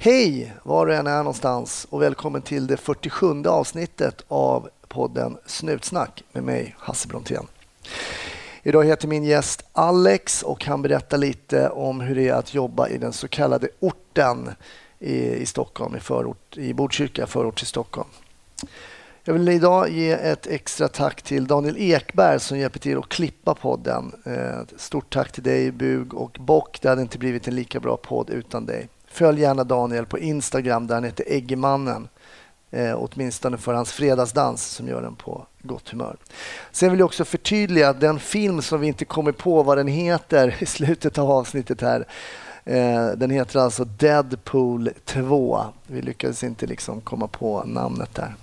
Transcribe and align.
Hej 0.00 0.52
var 0.62 0.86
du 0.86 0.94
än 0.94 1.06
är 1.06 1.18
någonstans 1.18 1.86
och 1.90 2.02
välkommen 2.02 2.42
till 2.42 2.66
det 2.66 2.76
47 2.76 3.44
avsnittet 3.46 4.24
av 4.28 4.68
podden 4.88 5.36
Snutsnack 5.46 6.24
med 6.32 6.44
mig 6.44 6.76
Hasse 6.78 7.08
Brontén. 7.08 7.46
Idag 8.62 8.84
heter 8.84 9.08
min 9.08 9.24
gäst 9.24 9.64
Alex 9.72 10.42
och 10.42 10.64
han 10.64 10.82
berättar 10.82 11.18
lite 11.18 11.68
om 11.68 12.00
hur 12.00 12.14
det 12.14 12.28
är 12.28 12.32
att 12.32 12.54
jobba 12.54 12.88
i 12.88 12.98
den 12.98 13.12
så 13.12 13.28
kallade 13.28 13.68
orten 13.80 14.50
i, 14.98 15.14
i 15.14 15.46
Stockholm, 15.46 15.96
i, 15.96 16.00
förort, 16.00 16.56
i 16.56 16.74
Botkyrka, 16.74 17.26
förort 17.26 17.58
till 17.58 17.66
Stockholm. 17.66 18.08
Jag 19.24 19.34
vill 19.34 19.48
idag 19.48 19.90
ge 19.90 20.10
ett 20.10 20.46
extra 20.46 20.88
tack 20.88 21.22
till 21.22 21.46
Daniel 21.46 21.76
Ekberg 21.78 22.40
som 22.40 22.58
hjälper 22.58 22.78
till 22.78 22.98
att 22.98 23.08
klippa 23.08 23.54
podden. 23.54 24.12
Eh, 24.24 24.76
stort 24.76 25.12
tack 25.14 25.32
till 25.32 25.42
dig 25.42 25.72
Bug 25.72 26.14
och 26.14 26.36
Bock. 26.40 26.78
Det 26.82 26.88
hade 26.88 27.02
inte 27.02 27.18
blivit 27.18 27.48
en 27.48 27.54
lika 27.54 27.80
bra 27.80 27.96
podd 27.96 28.30
utan 28.30 28.66
dig. 28.66 28.88
Följ 29.18 29.40
gärna 29.40 29.64
Daniel 29.64 30.06
på 30.06 30.18
Instagram 30.18 30.86
där 30.86 30.94
han 30.94 31.04
heter 31.04 31.24
Eggemannen. 31.28 32.08
Eh, 32.70 32.94
åtminstone 32.96 33.58
för 33.58 33.74
hans 33.74 33.92
fredagsdans 33.92 34.66
som 34.66 34.88
gör 34.88 35.02
den 35.02 35.14
på 35.16 35.46
gott 35.62 35.88
humör. 35.88 36.16
Sen 36.72 36.90
vill 36.90 36.98
jag 36.98 37.06
också 37.06 37.24
förtydliga 37.24 37.88
att 37.88 38.00
den 38.00 38.18
film 38.18 38.62
som 38.62 38.80
vi 38.80 38.86
inte 38.86 39.04
kommer 39.04 39.32
på 39.32 39.62
vad 39.62 39.78
den 39.78 39.86
heter 39.86 40.56
i 40.62 40.66
slutet 40.66 41.18
av 41.18 41.30
avsnittet 41.30 41.80
här. 41.80 42.06
Eh, 42.64 43.06
den 43.16 43.30
heter 43.30 43.60
alltså 43.60 43.84
Deadpool 43.84 44.90
2. 45.04 45.60
Vi 45.86 46.02
lyckades 46.02 46.44
inte 46.44 46.66
liksom 46.66 47.00
komma 47.00 47.26
på 47.26 47.64
namnet 47.64 48.14
där. 48.14 48.34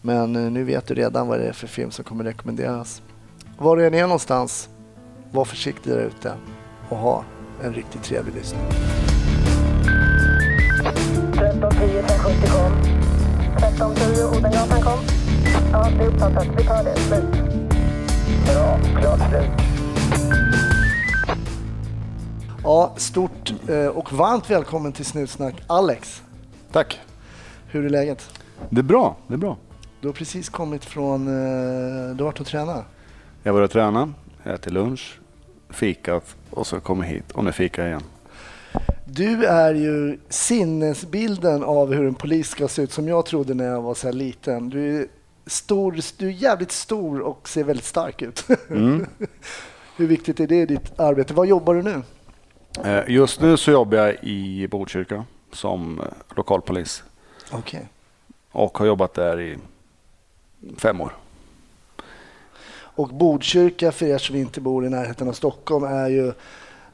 Men 0.00 0.36
eh, 0.36 0.50
nu 0.50 0.64
vet 0.64 0.86
du 0.86 0.94
redan 0.94 1.28
vad 1.28 1.38
det 1.38 1.48
är 1.48 1.52
för 1.52 1.66
film 1.66 1.90
som 1.90 2.04
kommer 2.04 2.24
rekommenderas. 2.24 3.02
Var 3.58 3.76
du 3.76 3.86
än 3.86 3.94
är 3.94 4.02
någonstans, 4.02 4.68
var 5.30 5.44
försiktig 5.44 5.92
där 5.92 6.00
ute 6.00 6.32
och 6.88 6.96
ha 6.96 7.24
en 7.62 7.74
riktigt 7.74 8.02
trevlig 8.02 8.34
lyssning. 8.34 8.60
1310 12.34 12.44
1070 12.44 12.50
kom. 12.50 12.72
1310 13.56 14.38
Odengatan 14.38 14.82
kom. 14.82 14.98
Ja, 15.72 15.88
det 15.98 16.04
är 16.04 16.08
uppfattat. 16.08 16.46
Vi 16.58 16.64
tar 16.64 16.84
det. 16.84 16.96
Slut. 16.96 17.24
Bra. 18.46 18.78
Klart 19.00 19.20
slut. 19.30 19.50
Ja, 22.62 22.94
stort 22.96 23.54
eh, 23.68 23.86
och 23.86 24.12
varmt 24.12 24.50
välkommen 24.50 24.92
till 24.92 25.04
Snutsnack 25.04 25.54
Alex. 25.66 26.22
Tack. 26.72 27.00
Hur 27.66 27.84
är 27.84 27.88
läget? 27.88 28.40
Det 28.70 28.80
är 28.80 28.82
bra. 28.82 29.16
Det 29.26 29.34
är 29.34 29.38
bra. 29.38 29.56
Du 30.00 30.08
har 30.08 30.12
precis 30.12 30.48
kommit 30.48 30.84
från... 30.84 31.28
Eh, 31.28 32.16
du 32.16 32.24
har 32.24 32.24
varit 32.24 32.40
och 32.40 32.46
tränat. 32.46 32.84
Jag 33.42 33.54
började 33.54 33.72
träna, 33.72 34.12
ätit 34.44 34.72
lunch, 34.72 35.20
fikat 35.70 36.36
och 36.50 36.66
så 36.66 36.80
kom 36.80 37.00
jag 37.00 37.06
hit 37.08 37.32
och 37.32 37.44
nu 37.44 37.52
fikar 37.52 37.82
jag 37.82 37.90
igen. 37.90 38.02
Du 39.16 39.44
är 39.44 39.74
ju 39.74 40.18
sinnesbilden 40.28 41.62
av 41.64 41.92
hur 41.92 42.06
en 42.06 42.14
polis 42.14 42.48
ska 42.48 42.68
se 42.68 42.82
ut 42.82 42.92
som 42.92 43.08
jag 43.08 43.26
trodde 43.26 43.54
när 43.54 43.64
jag 43.64 43.82
var 43.82 43.94
så 43.94 44.06
här 44.06 44.12
liten. 44.12 44.70
Du 44.70 45.00
är, 45.00 45.06
stor, 45.46 46.00
du 46.18 46.26
är 46.26 46.30
jävligt 46.30 46.72
stor 46.72 47.20
och 47.20 47.48
ser 47.48 47.64
väldigt 47.64 47.84
stark 47.84 48.22
ut. 48.22 48.46
Mm. 48.70 49.06
hur 49.96 50.06
viktigt 50.06 50.40
är 50.40 50.46
det 50.46 50.56
i 50.56 50.66
ditt 50.66 51.00
arbete? 51.00 51.34
Vad 51.34 51.46
jobbar 51.46 51.74
du 51.74 51.82
nu? 51.82 52.02
Eh, 52.84 53.10
Just 53.10 53.40
nu 53.40 53.56
så 53.56 53.70
jobbar 53.70 53.98
jag 53.98 54.16
i 54.22 54.68
Botkyrka 54.68 55.24
som 55.52 56.00
eh, 56.00 56.06
lokalpolis 56.36 57.02
Okej. 57.50 57.88
och 58.50 58.78
har 58.78 58.86
jobbat 58.86 59.14
där 59.14 59.40
i 59.40 59.58
fem 60.76 61.00
år. 61.00 61.16
Och 62.76 63.08
Botkyrka, 63.08 63.92
för 63.92 64.06
er 64.06 64.18
som 64.18 64.36
inte 64.36 64.60
bor 64.60 64.86
i 64.86 64.90
närheten 64.90 65.28
av 65.28 65.32
Stockholm, 65.32 65.84
är 65.84 66.08
ju 66.08 66.32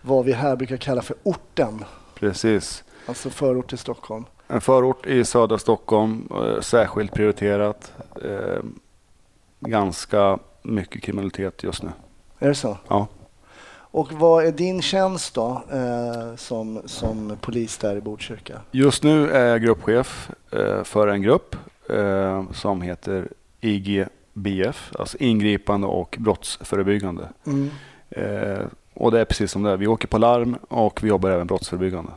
vad 0.03 0.25
vi 0.25 0.33
här 0.33 0.57
brukar 0.57 0.77
kalla 0.77 1.03
för 1.03 1.17
orten. 1.23 1.85
Precis. 2.21 2.85
Alltså 3.07 3.31
förort 3.31 3.69
till 3.69 3.79
Stockholm. 3.79 4.25
En 4.49 4.61
förort 4.61 5.07
i 5.07 5.25
södra 5.25 5.59
Stockholm, 5.59 6.29
eh, 6.31 6.61
särskilt 6.61 7.13
prioriterat. 7.13 7.93
Eh, 8.25 8.63
Ganska 9.61 10.39
mycket 10.63 11.03
kriminalitet 11.03 11.63
just 11.63 11.83
nu. 11.83 11.91
Är 12.39 12.49
det 12.49 12.55
så? 12.55 12.79
Ja. 12.89 13.07
Och 13.93 14.13
vad 14.13 14.45
är 14.45 14.53
din 14.53 14.83
tjänst 14.83 15.35
då 15.35 15.63
eh, 15.73 16.37
som, 16.37 16.83
som 16.87 17.37
polis 17.41 17.79
där 17.79 17.97
i 17.97 18.01
Botkyrka? 18.01 18.61
Just 18.71 19.03
nu 19.03 19.31
är 19.31 19.47
jag 19.47 19.63
gruppchef 19.63 20.31
eh, 20.53 20.83
för 20.83 21.09
en 21.09 21.23
grupp 21.23 21.57
som 22.53 22.83
heter 22.83 23.29
IGBF, 23.61 24.93
alltså 24.99 25.17
ingripande 25.19 25.87
och 25.87 26.17
brottsförebyggande. 26.21 27.29
Mm. 27.47 27.71
Och 29.01 29.11
det 29.11 29.21
är 29.21 29.25
precis 29.25 29.51
som 29.51 29.63
det 29.63 29.71
är. 29.71 29.77
Vi 29.77 29.87
åker 29.87 30.09
på 30.09 30.19
larm 30.19 30.57
och 30.69 31.03
vi 31.03 31.09
jobbar 31.09 31.31
även 31.31 31.47
brottsförebyggande. 31.47 32.13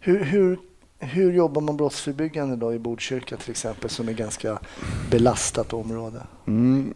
Hur, 0.00 0.24
hur, 0.24 0.58
hur 0.98 1.32
jobbar 1.32 1.62
man 1.62 1.76
brottsförebyggande 1.76 2.56
då 2.56 2.74
i 2.74 2.78
Botkyrka 2.78 3.36
till 3.36 3.50
exempel 3.50 3.90
som 3.90 4.08
är 4.08 4.12
ganska 4.12 4.58
belastat 5.10 5.72
område? 5.72 6.22
Mm. 6.46 6.94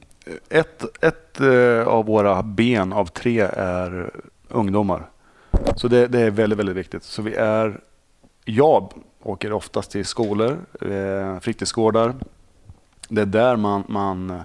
Ett, 0.48 1.04
ett 1.04 1.40
eh, 1.40 1.88
av 1.88 2.06
våra 2.06 2.42
ben 2.42 2.92
av 2.92 3.06
tre 3.06 3.40
är 3.52 4.10
ungdomar. 4.48 5.10
Så 5.76 5.88
det, 5.88 6.06
det 6.06 6.20
är 6.20 6.30
väldigt, 6.30 6.58
väldigt 6.58 6.76
viktigt. 6.76 7.02
Så 7.02 7.22
vi 7.22 7.34
är, 7.34 7.80
jag 8.44 8.92
åker 9.22 9.52
oftast 9.52 9.90
till 9.90 10.04
skolor, 10.04 10.58
eh, 10.80 11.40
fritidsgårdar. 11.40 12.14
Det 13.08 13.22
är 13.22 13.26
där 13.26 13.56
man, 13.56 13.84
man 13.88 14.30
eh, 14.30 14.40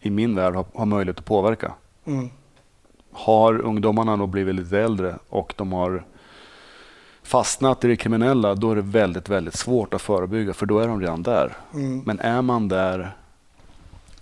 i 0.00 0.10
min 0.10 0.34
värld 0.34 0.54
har, 0.54 0.64
har 0.74 0.86
möjlighet 0.86 1.18
att 1.18 1.24
påverka. 1.24 1.72
Mm. 2.04 2.30
Har 3.14 3.60
ungdomarna 3.60 4.16
då 4.16 4.26
blivit 4.26 4.54
lite 4.54 4.78
äldre 4.78 5.18
och 5.28 5.54
de 5.56 5.72
har 5.72 6.04
fastnat 7.22 7.84
i 7.84 7.88
det 7.88 7.96
kriminella, 7.96 8.54
då 8.54 8.70
är 8.70 8.76
det 8.76 8.82
väldigt, 8.82 9.28
väldigt 9.28 9.54
svårt 9.54 9.94
att 9.94 10.02
förebygga 10.02 10.54
för 10.54 10.66
då 10.66 10.78
är 10.78 10.88
de 10.88 11.00
redan 11.00 11.22
där. 11.22 11.56
Mm. 11.74 12.02
Men 12.06 12.20
är 12.20 12.42
man 12.42 12.68
där 12.68 13.16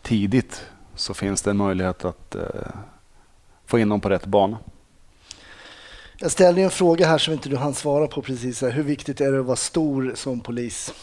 tidigt 0.03 0.64
så 0.94 1.14
finns 1.14 1.42
det 1.42 1.50
en 1.50 1.56
möjlighet 1.56 2.04
att 2.04 2.34
eh, 2.34 2.42
få 3.66 3.78
in 3.78 3.88
dem 3.88 4.00
på 4.00 4.08
rätt 4.08 4.26
bana. 4.26 4.58
Jag 6.19 6.30
ställde 6.30 6.62
en 6.62 6.70
fråga 6.70 7.06
här 7.06 7.19
som 7.19 7.34
inte 7.34 7.48
du 7.48 7.56
hann 7.56 7.74
svara 7.74 8.06
på 8.06 8.22
precis. 8.22 8.62
Här. 8.62 8.70
Hur 8.70 8.82
viktigt 8.82 9.20
är 9.20 9.32
det 9.32 9.41
att 9.41 9.47
vara 9.47 9.56
stor 9.56 10.12
som 10.14 10.41
polis? 10.41 10.94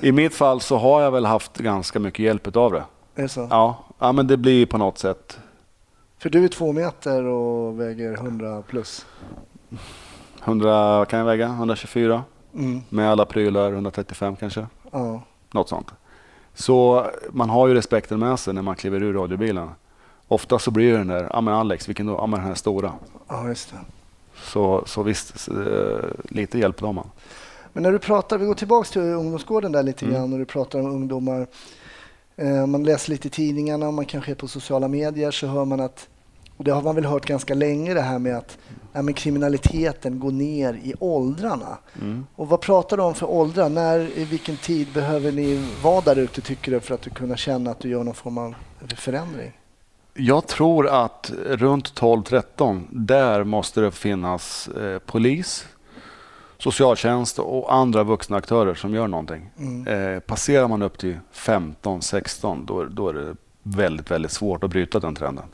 I 0.00 0.12
mitt 0.12 0.34
fall 0.34 0.60
så 0.60 0.76
har 0.76 1.02
jag 1.02 1.10
väl 1.10 1.24
haft 1.24 1.58
ganska 1.58 1.98
mycket 1.98 2.24
hjälp 2.24 2.56
av 2.56 2.72
det. 2.72 2.84
är 3.14 3.22
det 3.22 3.28
så? 3.28 3.46
Ja, 3.50 3.84
ja 3.98 4.12
men 4.12 4.26
det 4.26 4.36
blir 4.36 4.66
på 4.66 4.78
något 4.78 4.98
sätt. 4.98 5.38
För 6.22 6.30
du 6.30 6.44
är 6.44 6.48
två 6.48 6.72
meter 6.72 7.24
och 7.24 7.80
väger 7.80 8.12
100 8.12 8.62
plus. 8.62 9.06
100 10.44 11.06
kan 11.08 11.18
jag 11.18 11.26
väga, 11.26 11.46
124 11.46 12.24
Mm. 12.54 12.80
med 12.88 13.10
alla 13.10 13.24
prylar, 13.26 13.72
135 13.72 14.36
kanske. 14.36 14.66
Ja. 14.90 15.22
Något 15.50 15.68
sånt. 15.68 15.86
Så 16.54 17.06
man 17.30 17.50
har 17.50 17.68
ju 17.68 17.74
respekten 17.74 18.18
med 18.18 18.38
sig 18.38 18.54
när 18.54 18.62
man 18.62 18.74
kliver 18.76 19.02
ur 19.02 19.12
radiobilen. 19.14 19.68
Ofta 20.28 20.58
så 20.58 20.70
blir 20.70 20.92
det 20.92 20.98
den 20.98 21.06
där, 21.06 21.28
ja 21.32 21.40
men 21.40 21.54
Alex, 21.54 21.88
vilken 21.88 22.06
då? 22.06 22.12
Ja 22.12 22.26
men 22.26 22.38
den 22.40 22.48
här 22.48 22.54
stora. 22.54 22.92
ja, 23.28 23.48
just 23.48 23.70
det. 23.70 23.76
Så, 24.42 24.82
så 24.86 25.02
visst, 25.02 25.48
eh, 25.48 25.54
lite 26.28 26.58
hjälp 26.58 26.80
har 26.80 26.92
man. 26.92 27.06
Men 27.72 27.82
när 27.82 27.92
du 27.92 27.98
pratar, 27.98 28.38
vi 28.38 28.46
går 28.46 28.54
tillbaka 28.54 28.88
till 28.88 29.00
ungdomsgården 29.02 29.72
där 29.72 29.82
lite 29.82 30.04
Mm. 30.04 30.16
grann 30.16 30.32
och 30.32 30.38
du 30.38 30.44
pratar 30.44 30.78
om 30.80 30.86
ungdomar. 30.86 31.46
Eh, 32.36 32.66
man 32.66 32.84
läser 32.84 33.10
lite 33.10 33.28
i 33.28 33.30
tidningarna, 33.30 33.90
man 33.90 34.04
kanske 34.04 34.30
är 34.30 34.34
på 34.34 34.48
sociala 34.48 34.88
medier 34.88 35.30
så 35.30 35.46
hör 35.46 35.64
man 35.64 35.80
att, 35.80 36.08
och 36.62 36.66
det 36.66 36.72
har 36.72 36.82
man 36.82 36.94
väl 36.94 37.04
hört 37.04 37.26
ganska 37.26 37.54
länge 37.54 37.94
det 37.94 38.00
här 38.00 38.18
med 38.18 38.36
att 38.36 38.58
ja, 38.92 39.02
men 39.02 39.14
kriminaliteten 39.14 40.20
går 40.20 40.32
ner 40.32 40.74
i 40.74 40.94
åldrarna. 40.98 41.78
Mm. 42.00 42.26
Och 42.36 42.48
vad 42.48 42.60
pratar 42.60 42.96
du 42.96 43.02
om 43.02 43.14
för 43.14 43.30
åldrar? 43.30 43.68
När, 43.68 44.18
i 44.18 44.24
vilken 44.24 44.56
tid 44.56 44.88
behöver 44.94 45.32
ni 45.32 45.70
vara 45.82 46.00
där 46.00 46.18
ute 46.18 46.40
tycker 46.40 46.72
du 46.72 46.80
för 46.80 46.94
att 46.94 47.02
du 47.02 47.10
kunna 47.10 47.36
känna 47.36 47.70
att 47.70 47.80
du 47.80 47.88
gör 47.88 48.04
någon 48.04 48.14
form 48.14 48.38
av 48.38 48.54
förändring? 48.96 49.52
Jag 50.14 50.46
tror 50.46 50.88
att 50.88 51.32
runt 51.46 52.00
12-13, 52.00 52.84
där 52.90 53.44
måste 53.44 53.80
det 53.80 53.90
finnas 53.90 54.68
eh, 54.68 54.98
polis, 54.98 55.66
socialtjänst 56.58 57.38
och 57.38 57.74
andra 57.74 58.04
vuxna 58.04 58.36
aktörer 58.36 58.74
som 58.74 58.94
gör 58.94 59.08
någonting. 59.08 59.50
Mm. 59.58 60.14
Eh, 60.14 60.20
passerar 60.20 60.68
man 60.68 60.82
upp 60.82 60.98
till 60.98 61.18
15-16, 61.34 62.66
då, 62.66 62.84
då 62.84 63.08
är 63.08 63.14
det 63.14 63.36
väldigt, 63.62 64.10
väldigt 64.10 64.32
svårt 64.32 64.64
att 64.64 64.70
bryta 64.70 65.00
den 65.00 65.14
trenden. 65.14 65.44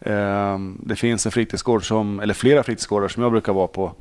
Eh, 0.00 0.58
det 0.82 0.96
finns 0.96 1.26
en 1.26 1.32
fritidsgård, 1.32 1.88
som, 1.88 2.20
eller 2.20 2.34
flera 2.34 2.62
fritidsgårdar 2.62 3.08
som 3.08 3.22
jag 3.22 3.32
brukar 3.32 3.52
vara 3.52 3.66
på. 3.66 3.92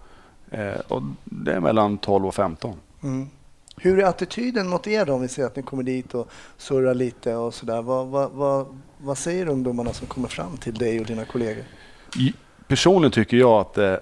Eh, 0.51 0.79
och 0.87 1.01
det 1.23 1.53
är 1.53 1.59
mellan 1.59 1.97
12 1.97 2.25
och 2.25 2.35
15. 2.35 2.75
Mm. 3.03 3.29
Hur 3.77 3.99
är 3.99 4.03
attityden 4.03 4.67
mot 4.67 4.87
er 4.87 5.05
då 5.05 5.13
om 5.13 5.21
vi 5.21 5.27
säger 5.27 5.47
att 5.47 5.55
ni 5.55 5.63
kommer 5.63 5.83
dit 5.83 6.13
och 6.13 6.31
surrar 6.57 6.93
lite 6.93 7.35
och 7.35 7.53
sådär? 7.53 7.81
Vad, 7.81 8.07
vad, 8.07 8.31
vad, 8.31 8.65
vad 8.97 9.17
säger 9.17 9.49
ungdomarna 9.49 9.93
som 9.93 10.07
kommer 10.07 10.27
fram 10.27 10.57
till 10.57 10.73
dig 10.73 10.99
och 10.99 11.05
dina 11.05 11.25
kollegor? 11.25 11.63
Personligen 12.67 13.11
tycker 13.11 13.37
jag 13.37 13.51
att 13.51 13.77
eh, 13.77 13.95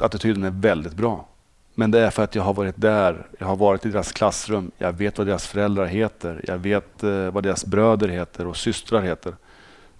attityden 0.00 0.44
är 0.44 0.50
väldigt 0.50 0.94
bra. 0.94 1.28
Men 1.74 1.90
det 1.90 2.00
är 2.00 2.10
för 2.10 2.22
att 2.22 2.34
jag 2.34 2.42
har 2.42 2.54
varit 2.54 2.80
där, 2.80 3.26
jag 3.38 3.46
har 3.46 3.56
varit 3.56 3.86
i 3.86 3.90
deras 3.90 4.12
klassrum, 4.12 4.70
jag 4.78 4.92
vet 4.92 5.18
vad 5.18 5.26
deras 5.26 5.46
föräldrar 5.46 5.86
heter, 5.86 6.44
jag 6.48 6.58
vet 6.58 7.02
eh, 7.02 7.30
vad 7.30 7.42
deras 7.42 7.64
bröder 7.64 8.08
heter 8.08 8.46
och 8.46 8.56
systrar 8.56 9.00
heter. 9.00 9.34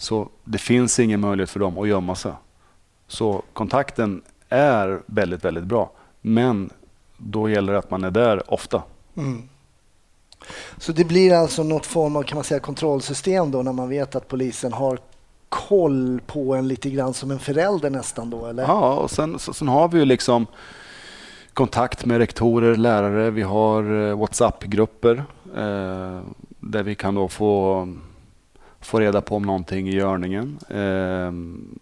Så 0.02 0.28
det 0.44 0.58
finns 0.58 0.99
ingen 0.99 1.20
möjlighet 1.20 1.50
för 1.50 1.60
dem 1.60 1.78
att 1.78 1.88
gömma 1.88 2.14
sig. 2.14 2.32
Så 3.08 3.43
kontakten 3.52 4.22
är 4.49 5.02
väldigt, 5.06 5.44
väldigt 5.44 5.64
bra. 5.64 5.90
Men 6.20 6.70
då 7.16 7.50
gäller 7.50 7.72
det 7.72 7.78
att 7.78 7.90
man 7.90 8.04
är 8.04 8.10
där 8.10 8.52
ofta. 8.52 8.82
Mm. 9.16 9.49
Så 10.78 10.93
det 10.93 11.04
blir 11.04 11.34
alltså 11.34 11.62
något 11.62 11.87
form 11.87 12.16
av 12.16 12.22
kan 12.22 12.37
man 12.37 12.44
säga, 12.44 12.60
kontrollsystem 12.60 13.50
då 13.50 13.62
när 13.62 13.72
man 13.72 13.88
vet 13.88 14.14
att 14.14 14.28
polisen 14.28 14.72
har 14.72 14.99
koll 15.49 16.20
på 16.26 16.54
en 16.54 16.69
lite 16.69 16.90
grann 16.90 17.14
som 17.14 17.31
en 17.31 17.38
förälder 17.38 17.90
nästan 17.90 18.31
då 18.31 18.46
eller? 18.46 18.62
Ja, 18.62 18.94
och 18.94 19.10
sen, 19.10 19.38
sen 19.38 19.69
har 19.69 19.88
vi 19.88 19.99
ju 19.99 20.04
liksom 20.04 20.46
kontakt 21.54 22.04
med 22.04 22.19
rektorer, 22.19 22.76
lärare. 22.76 23.31
Vi 23.31 23.43
har 23.43 24.08
eh, 24.08 24.19
WhatsApp-grupper 24.19 25.25
eh, 25.56 26.20
där 26.60 26.82
vi 26.82 26.94
kan 26.94 27.14
då 27.14 27.28
få, 27.28 27.88
få 28.82 29.00
reda 29.00 29.20
på 29.20 29.37
om 29.37 29.43
någonting 29.43 29.88
i 29.88 29.94
görningen. 29.94 30.58
Eh, 30.69 31.29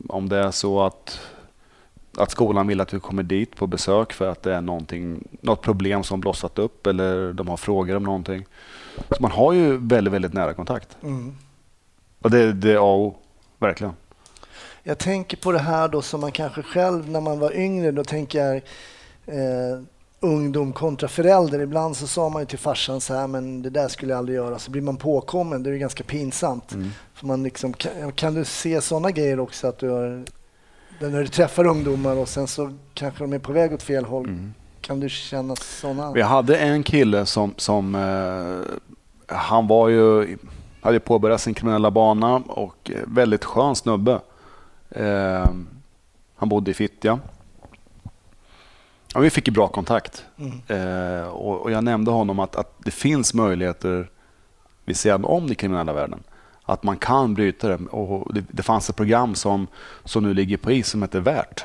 om 0.09 0.29
det 0.29 0.37
är 0.37 0.51
så 0.51 0.83
att, 0.83 1.21
att 2.17 2.31
skolan 2.31 2.67
vill 2.67 2.81
att 2.81 2.95
vi 2.95 3.01
kommer 3.01 3.23
dit 3.23 3.57
på 3.57 3.67
besök 3.67 4.13
för 4.13 4.29
att 4.29 4.43
det 4.43 4.55
är 4.55 4.61
något 5.41 5.63
problem 5.63 6.03
som 6.03 6.21
blossat 6.21 6.59
upp 6.59 6.87
eller 6.87 7.33
de 7.33 7.49
har 7.49 7.57
frågor 7.57 7.97
om 7.97 8.03
någonting. 8.03 8.47
Så 9.09 9.17
man 9.21 9.31
har 9.31 9.53
ju 9.53 9.77
väldigt, 9.77 10.15
väldigt 10.15 10.33
nära 10.33 10.55
kontakt. 10.55 10.97
Mm. 11.03 11.37
Och 12.21 12.31
det, 12.31 12.53
det 12.53 12.73
är 12.73 12.77
A 12.77 12.81
och 12.81 13.07
O, 13.07 13.17
verkligen. 13.59 13.93
Jag 14.83 14.99
tänker 14.99 15.37
på 15.37 15.53
det 15.53 15.59
här 15.59 15.89
då 15.89 16.03
som 16.03 16.21
man 16.21 16.33
kanske 16.33 16.63
själv 16.63 17.11
när 17.11 17.21
man 17.21 17.39
var 17.39 17.57
yngre, 17.57 17.91
då 17.91 18.05
tänker 18.05 18.45
jag 18.45 18.57
eh, 19.27 19.81
ungdom 20.21 20.73
kontra 20.73 21.09
förälder. 21.09 21.61
Ibland 21.61 21.97
så 21.97 22.07
sa 22.07 22.29
man 22.29 22.43
ju 22.43 22.47
till 22.47 22.59
farsan 22.59 23.01
så 23.01 23.15
här, 23.15 23.27
men 23.27 23.63
det 23.63 23.71
där 23.71 23.89
skulle 23.89 24.13
jag 24.13 24.19
aldrig 24.19 24.37
göra. 24.37 24.59
Så 24.59 24.71
blir 24.71 24.83
man 24.83 24.97
påkommen, 24.97 25.63
det 25.63 25.71
är 25.71 25.73
ju 25.73 25.79
ganska 25.79 26.05
pinsamt. 26.05 26.73
Mm. 26.73 26.91
För 27.15 27.27
man 27.27 27.43
liksom, 27.43 27.73
kan, 27.73 28.13
kan 28.13 28.35
du 28.35 28.45
se 28.45 28.81
sådana 28.81 29.11
grejer 29.11 29.41
också? 29.41 29.67
Att 29.67 29.79
du 29.79 29.89
har, 29.89 30.25
när 30.99 31.21
du 31.21 31.29
träffar 31.29 31.67
ungdomar 31.67 32.17
och 32.17 32.29
sen 32.29 32.47
så 32.47 32.73
kanske 32.95 33.25
de 33.25 33.33
är 33.33 33.39
på 33.39 33.53
väg 33.53 33.73
åt 33.73 33.83
fel 33.83 34.05
håll. 34.05 34.25
Mm. 34.25 34.55
Kan 34.81 35.01
du 35.01 35.09
känna 35.09 35.57
sådana? 35.57 36.13
Vi 36.13 36.23
hade 36.23 36.57
en 36.57 36.83
kille 36.83 37.27
som, 37.27 37.55
som 37.57 37.95
eh, 37.95 39.37
han 39.37 39.67
var 39.67 39.89
ju, 39.89 40.37
hade 40.81 41.01
påbörjat 41.01 41.41
sin 41.41 41.55
kriminella 41.55 41.91
bana 41.91 42.37
och 42.37 42.91
eh, 42.91 43.01
väldigt 43.07 43.45
skön 43.45 43.77
snubbe. 43.77 44.21
Eh, 44.91 45.51
han 46.37 46.49
bodde 46.49 46.71
i 46.71 46.75
Fittja. 46.75 47.19
Ja, 49.15 49.21
vi 49.21 49.31
fick 49.31 49.49
ju 49.49 49.53
bra 49.53 49.69
kontakt. 49.69 50.25
Mm. 50.39 50.61
Eh, 50.67 51.29
och, 51.29 51.63
och 51.63 51.71
jag 51.71 51.85
nämnde 51.85 52.11
honom 52.11 52.39
att, 52.39 52.57
att 52.57 52.75
det 52.85 52.91
finns 52.91 53.35
möjligheter 53.35 54.11
vid 54.85 54.97
sidan 54.97 55.25
om 55.25 55.47
den 55.47 55.57
kriminella 55.57 55.93
världen. 55.93 56.23
Att 56.63 56.83
man 56.83 56.97
kan 56.97 57.35
bryta 57.35 57.69
det. 57.69 57.87
Och 57.87 58.35
det, 58.35 58.45
det 58.49 58.63
fanns 58.63 58.91
ett 58.91 58.97
program 58.97 59.35
som, 59.35 59.67
som 60.05 60.23
nu 60.23 60.35
ligger 60.35 60.57
på 60.57 60.73
is 60.73 60.89
som 60.89 61.03
heter 61.03 61.21
Värt. 61.21 61.65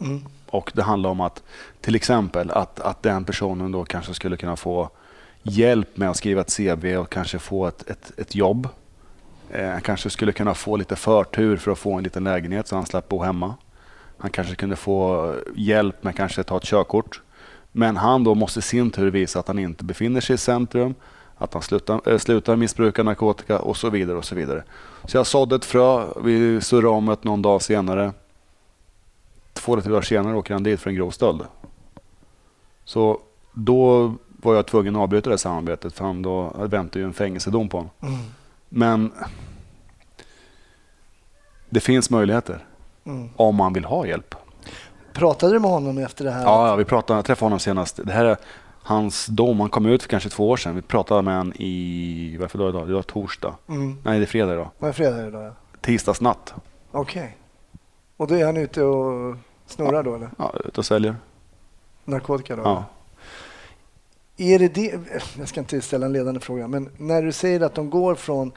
Mm. 0.00 0.24
Och 0.50 0.72
det 0.74 0.82
handlar 0.82 1.10
om 1.10 1.20
att 1.20 1.42
till 1.80 1.94
exempel 1.94 2.50
att, 2.50 2.80
att 2.80 3.02
den 3.02 3.24
personen 3.24 3.72
då 3.72 3.84
kanske 3.84 4.14
skulle 4.14 4.36
kunna 4.36 4.56
få 4.56 4.90
hjälp 5.42 5.96
med 5.96 6.10
att 6.10 6.16
skriva 6.16 6.40
ett 6.40 6.56
CV 6.56 6.96
och 6.96 7.10
kanske 7.10 7.38
få 7.38 7.66
ett, 7.66 7.90
ett, 7.90 8.12
ett 8.18 8.34
jobb. 8.34 8.68
Eh, 9.50 9.78
kanske 9.78 10.10
skulle 10.10 10.32
kunna 10.32 10.54
få 10.54 10.76
lite 10.76 10.96
förtur 10.96 11.56
för 11.56 11.70
att 11.70 11.78
få 11.78 11.94
en 11.94 12.04
liten 12.04 12.24
lägenhet 12.24 12.68
så 12.68 12.76
han 12.76 12.86
slapp 12.86 13.08
bo 13.08 13.22
hemma. 13.22 13.54
Han 14.24 14.30
kanske 14.30 14.54
kunde 14.54 14.76
få 14.76 15.34
hjälp 15.54 16.04
med 16.04 16.16
kanske 16.16 16.42
ta 16.42 16.56
ett 16.56 16.64
körkort. 16.64 17.22
Men 17.72 17.96
han 17.96 18.24
då 18.24 18.34
måste 18.34 18.58
i 18.58 18.62
sin 18.62 18.90
tur 18.90 19.10
visa 19.10 19.40
att 19.40 19.48
han 19.48 19.58
inte 19.58 19.84
befinner 19.84 20.20
sig 20.20 20.34
i 20.34 20.38
centrum, 20.38 20.94
att 21.36 21.54
han 21.54 21.62
slutar, 21.62 22.08
äh, 22.08 22.18
slutar 22.18 22.56
missbruka 22.56 23.02
narkotika 23.02 23.58
och 23.58 23.76
så 23.76 23.90
vidare. 23.90 24.18
och 24.18 24.24
Så 24.24 24.34
vidare. 24.34 24.64
Så 25.04 25.16
jag 25.16 25.26
sådde 25.26 25.56
ett 25.56 25.64
frö, 25.64 26.06
vi 26.22 26.60
surrade 26.60 26.88
om 26.88 27.06
det 27.06 27.24
någon 27.24 27.42
dag 27.42 27.62
senare. 27.62 28.12
Två 29.52 29.72
eller 29.72 29.82
tre 29.82 29.92
dagar 29.92 30.02
senare 30.02 30.36
åker 30.36 30.54
han 30.54 30.62
dit 30.62 30.80
för 30.80 30.90
en 30.90 30.96
grov 30.96 31.10
stöld. 31.10 31.40
Så 32.84 33.20
då 33.52 34.14
var 34.26 34.54
jag 34.54 34.66
tvungen 34.66 34.96
att 34.96 35.02
avbryta 35.02 35.30
det 35.30 35.38
samarbetet 35.38 35.94
för 35.94 36.04
han 36.04 36.22
då 36.22 36.52
väntade 36.58 36.98
ju 36.98 37.04
en 37.04 37.12
fängelsedom 37.12 37.68
på 37.68 37.76
honom. 37.76 37.90
Mm. 38.00 38.18
Men 38.68 39.12
det 41.70 41.80
finns 41.80 42.10
möjligheter 42.10 42.64
Mm. 43.06 43.28
om 43.36 43.56
man 43.56 43.72
vill 43.72 43.84
ha 43.84 44.06
hjälp. 44.06 44.34
Pratade 45.12 45.52
du 45.52 45.58
med 45.58 45.70
honom 45.70 45.98
efter 45.98 46.24
det 46.24 46.30
här? 46.30 46.42
Ja, 46.42 46.68
ja 46.68 46.76
vi 46.76 46.84
pratade, 46.84 47.18
jag 47.18 47.24
träffade 47.24 47.46
honom 47.46 47.58
senast. 47.58 48.00
Det 48.04 48.12
här 48.12 48.24
är 48.24 48.36
hans 48.82 49.26
dom. 49.26 49.60
Han 49.60 49.68
kom 49.68 49.86
ut 49.86 50.02
för 50.02 50.08
kanske 50.08 50.28
två 50.28 50.50
år 50.50 50.56
sedan. 50.56 50.74
Vi 50.74 50.82
pratade 50.82 51.22
med 51.22 51.36
honom 51.36 51.52
i, 51.56 52.36
varför 52.40 52.58
då 52.58 52.68
idag? 52.68 52.88
Det 52.88 52.94
var 52.94 53.02
torsdag. 53.02 53.54
Mm. 53.68 53.98
Nej, 54.04 54.18
det 54.18 54.24
är 54.24 54.26
fredag 54.26 54.52
idag. 54.52 54.70
Vad 54.78 54.88
är 54.88 54.92
fredag 54.92 55.26
idag? 55.26 55.44
Ja. 55.44 55.52
Tisdagsnatt. 55.80 56.54
Okej. 56.90 57.36
Och 58.16 58.26
då 58.26 58.34
är 58.34 58.46
han 58.46 58.56
ute 58.56 58.82
och 58.82 59.36
snurrar 59.66 60.02
då 60.02 60.14
eller? 60.14 60.30
Ja, 60.38 60.52
ute 60.64 60.80
och 60.80 60.86
säljer. 60.86 61.16
Narkotika 62.04 62.56
då? 62.56 62.62
Ja. 62.62 62.84
Är 64.36 64.58
det 64.58 64.68
det, 64.74 65.00
jag 65.38 65.48
ska 65.48 65.60
inte 65.60 65.80
ställa 65.80 66.06
en 66.06 66.12
ledande 66.12 66.40
fråga, 66.40 66.68
men 66.68 66.90
när 66.96 67.22
du 67.22 67.32
säger 67.32 67.60
att 67.60 67.74
de 67.74 67.90
går 67.90 68.14
från, 68.14 68.52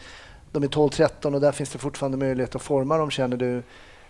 de 0.52 0.64
är 0.64 0.68
12-13 0.68 1.34
och 1.34 1.42
där 1.42 1.52
finns 1.52 1.70
det 1.70 1.78
fortfarande 1.78 2.18
möjlighet 2.18 2.56
att 2.56 2.62
forma 2.62 2.98
dem, 2.98 3.12
känner 3.12 3.38
du, 3.38 3.64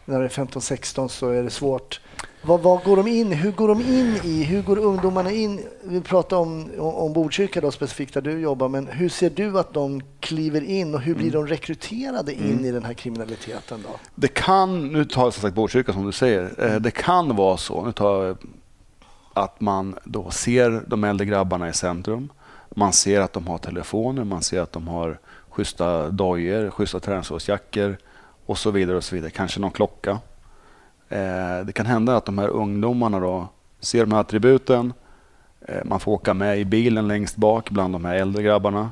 när 0.07 0.19
det 0.19 0.25
är 0.25 0.30
15-16 0.30 1.07
så 1.07 1.30
är 1.30 1.44
det 1.44 1.50
svårt. 1.50 2.00
Vad, 2.42 2.62
vad 2.62 2.83
går 2.83 2.98
de 2.98 3.07
in 3.07 3.31
Hur 3.31 3.51
går 3.51 3.68
de 3.68 3.81
in 3.81 4.19
i, 4.24 4.44
hur 4.44 4.62
går 4.62 4.77
ungdomarna 4.77 5.31
in? 5.31 5.62
Vi 5.83 6.01
pratar 6.01 6.38
om, 6.38 6.71
om, 6.80 7.13
Botkyrka 7.13 7.62
då 7.62 7.71
specifikt 7.71 8.13
där 8.13 8.21
du 8.21 8.39
jobbar, 8.39 8.69
men 8.69 8.88
hur 8.88 9.09
ser 9.09 9.30
du 9.30 9.59
att 9.59 9.74
de 9.74 10.01
kliver 10.19 10.63
in 10.63 10.95
och 10.95 11.01
hur 11.01 11.15
blir 11.15 11.31
de 11.31 11.48
rekryterade 11.48 12.33
in 12.33 12.65
i 12.65 12.71
den 12.71 12.83
här 12.83 12.94
kriminaliteten 12.94 13.83
då? 13.83 14.00
Det 14.15 14.27
kan, 14.27 14.88
nu 14.88 15.06
tar 15.06 15.24
jag 15.24 15.33
som 15.33 15.42
sagt 15.42 15.56
Botkyrka 15.56 15.94
som 15.94 16.06
du 16.06 16.12
säger. 16.12 16.65
Eh, 16.65 16.75
Det 16.75 16.92
kan 16.92 17.36
vara 17.36 17.57
så, 17.57 17.86
nu 17.86 17.92
tar 17.92 18.25
jag, 18.25 18.38
att 19.33 19.62
man 19.62 19.95
då 20.03 20.30
ser 20.30 20.83
de 20.88 21.03
äldre 21.03 21.25
grabbarna 21.25 21.69
i 21.69 21.74
centrum. 21.74 22.30
Man 22.75 22.94
ser 22.94 23.21
att 23.21 23.33
de 23.33 23.48
har 23.48 23.57
telefoner, 23.57 24.24
man 24.24 24.42
ser 24.42 24.62
att 24.62 24.71
de 24.71 24.88
har 24.88 25.19
schyssta 25.50 26.10
dojor, 26.10 26.69
schyssta 26.69 27.00
träningsjackor 27.00 27.98
och 28.48 28.58
så 28.58 28.72
vidare. 28.72 28.98
och 28.98 29.04
så 29.04 29.16
vidare. 29.16 29.32
Kanske 29.32 29.60
någon 29.60 29.72
klocka. 29.72 30.12
Eh, 31.10 31.60
Det 31.66 31.74
kan 31.76 31.86
hända 31.86 32.16
att 32.18 32.26
de 32.26 32.38
här 32.38 32.48
ungdomarna 32.48 33.20
då 33.20 33.48
ser 33.80 34.00
de 34.06 34.12
här 34.12 34.20
attributen. 34.22 34.94
Eh, 35.62 35.86
Man 35.86 36.00
får 36.00 36.12
åka 36.12 36.34
med 36.34 36.60
i 36.60 36.66
bilen 36.66 37.08
längst 37.08 37.36
bak 37.36 37.70
bland 37.70 37.94
de 37.96 38.06
här 38.06 38.16
äldre 38.16 38.44
grabbarna. 38.44 38.92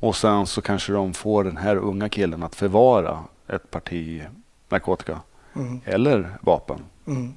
Och 0.00 0.16
sen 0.16 0.46
så 0.46 0.62
kanske 0.62 0.92
de 0.92 1.14
får 1.14 1.44
den 1.44 1.56
här 1.56 1.76
unga 1.76 2.08
killen 2.08 2.42
att 2.42 2.54
förvara 2.54 3.18
ett 3.48 3.70
parti 3.70 4.22
narkotika 4.68 5.20
Mm. 5.56 5.80
eller 5.84 6.38
vapen. 6.40 6.78
Mm. 7.06 7.32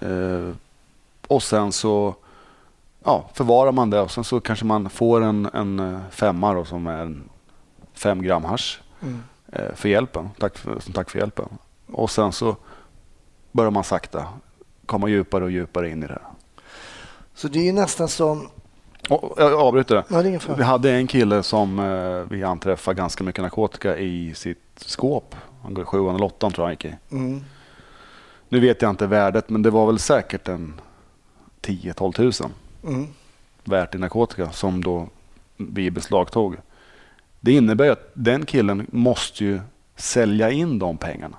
Eh, 0.00 0.54
och 1.28 1.42
sen 1.42 1.72
så 1.72 2.14
ja, 3.04 3.30
förvarar 3.34 3.72
man 3.72 3.90
det 3.90 4.00
och 4.00 4.10
sen 4.10 4.24
så 4.24 4.40
kanske 4.40 4.64
man 4.64 4.90
får 4.90 5.20
en, 5.20 5.46
en 5.54 6.00
femma 6.10 6.54
då, 6.54 6.64
som 6.64 6.86
är 6.86 6.98
en 6.98 7.28
fem 7.94 8.22
gram 8.22 8.44
hasch 8.44 8.80
Mm. 9.02 9.22
Eh, 9.54 9.74
för 9.74 9.88
hjälpen. 9.88 10.30
Tack 10.38 10.58
för, 10.58 10.80
som 10.80 10.92
tack 10.92 11.10
för 11.10 11.18
hjälpen. 11.18 11.48
Och 11.86 12.10
sen 12.10 12.32
så 12.32 12.56
börjar 13.52 13.70
man 13.70 13.84
sakta 13.84 14.28
komma 14.86 15.08
djupare 15.08 15.44
och 15.44 15.50
djupare 15.50 15.90
in 15.90 16.02
i 16.02 16.06
det 16.06 16.12
här. 16.12 16.22
Så 17.34 17.48
det 17.48 17.58
är 17.58 17.64
ju 17.64 17.72
nästan 17.72 18.08
som, 18.08 18.48
Och, 19.08 19.34
jag 19.36 19.52
avbryter 19.52 19.94
fara. 20.38 20.56
Vi 20.56 20.62
hade 20.62 20.92
en 20.92 21.06
kille 21.06 21.42
som 21.42 21.78
eh, 21.78 22.30
vi 22.30 22.44
anträffade 22.44 22.94
ganska 22.94 23.24
mycket 23.24 23.42
narkotika 23.42 23.98
i 23.98 24.34
sitt 24.34 24.58
skåp. 24.76 25.34
Han 25.62 25.74
går 25.74 25.82
i 25.82 25.86
sjuan 25.86 26.14
eller 26.14 26.26
åttan 26.26 26.52
tror 26.52 26.62
jag 26.62 26.66
han 26.66 26.72
gick 26.72 26.84
i. 26.84 26.94
Mm. 27.10 27.44
Nu 28.48 28.60
vet 28.60 28.82
jag 28.82 28.90
inte 28.90 29.06
värdet 29.06 29.48
men 29.50 29.62
det 29.62 29.70
var 29.70 29.86
väl 29.86 29.98
säkert 29.98 30.48
en 30.48 30.80
10-12 31.62 32.12
tusen 32.12 32.50
Mm. 32.84 33.06
värt 33.64 33.94
i 33.94 33.98
narkotika 33.98 34.50
som 34.50 34.84
då 34.84 35.08
vi 35.56 35.90
beslagtog. 35.90 36.56
Det 37.44 37.52
innebär 37.52 37.90
att 37.90 38.10
den 38.14 38.46
killen 38.46 38.86
måste 38.90 39.44
ju 39.44 39.60
sälja 39.96 40.50
in 40.50 40.78
de 40.78 40.96
pengarna. 40.96 41.36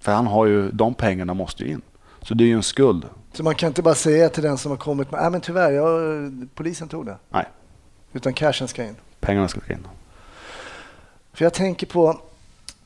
För 0.00 0.12
han 0.12 0.26
har 0.26 0.46
ju, 0.46 0.70
de 0.70 0.94
pengarna 0.94 1.34
måste 1.34 1.64
ju 1.64 1.70
in. 1.70 1.82
Så 2.22 2.34
det 2.34 2.44
är 2.44 2.46
ju 2.46 2.54
en 2.54 2.62
skuld. 2.62 3.04
Så 3.32 3.42
man 3.42 3.54
kan 3.54 3.66
inte 3.66 3.82
bara 3.82 3.94
säga 3.94 4.28
till 4.28 4.42
den 4.42 4.58
som 4.58 4.70
har 4.70 4.78
kommit 4.78 5.10
med, 5.10 5.20
nej 5.20 5.30
men 5.30 5.40
tyvärr, 5.40 5.70
jag, 5.70 6.48
polisen 6.54 6.88
tog 6.88 7.06
det. 7.06 7.16
Nej, 7.30 7.44
Utan 8.12 8.32
cashen 8.32 8.68
ska 8.68 8.84
in. 8.84 8.96
pengarna 9.20 9.48
ska 9.48 9.60
in. 9.72 9.86
För 11.32 11.44
jag 11.44 11.54
tänker 11.54 11.86
på, 11.86 12.20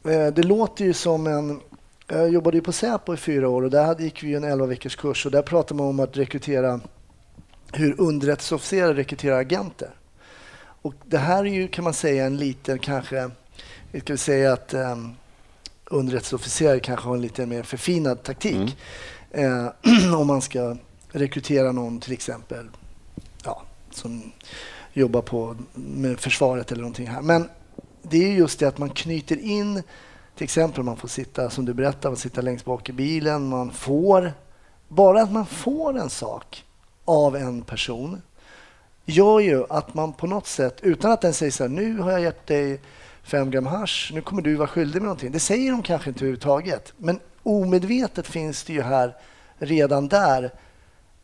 eh, 0.04 0.26
det 0.26 0.42
låter 0.42 0.84
ju 0.84 0.92
som 0.92 1.26
en, 1.26 1.60
jag 2.06 2.30
jobbade 2.30 2.56
ju 2.56 2.62
på 2.62 2.72
Säpo 2.72 3.14
i 3.14 3.16
fyra 3.16 3.48
år 3.48 3.62
och 3.62 3.70
där 3.70 4.00
gick 4.00 4.22
vi 4.22 4.34
en 4.34 4.44
11 4.44 4.66
veckors 4.66 4.96
kurs 4.96 5.26
och 5.26 5.32
där 5.32 5.42
pratade 5.42 5.78
man 5.78 5.86
om 5.86 6.00
att 6.00 6.16
rekrytera, 6.16 6.80
hur 7.72 8.00
underrättelseofficerare 8.00 8.94
rekryterar 8.94 9.38
agenter. 9.38 9.90
Och 10.82 10.94
det 11.04 11.18
här 11.18 11.44
är 11.44 11.50
ju 11.50 11.68
kan 11.68 11.84
man 11.84 11.94
säga 11.94 12.26
en 12.26 12.36
liten 12.36 12.78
kanske, 12.78 13.30
vi 13.90 14.00
ska 14.00 14.16
säga 14.16 14.52
att 14.52 14.74
um, 14.74 15.14
underrättelseofficerare 15.84 16.80
kanske 16.80 17.06
har 17.06 17.14
en 17.14 17.22
lite 17.22 17.46
mer 17.46 17.62
förfinad 17.62 18.22
taktik. 18.22 18.76
Eh, 19.30 19.66
om 20.16 20.26
man 20.26 20.42
ska 20.42 20.76
rekrytera 21.08 21.72
någon 21.72 22.00
till 22.00 22.12
exempel 22.12 22.68
ja, 23.44 23.62
som 23.90 24.32
jobbar 24.92 25.22
på 25.22 25.56
med 25.74 26.20
försvaret 26.20 26.72
eller 26.72 26.82
någonting 26.82 27.06
här. 27.06 27.22
Men 27.22 27.48
det 28.02 28.24
är 28.24 28.32
just 28.32 28.58
det 28.58 28.68
att 28.68 28.78
man 28.78 28.90
knyter 28.90 29.36
in, 29.36 29.82
till 30.36 30.44
exempel 30.44 30.84
man 30.84 30.96
får 30.96 31.08
sitta, 31.08 31.50
som 31.50 31.64
du 31.64 31.74
berättade, 31.74 32.08
man 32.08 32.16
sitta 32.16 32.40
längst 32.40 32.64
bak 32.64 32.88
i 32.88 32.92
bilen, 32.92 33.48
man 33.48 33.70
får, 33.70 34.32
bara 34.88 35.22
att 35.22 35.32
man 35.32 35.46
får 35.46 35.98
en 35.98 36.10
sak 36.10 36.64
av 37.04 37.36
en 37.36 37.62
person 37.62 38.22
gör 39.04 39.40
ju 39.40 39.64
att 39.68 39.94
man 39.94 40.12
på 40.12 40.26
något 40.26 40.46
sätt, 40.46 40.78
utan 40.82 41.12
att 41.12 41.20
den 41.20 41.34
säger 41.34 41.52
så 41.52 41.64
här, 41.64 41.68
nu 41.70 41.98
har 41.98 42.10
jag 42.10 42.20
gett 42.20 42.46
dig 42.46 42.80
fem 43.22 43.50
gram 43.50 43.66
hasch, 43.66 44.10
nu 44.14 44.20
kommer 44.20 44.42
du 44.42 44.54
vara 44.54 44.68
skyldig 44.68 44.94
med 44.94 45.02
någonting. 45.06 45.32
Det 45.32 45.40
säger 45.40 45.70
de 45.72 45.82
kanske 45.82 46.10
inte 46.10 46.18
överhuvudtaget. 46.20 46.92
Men 46.96 47.20
omedvetet 47.42 48.26
finns 48.26 48.64
det 48.64 48.72
ju 48.72 48.82
här 48.82 49.14
redan 49.58 50.08
där 50.08 50.50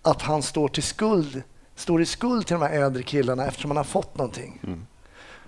att 0.03 0.23
han 0.23 0.43
står 0.43 0.69
till 0.69 0.83
skuld, 0.83 1.43
står 1.77 2.03
i 2.03 2.07
skuld 2.07 2.47
till 2.47 2.55
de 2.59 2.63
här 2.63 2.83
äldre 2.83 3.03
killarna 3.03 3.47
eftersom 3.47 3.71
han 3.71 3.77
har 3.77 3.85
fått 3.85 4.19
någonting. 4.19 4.61
Mm. 4.67 4.87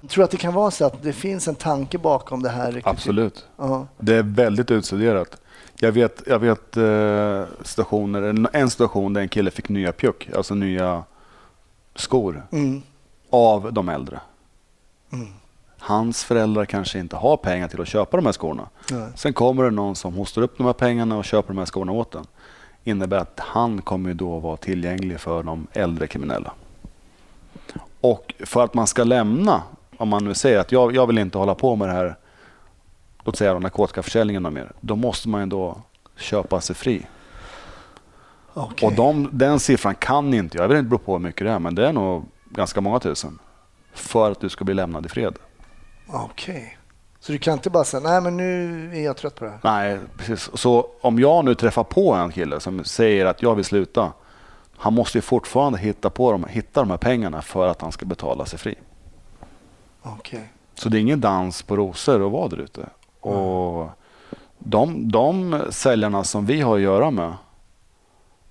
Jag 0.00 0.10
tror 0.10 0.24
att 0.24 0.30
det 0.30 0.36
kan 0.36 0.54
vara 0.54 0.70
så 0.70 0.84
att 0.84 1.02
det 1.02 1.12
finns 1.12 1.48
en 1.48 1.54
tanke 1.54 1.98
bakom 1.98 2.42
det 2.42 2.48
här. 2.48 2.80
Absolut. 2.84 3.46
Ja. 3.56 3.86
Det 3.98 4.14
är 4.14 4.22
väldigt 4.22 4.70
utstuderat. 4.70 5.36
Jag 5.76 5.92
vet, 5.92 6.22
jag 6.26 6.38
vet 6.38 6.76
eh, 6.76 7.44
stationer, 7.62 8.22
en- 8.22 8.48
en 8.52 8.70
station 8.70 9.12
där 9.12 9.20
en 9.20 9.28
kille 9.28 9.50
fick 9.50 9.68
nya 9.68 9.92
pjuck, 9.92 10.28
alltså 10.36 10.54
nya 10.54 11.04
skor 11.94 12.42
Mm. 12.52 12.82
av 13.30 13.72
de 13.72 13.88
äldre. 13.88 14.20
Mm. 15.12 15.28
Hans 15.78 16.24
föräldrar 16.24 16.64
kanske 16.64 16.98
inte 16.98 17.16
har 17.16 17.36
pengar 17.36 17.68
till 17.68 17.80
att 17.80 17.88
köpa 17.88 18.16
de 18.16 18.26
här 18.26 18.32
skorna. 18.32 18.68
Nej. 18.90 19.08
Sen 19.16 19.32
kommer 19.32 19.64
det 19.64 19.70
någon 19.70 19.96
som 19.96 20.14
hostar 20.14 20.42
upp 20.42 20.56
de 20.56 20.66
här 20.66 20.72
pengarna 20.72 21.16
och 21.18 21.24
köper 21.24 21.48
de 21.48 21.58
här 21.58 21.66
skorna 21.66 21.92
åt 21.92 22.10
den. 22.12 22.26
innebär 22.84 23.16
att 23.18 23.40
han 23.40 23.82
kommer 23.82 24.14
då 24.14 24.38
vara 24.38 24.56
tillgänglig 24.56 25.20
för 25.20 25.42
de 25.42 25.66
äldre 25.72 26.06
kriminella. 26.06 26.52
Och 28.00 28.34
för 28.46 28.64
att 28.64 28.74
man 28.74 28.86
ska 28.86 29.04
lämna, 29.04 29.62
om 29.96 30.08
man 30.08 30.24
nu 30.24 30.34
säger 30.34 30.58
att 30.58 30.72
jag, 30.72 30.94
jag 30.96 31.06
vill 31.06 31.18
inte 31.18 31.38
hålla 31.38 31.54
på 31.54 31.76
med 31.76 31.88
det 31.88 31.92
här, 31.92 32.16
låt 33.24 33.36
säga 33.36 33.58
narkotikaförsäljningen 33.58 34.54
mer, 34.54 34.72
då 34.80 34.96
måste 34.96 35.28
man 35.28 35.40
ju 35.40 35.46
då 35.46 35.76
köpa 36.16 36.60
sig 36.60 36.76
fri. 36.76 37.06
Okej. 38.54 38.86
Och 38.86 38.94
de, 38.94 39.28
den 39.32 39.60
siffran 39.60 39.94
kan 39.94 40.34
inte 40.34 40.56
jag, 40.56 40.64
jag 40.64 40.68
vet 40.68 40.78
inte 40.78 40.98
på 40.98 41.12
hur 41.12 41.18
mycket 41.18 41.46
det 41.46 41.52
är, 41.52 41.58
men 41.58 41.74
det 41.74 41.88
är 41.88 41.92
nog 41.92 42.24
ganska 42.50 42.80
många 42.80 43.00
tusen. 43.00 43.38
För 43.94 44.30
att 44.30 44.40
du 44.40 44.48
ska 44.48 44.64
bli 44.64 44.74
lämnad 44.74 45.06
i 45.06 45.08
fred. 45.08 45.34
Okej. 46.08 46.78
Så 47.20 47.32
du 47.32 47.38
kan 47.38 47.52
inte 47.52 47.70
bara 47.70 47.84
säga, 47.84 48.02
nej 48.02 48.20
men 48.20 48.36
nu 48.36 48.90
är 48.94 49.04
jag 49.04 49.16
trött 49.16 49.34
på 49.34 49.44
det 49.44 49.50
här. 49.50 49.58
Nej, 49.62 49.98
precis. 50.16 50.50
Så 50.54 50.86
om 51.00 51.18
jag 51.18 51.44
nu 51.44 51.54
träffar 51.54 51.84
på 51.84 52.12
en 52.12 52.32
kille 52.32 52.60
som 52.60 52.84
säger 52.84 53.26
att 53.26 53.42
jag 53.42 53.54
vill 53.54 53.64
sluta. 53.64 54.12
Han 54.76 54.94
måste 54.94 55.18
ju 55.18 55.22
fortfarande 55.22 55.78
hitta, 55.78 56.10
på 56.10 56.32
dem, 56.32 56.44
hitta 56.48 56.80
de 56.80 56.90
här 56.90 56.96
pengarna 56.96 57.42
för 57.42 57.66
att 57.66 57.82
han 57.82 57.92
ska 57.92 58.06
betala 58.06 58.46
sig 58.46 58.58
fri. 58.58 58.74
Okej. 60.02 60.52
Så 60.74 60.88
det 60.88 60.98
är 60.98 61.00
ingen 61.00 61.20
dans 61.20 61.62
på 61.62 61.76
rosor 61.76 62.26
att 62.26 62.32
vara 62.32 62.48
där 62.48 62.56
ute. 62.56 62.86
Och 63.20 63.88
de, 64.58 65.10
de 65.10 65.62
säljarna 65.70 66.24
som 66.24 66.46
vi 66.46 66.60
har 66.60 66.76
att 66.76 66.82
göra 66.82 67.10
med, 67.10 67.34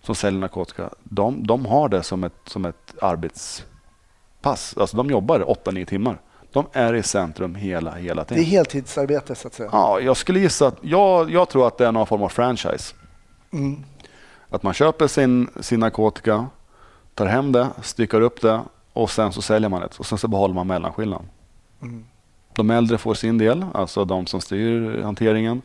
som 0.10 0.16
säljer 0.16 0.40
narkotika, 0.42 0.90
de, 1.04 1.48
de 1.48 1.66
har 1.66 1.90
det 1.90 2.04
som 2.04 2.24
ett, 2.24 2.34
som 2.46 2.66
ett 2.66 2.94
arbetspass. 3.02 4.76
Alltså 4.78 4.98
de 4.98 5.10
jobbar 5.10 5.40
8-9 5.40 5.86
timmar. 5.86 6.22
De 6.52 6.66
är 6.74 6.94
i 6.94 7.04
centrum 7.04 7.56
hela, 7.56 7.92
hela 7.92 8.24
Det 8.24 8.34
är 8.34 8.36
tiden. 8.36 8.46
heltidsarbete 8.46 9.36
så 9.36 9.48
att 9.48 9.54
säga. 9.54 9.70
Ja, 9.72 10.00
jag 10.00 10.18
skulle 10.18 10.40
gissa 10.40 10.68
att, 10.68 10.78
jag, 10.82 11.32
jag 11.32 11.50
tror 11.50 11.68
att 11.68 11.78
det 11.78 11.88
är 11.88 11.92
någon 11.92 12.08
form 12.08 12.24
av 12.24 12.30
franchise. 12.30 12.96
Mm. 13.54 13.84
Att 14.50 14.64
man 14.64 14.74
köper 14.74 15.08
sin, 15.08 15.50
sin 15.60 15.80
narkotika, 15.80 16.48
tar 17.14 17.26
hem 17.26 17.52
det, 17.52 17.68
styckar 17.82 18.22
upp 18.22 18.42
det 18.42 18.62
och 18.94 19.10
sen 19.10 19.32
så 19.34 19.42
säljer 19.42 19.70
man 19.70 19.82
det. 19.82 20.00
Och 20.00 20.06
sen 20.06 20.18
så 20.18 20.28
behåller 20.28 20.54
man 20.56 20.68
mellanskillnaden. 20.68 21.28
Mm. 21.82 22.06
De 22.56 22.70
äldre 22.70 22.98
får 22.98 23.14
sin 23.14 23.38
del, 23.38 23.66
alltså 23.74 24.06
de 24.06 24.26
som 24.26 24.42
styr 24.42 25.02
hanteringen. 25.02 25.62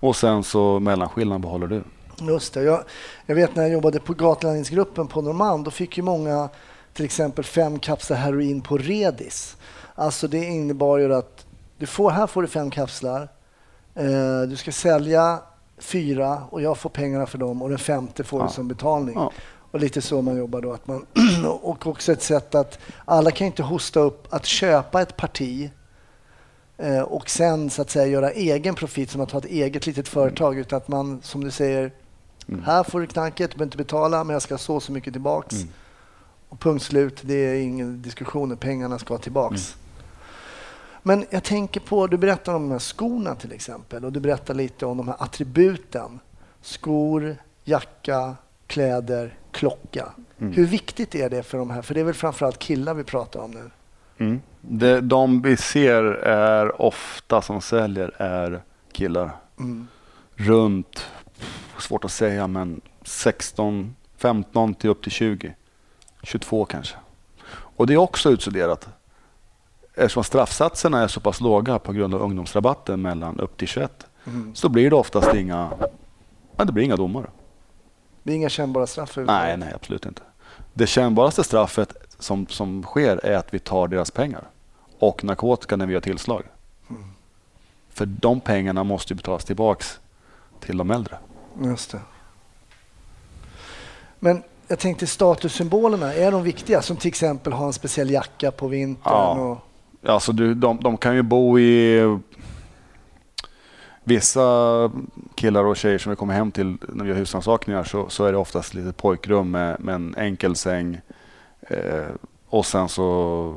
Och 0.00 0.16
sen 0.16 0.44
så 0.44 0.80
mellanskillnaden 0.80 1.40
behåller 1.40 1.66
du. 1.66 1.82
Just 2.20 2.54
det. 2.54 2.62
Jag, 2.62 2.84
jag 3.26 3.34
vet 3.34 3.56
när 3.56 3.62
jag 3.62 3.72
jobbade 3.72 4.00
på 4.00 4.12
gatulangningsgruppen 4.14 5.06
på 5.06 5.22
Norrmalm, 5.22 5.64
då 5.64 5.70
fick 5.70 5.96
ju 5.96 6.02
många 6.02 6.48
till 6.92 7.04
exempel 7.04 7.44
fem 7.44 7.78
kapslar 7.78 8.16
heroin 8.16 8.60
på 8.60 8.78
Redis. 8.78 9.56
Alltså 9.94 10.28
det 10.28 10.44
innebar 10.44 10.98
ju 10.98 11.14
att 11.14 11.46
du 11.78 11.86
får, 11.86 12.10
här 12.10 12.26
får 12.26 12.42
du 12.42 12.48
fem 12.48 12.70
kapslar, 12.70 13.28
eh, 13.94 14.42
du 14.48 14.56
ska 14.56 14.72
sälja 14.72 15.38
fyra 15.78 16.42
och 16.50 16.62
jag 16.62 16.78
får 16.78 16.90
pengarna 16.90 17.26
för 17.26 17.38
dem 17.38 17.62
och 17.62 17.68
den 17.68 17.78
femte 17.78 18.24
får 18.24 18.40
Ja. 18.40 18.46
du 18.46 18.52
som 18.52 18.68
betalning. 18.68 19.14
Ja. 19.14 19.32
Och 19.70 19.80
lite 19.80 20.02
så 20.02 20.22
man 20.22 20.36
jobbar 20.36 20.60
då. 20.60 20.72
Att 20.72 20.86
man 20.86 21.06
och 21.62 21.86
också 21.86 22.12
ett 22.12 22.22
sätt 22.22 22.54
att 22.54 22.78
alla 23.04 23.30
kan 23.30 23.46
inte 23.46 23.62
hosta 23.62 24.00
upp 24.00 24.26
att 24.34 24.46
köpa 24.46 25.02
ett 25.02 25.16
parti 25.16 25.70
eh, 26.78 27.00
och 27.00 27.30
sen 27.30 27.70
så 27.70 27.82
att 27.82 27.90
säga 27.90 28.06
göra 28.06 28.30
egen 28.30 28.74
profit 28.74 29.10
som 29.10 29.20
att 29.20 29.30
ha 29.30 29.38
ett 29.38 29.44
eget 29.44 29.86
litet 29.86 30.08
företag 30.08 30.58
utan 30.58 30.76
att 30.76 30.88
man 30.88 31.20
som 31.22 31.44
du 31.44 31.50
säger 31.50 31.92
Mm. 32.48 32.62
här 32.64 32.84
får 32.84 33.00
du 33.00 33.06
knarket, 33.06 33.50
du 33.50 33.56
behöver 33.56 33.66
inte 33.66 33.76
betala 33.76 34.24
men 34.24 34.34
jag 34.34 34.42
ska 34.42 34.58
så 34.58 34.80
så 34.80 34.92
mycket 34.92 35.12
tillbaks. 35.12 35.54
Mm. 35.54 35.68
Och 36.48 36.60
punkt 36.60 36.82
slut, 36.82 37.20
det 37.22 37.34
är 37.34 37.54
ingen 37.54 38.02
diskussion, 38.02 38.56
pengarna 38.56 38.98
ska 38.98 39.18
tillbaks. 39.18 39.76
Men 41.02 41.24
jag 41.30 41.44
tänker 41.44 41.80
på, 41.80 42.06
du 42.06 42.16
berättar 42.16 42.54
om 42.54 42.62
de 42.62 42.72
här 42.72 42.78
skorna 42.78 43.34
till 43.34 43.52
exempel 43.52 44.04
och 44.04 44.12
du 44.12 44.20
berättar 44.20 44.54
lite 44.54 44.86
om 44.86 44.96
de 44.96 45.08
här 45.08 45.16
attributen. 45.18 46.20
Skor, 46.62 47.36
jacka, 47.64 48.36
kläder, 48.66 49.38
klocka. 49.50 50.06
Mm. 50.38 50.52
Hur 50.52 50.66
viktigt 50.66 51.14
är 51.14 51.30
det 51.30 51.42
för 51.42 51.58
de 51.58 51.70
här? 51.70 51.82
För 51.82 51.94
det 51.94 52.00
är 52.00 52.04
väl 52.04 52.14
framförallt 52.14 52.58
killar 52.58 52.94
vi 52.94 53.04
pratar 53.04 53.40
om 53.40 53.50
nu. 53.50 53.70
Mm. 54.18 54.40
Det, 54.60 55.00
de 55.00 55.42
vi 55.42 55.56
ser 55.56 56.04
är 56.22 56.82
ofta 56.82 57.42
som 57.42 57.60
säljer 57.60 58.22
är 58.22 58.62
killar. 58.92 59.30
Mm. 59.58 59.88
Runt, 60.34 61.06
svårt 61.78 62.04
att 62.04 62.12
säga, 62.12 62.46
men 62.46 62.80
16, 63.04 63.96
15 64.16 64.74
till 64.74 64.90
upp 64.90 65.02
till 65.02 65.12
20. 65.12 65.54
22 66.22 66.64
kanske. 66.64 66.96
Och 67.48 67.86
det 67.86 67.94
är 67.94 67.98
också 67.98 68.30
utstuderat. 68.30 68.88
Eftersom 69.94 70.24
straffsatserna 70.24 71.02
är 71.02 71.08
så 71.08 71.20
pass 71.20 71.40
låga 71.40 71.78
på 71.78 71.92
grund 71.92 72.14
av 72.14 72.22
ungdomsrabatten 72.22 73.02
mellan 73.02 73.40
upp 73.40 73.56
till 73.56 73.68
21 73.68 74.06
Mm. 74.26 74.54
så 74.54 74.68
blir 74.68 74.90
det 74.90 74.96
oftast 74.96 75.34
inga, 75.34 75.72
ja, 76.56 76.64
det 76.64 76.72
blir 76.72 76.84
inga 76.84 76.96
domar. 76.96 77.30
Det 78.22 78.32
är 78.32 78.36
inga 78.36 78.48
kännbara 78.48 78.86
straff 78.86 79.16
Nej, 79.16 79.56
nej, 79.56 79.72
absolut 79.74 80.06
inte. 80.06 80.22
Det 80.74 80.86
kännbaraste 80.86 81.44
straffet 81.44 81.96
som, 82.18 82.46
som 82.46 82.82
sker 82.82 83.26
är 83.26 83.36
att 83.36 83.54
vi 83.54 83.58
tar 83.58 83.88
deras 83.88 84.10
pengar 84.10 84.44
och 84.98 85.24
narkotika 85.24 85.76
när 85.76 85.86
vi 85.86 85.92
gör 85.92 86.00
tillslag. 86.00 86.42
För 87.88 88.06
de 88.06 88.40
pengarna 88.40 88.84
måste 88.84 89.12
ju 89.12 89.16
betalas 89.16 89.44
tillbaks 89.44 90.00
till 90.60 90.76
de 90.76 90.90
äldre. 90.90 91.18
Just 91.64 91.90
det. 91.90 92.00
Men 94.18 94.42
jag 94.68 94.78
tänkte 94.78 95.06
statussymbolerna, 95.06 96.14
är 96.14 96.32
de 96.32 96.42
viktiga? 96.42 96.82
Som 96.82 96.96
till 96.96 97.08
exempel 97.08 97.52
ha 97.52 97.66
en 97.66 97.72
speciell 97.72 98.10
jacka 98.10 98.50
på 98.50 98.68
vintern? 98.68 99.12
Ja. 99.12 99.30
Och, 99.30 99.58
Alltså 100.08 100.32
du, 100.32 100.54
de, 100.54 100.80
de 100.80 100.96
kan 100.96 101.14
ju 101.14 101.22
bo 101.22 101.58
i... 101.58 102.18
Vissa 104.04 104.90
killar 105.34 105.64
och 105.64 105.76
tjejer 105.76 105.98
som 105.98 106.10
vi 106.10 106.16
kommer 106.16 106.34
hem 106.34 106.52
till 106.52 106.76
när 106.88 107.04
vi 107.04 107.10
gör 107.10 107.16
husrannsakningar 107.16 107.84
så, 107.84 108.08
så 108.08 108.24
är 108.24 108.32
det 108.32 108.38
oftast 108.38 108.74
lite 108.74 108.92
pojkrum 108.92 109.50
med, 109.50 109.80
med 109.80 109.94
en 109.94 110.14
enkel 110.16 110.56
säng. 110.56 111.00
Eh, 111.60 112.04
och 112.48 112.66
sen 112.66 112.88
så 112.88 113.54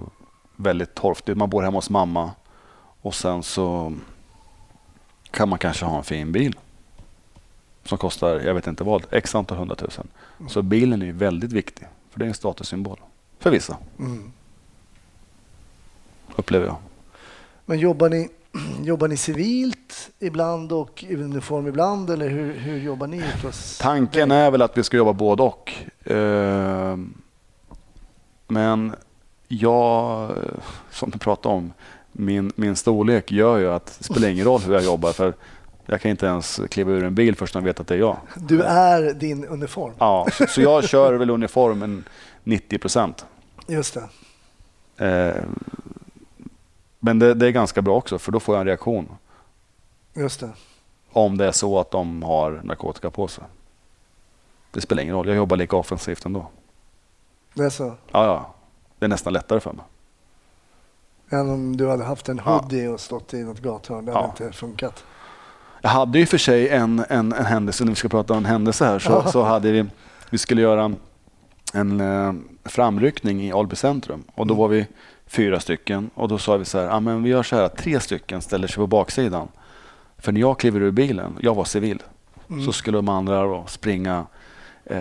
väldigt 0.56 0.96
torftigt. 0.96 1.38
Man 1.38 1.50
bor 1.50 1.62
hemma 1.62 1.78
hos 1.78 1.90
mamma. 1.90 2.32
Och 3.02 3.16
sen 3.16 3.44
så 3.44 3.94
kan 5.32 5.50
man 5.50 5.60
kanske 5.60 5.86
ha 5.86 5.98
en 5.98 6.04
fin 6.04 6.32
bil. 6.32 6.60
Som 7.90 7.98
kostar, 7.98 8.40
jag 8.40 8.54
vet 8.54 8.68
inte 8.68 8.84
vad, 8.84 9.06
x 9.12 9.36
antal 9.36 9.58
hundratusen. 9.58 10.08
Så 10.48 10.62
bilen 10.62 11.02
är 11.02 11.06
ju 11.06 11.12
väldigt 11.12 11.52
viktig. 11.52 11.88
För 12.12 12.20
det 12.20 12.26
är 12.26 12.28
en 12.28 12.34
statussymbol. 12.34 13.00
För 13.40 13.52
vissa, 13.52 13.78
mm. 14.00 14.32
upplever 16.36 16.66
jag. 16.66 16.76
Men 17.66 17.80
jobbar 17.80 18.10
ni, 18.10 18.30
jobbar 18.84 19.08
ni 19.08 19.18
civilt 19.18 20.10
ibland 20.20 20.72
och 20.72 21.04
i 21.04 21.16
uniform 21.16 21.68
ibland? 21.68 22.10
Eller 22.10 22.30
hur, 22.30 22.54
hur 22.54 22.78
jobbar 22.78 23.08
ni? 23.08 23.24
Tanken 23.80 24.32
är 24.32 24.52
väl 24.52 24.62
att 24.62 24.78
vi 24.78 24.84
ska 24.84 24.98
jobba 24.98 25.14
både 25.14 25.44
och. 25.44 25.74
Eh, 26.12 26.98
Men 28.48 28.96
jag, 29.48 30.32
som 30.92 31.10
du 31.10 31.18
pratade 31.18 31.56
om, 31.56 31.74
min, 32.12 32.52
min 32.56 32.76
storlek 32.76 33.32
gör 33.32 33.58
ju 33.58 33.72
att 33.72 33.96
det 33.98 34.04
spelar 34.04 34.30
ingen 34.30 34.46
roll 34.46 34.62
hur 34.62 34.74
jag 34.74 34.84
jobbar. 34.84 35.12
För 35.12 35.34
jag 35.90 36.02
kan 36.02 36.12
inte 36.12 36.26
ens 36.26 36.60
kliva 36.70 36.92
ur 36.92 37.04
en 37.04 37.16
bil 37.16 37.36
först 37.36 37.54
när 37.56 37.62
jag 37.62 37.66
vet 37.66 37.80
att 37.80 37.88
det 37.88 37.94
är 37.96 38.00
jag. 38.00 38.18
Du 38.36 38.62
är 38.64 39.14
din 39.14 39.46
uniform? 39.46 39.94
Ja, 40.00 40.28
så, 40.50 40.62
jag 40.62 40.84
kör 40.84 41.14
väl 41.14 41.30
uniformen 41.30 42.04
90 42.44 42.78
procent. 42.78 43.26
Just 43.68 43.98
det. 44.98 45.06
Eh, 45.08 45.44
Men 47.00 47.20
det, 47.20 47.34
det 47.34 47.48
är 47.48 47.52
ganska 47.52 47.82
bra 47.82 47.96
också 47.96 48.20
för 48.20 48.32
då 48.32 48.40
får 48.40 48.56
jag 48.56 48.60
en 48.62 48.68
reaktion. 48.68 49.10
Just 50.14 50.40
det. 50.40 50.50
Om 51.12 51.38
det 51.38 51.46
är 51.48 51.52
så 51.52 51.80
att 51.80 51.92
de 51.92 52.24
har 52.24 52.62
narkotika 52.64 53.10
på 53.10 53.28
sig. 53.28 53.44
Det 54.72 54.82
spelar 54.82 55.04
ingen 55.04 55.16
roll, 55.16 55.28
jag 55.28 55.38
jobbar 55.38 55.58
lika 55.58 55.76
offensivt 55.76 56.26
ändå. 56.26 56.48
Det 57.54 57.64
är 57.64 57.70
så. 57.70 57.84
Ja, 58.12 58.26
ja. 58.26 58.54
Det 59.00 59.06
är 59.06 59.10
nästan 59.10 59.34
lättare 59.34 59.60
för 59.60 59.74
mig. 59.74 59.86
Än 61.30 61.50
om 61.50 61.78
du 61.78 61.90
hade 61.90 62.04
haft 62.04 62.30
en 62.30 62.42
Ja. 62.46 62.58
hoodie 62.58 62.88
och 62.88 63.00
stått 63.00 63.34
i 63.34 63.44
något 63.44 63.60
gathörn. 63.60 64.06
Det 64.06 64.12
hade 64.12 64.26
Ja. 64.40 64.46
inte 64.46 64.58
funkat. 64.58 65.04
Jag 65.82 65.90
hade 65.90 66.20
ju 66.20 66.26
för 66.26 66.38
sig 66.38 66.70
en, 66.70 67.06
en, 67.10 67.34
en 67.34 67.46
händelse, 67.46 67.84
när 67.84 67.92
vi 67.92 67.96
ska 67.96 68.10
prata 68.10 68.34
om 68.34 68.40
en 68.40 68.46
händelse 68.46 68.86
här, 68.86 69.00
så, 69.00 69.24
så 69.32 69.44
hade 69.44 69.72
vi, 69.72 69.86
vi 70.30 70.38
skulle 70.38 70.62
göra 70.62 70.94
en 71.74 72.02
eh, 72.02 72.34
framryckning 72.66 73.44
i 73.44 73.52
Alby 73.52 73.76
centrum. 73.76 74.24
Och 74.36 74.48
då 74.48 74.54
var 74.54 74.68
vi 74.68 74.88
fyra 75.28 75.60
stycken 75.60 76.10
och 76.14 76.28
då 76.28 76.38
sa 76.38 76.58
vi 76.58 76.66
så 76.66 76.80
här, 76.80 76.90
ah, 76.90 77.00
men 77.00 77.24
vi 77.24 77.30
gör 77.30 77.44
så 77.44 77.56
här 77.56 77.64
att 77.64 77.78
tre 77.78 78.00
stycken 78.00 78.42
ställer 78.42 78.68
sig 78.68 78.76
på 78.76 78.88
baksidan. 78.88 79.48
För 80.18 80.32
när 80.32 80.40
jag 80.40 80.60
kliver 80.60 80.82
ur 80.82 80.92
bilen, 80.92 81.38
jag 81.42 81.56
var 81.56 81.64
civil, 81.64 82.04
så 82.66 82.72
skulle 82.72 82.98
de 82.98 83.10
andra 83.10 83.44
då 83.44 83.64
springa 83.68 84.26
eh, 84.86 85.00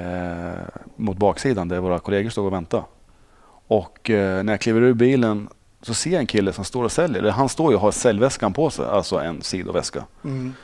mot 0.97 1.17
baksidan 1.17 1.69
där 1.69 1.81
våra 1.81 1.99
kollegor 1.99 2.31
stod 2.31 2.47
och 2.47 2.53
väntade. 2.53 2.85
Och 3.69 4.11
eh, 4.11 4.43
när 4.43 4.53
jag 4.53 4.61
kliver 4.61 4.81
ur 4.81 4.95
bilen 4.95 5.49
så 5.83 5.95
ser 5.95 6.11
jag 6.11 6.21
en 6.21 6.27
kille 6.27 6.53
som 6.53 6.65
står 6.65 6.85
och 6.85 6.93
säljer. 6.93 7.31
Han 7.31 7.49
står 7.49 7.71
ju 7.71 7.77
och 7.77 7.83
har 7.83 7.91
säljväskan 7.91 8.53
på 8.53 8.71
sig, 8.71 8.87
alltså 8.87 9.17
en 9.19 9.43
sidoväska. 9.43 10.05
Mm. 10.25 10.55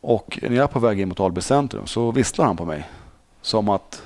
Och 0.00 0.38
när 0.42 0.56
jag 0.56 0.62
är 0.62 0.66
på 0.66 0.78
väg 0.78 1.00
in 1.00 1.08
mot 1.08 1.20
Alby 1.20 1.40
centrum 1.40 1.86
så 1.86 2.10
visslar 2.10 2.46
han 2.46 2.56
på 2.56 2.64
mig. 2.64 2.90
Som 3.42 3.68
att, 3.68 4.02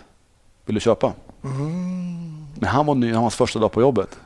vill 0.64 0.74
du 0.74 0.80
köpa? 0.80 1.12
Mm. 1.44 2.46
Men 2.54 2.68
han 2.68 2.86
var 2.86 2.94
ny, 2.94 3.06
han 3.06 3.14
var 3.14 3.22
hans 3.22 3.36
första 3.36 3.58
dag 3.58 3.72
på 3.72 3.80
jobbet. 3.80 4.18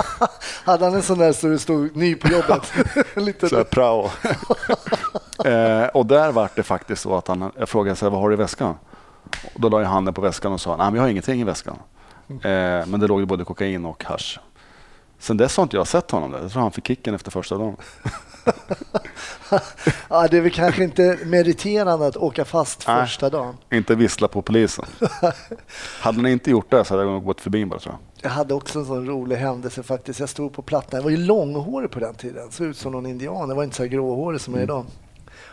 Hade 0.64 0.84
han 0.84 0.94
en 0.94 1.02
sån 1.02 1.18
där 1.18 1.32
så 1.32 1.46
det 1.46 1.58
stod 1.58 1.96
ny 1.96 2.14
på 2.14 2.28
jobbet? 2.28 2.72
Lite 3.16 3.48
Så 3.48 3.56
här, 3.56 3.64
prao. 3.64 4.04
eh, 5.44 5.86
och 5.86 6.06
där 6.06 6.32
var 6.32 6.50
det 6.56 6.62
faktiskt 6.62 7.02
så 7.02 7.16
att 7.16 7.28
han, 7.28 7.52
jag 7.58 7.68
frågade 7.68 7.96
så 7.96 8.06
här, 8.06 8.10
vad 8.10 8.20
har 8.20 8.28
du 8.28 8.34
i 8.34 8.38
väskan? 8.38 8.74
Och 9.54 9.60
då 9.60 9.68
la 9.68 9.80
jag 9.80 9.88
handen 9.88 10.14
på 10.14 10.20
väskan 10.20 10.52
och 10.52 10.60
sa, 10.60 10.76
nej 10.76 10.86
men 10.86 10.94
jag 10.94 11.02
har 11.02 11.08
ingenting 11.08 11.40
i 11.40 11.44
väskan. 11.44 11.76
Eh, 12.28 12.86
men 12.86 13.00
det 13.00 13.06
låg 13.06 13.20
ju 13.20 13.26
både 13.26 13.44
kokain 13.44 13.84
och 13.84 14.04
hasch. 14.04 14.40
Sen 15.18 15.36
dess 15.36 15.56
har 15.56 15.62
inte 15.62 15.76
jag 15.76 15.86
sett 15.86 16.10
honom 16.10 16.30
där. 16.30 16.42
Jag 16.42 16.52
tror 16.52 16.62
han 16.62 16.72
fick 16.72 16.86
kicken 16.86 17.14
efter 17.14 17.30
första 17.30 17.58
dagen. 17.58 17.76
ja, 20.08 20.28
det 20.30 20.36
är 20.36 20.40
väl 20.40 20.50
kanske 20.52 20.84
inte 20.84 21.18
meriterande 21.24 22.06
att 22.06 22.16
åka 22.16 22.44
fast 22.44 22.84
Nej. 22.88 23.06
första 23.06 23.30
dagen. 23.30 23.56
Inte 23.72 23.94
vissla 23.94 24.28
på 24.28 24.42
polisen. 24.42 24.84
Hade 26.00 26.18
han 26.18 26.26
inte 26.26 26.50
gjort 26.50 26.70
det 26.70 26.84
så 26.84 26.94
hade 26.96 27.10
jag 27.10 27.24
gått 27.24 27.40
förbi 27.40 27.66
bara 27.66 27.80
tror 27.80 27.94
jag. 27.94 28.30
Jag 28.30 28.34
hade 28.36 28.54
också 28.54 28.78
en 28.78 28.86
sån 28.86 29.06
rolig 29.06 29.36
händelse 29.36 29.82
faktiskt. 29.82 30.20
Jag 30.20 30.28
stod 30.28 30.52
på 30.52 30.62
Plattan. 30.62 30.98
Jag 30.98 31.02
var 31.04 31.10
ju 31.10 31.16
långhårig 31.16 31.90
på 31.90 32.00
den 32.00 32.14
tiden. 32.14 32.50
Såg 32.50 32.66
ut 32.66 32.76
som 32.76 32.92
någon 32.92 33.06
indian. 33.06 33.48
Jag 33.48 33.56
var 33.56 33.64
inte 33.64 33.76
så 33.76 33.82
här 33.82 33.90
gråhårig 33.90 34.40
som 34.40 34.54
jag 34.54 34.60
är 34.60 34.64
idag. 34.64 34.84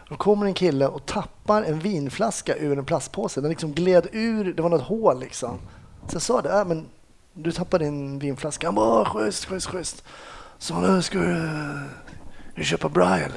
Då 0.10 0.16
kommer 0.16 0.46
en 0.46 0.54
kille 0.54 0.88
och 0.88 1.06
tappar 1.06 1.64
en 1.64 1.80
vinflaska 1.80 2.56
ur 2.56 2.78
en 2.78 2.86
plastpåse. 2.86 3.42
Den 3.42 3.50
liksom 3.50 3.74
gled 3.74 4.08
ur. 4.12 4.54
Det 4.54 4.62
var 4.62 4.70
något 4.70 4.82
hål 4.82 5.20
liksom. 5.20 5.58
Så 6.08 6.16
jag 6.16 6.22
sa 6.22 6.42
det. 6.42 6.60
Äh, 6.60 6.66
men 6.66 6.86
du 7.34 7.52
tappade 7.52 7.86
din 7.86 8.20
vinflaska. 8.20 8.68
Han 8.68 8.76
bara, 8.76 9.02
"Åh, 9.02 9.06
schysst, 9.06 9.46
schysst, 9.46 9.68
schysst. 9.68 10.04
Så 10.58 10.80
nu 10.80 11.02
ska 11.02 11.20
du, 11.20 11.50
du 12.56 12.64
köpa 12.64 12.90
Brian. 12.90 13.32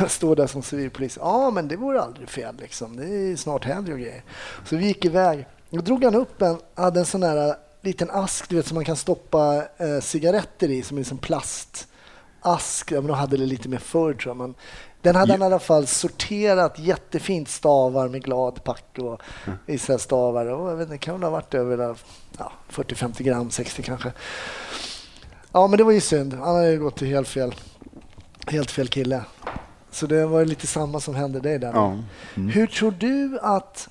Står 0.08 0.36
där 0.36 0.46
som 0.46 0.62
civilpolis. 0.62 1.18
Ja, 1.20 1.50
men 1.50 1.68
det 1.68 1.76
vore 1.76 2.00
aldrig 2.00 2.28
fel 2.28 2.56
liksom. 2.60 2.96
Det 2.96 3.04
är 3.04 3.36
snart 3.36 3.64
helg 3.64 3.92
och 3.92 3.98
grejer. 3.98 4.22
Så 4.64 4.76
vi 4.76 4.86
gick 4.86 5.04
iväg. 5.04 5.46
Då 5.70 5.80
drog 5.80 6.04
han 6.04 6.14
upp 6.14 6.42
en, 6.42 6.58
hade 6.74 7.00
en 7.00 7.06
sån 7.06 7.22
här 7.22 7.54
liten 7.82 8.10
ask 8.10 8.48
du 8.48 8.56
vet, 8.56 8.66
som 8.66 8.74
man 8.74 8.84
kan 8.84 8.96
stoppa 8.96 9.64
eh, 9.76 10.00
cigaretter 10.00 10.70
i, 10.70 10.82
som 10.82 10.98
är 10.98 11.12
en 11.12 11.18
plastask. 11.18 12.92
Ja, 12.92 13.00
men 13.00 13.06
de 13.06 13.16
hade 13.16 13.36
det 13.36 13.46
lite 13.46 13.68
mer 13.68 13.78
förr 13.78 14.14
tror 14.14 14.30
jag. 14.30 14.36
Men 14.36 14.54
den 15.02 15.16
hade 15.16 15.32
han 15.32 15.42
i 15.42 15.44
alla 15.44 15.58
fall 15.58 15.86
sorterat 15.86 16.78
jättefint, 16.78 17.48
stavar 17.48 18.08
med 18.08 18.24
gladpack 18.24 18.98
och 18.98 19.22
här 19.66 19.98
stavar. 19.98 20.46
Och 20.46 20.70
jag 20.70 20.76
vet 20.76 20.86
inte, 20.86 20.98
kan 20.98 21.14
väl 21.14 21.22
ha 21.22 21.30
varit 21.30 21.54
över 21.54 21.96
ja, 22.38 22.52
40-50 22.70 23.22
gram, 23.22 23.50
60 23.50 23.82
kanske. 23.82 24.12
Ja, 25.52 25.66
men 25.66 25.78
det 25.78 25.84
var 25.84 25.92
ju 25.92 26.00
synd. 26.00 26.34
Han 26.34 26.54
hade 26.54 26.70
ju 26.70 26.78
gått 26.78 26.96
till 26.96 27.08
helt 27.08 27.28
fel, 27.28 27.54
helt 28.46 28.70
fel 28.70 28.88
kille. 28.88 29.24
Så 29.90 30.06
det 30.06 30.26
var 30.26 30.44
lite 30.44 30.66
samma 30.66 31.00
som 31.00 31.14
hände 31.14 31.40
dig 31.40 31.58
där. 31.58 31.72
Ja. 31.74 31.98
Hur 32.34 32.66
tror 32.66 32.90
du 32.98 33.38
att... 33.42 33.88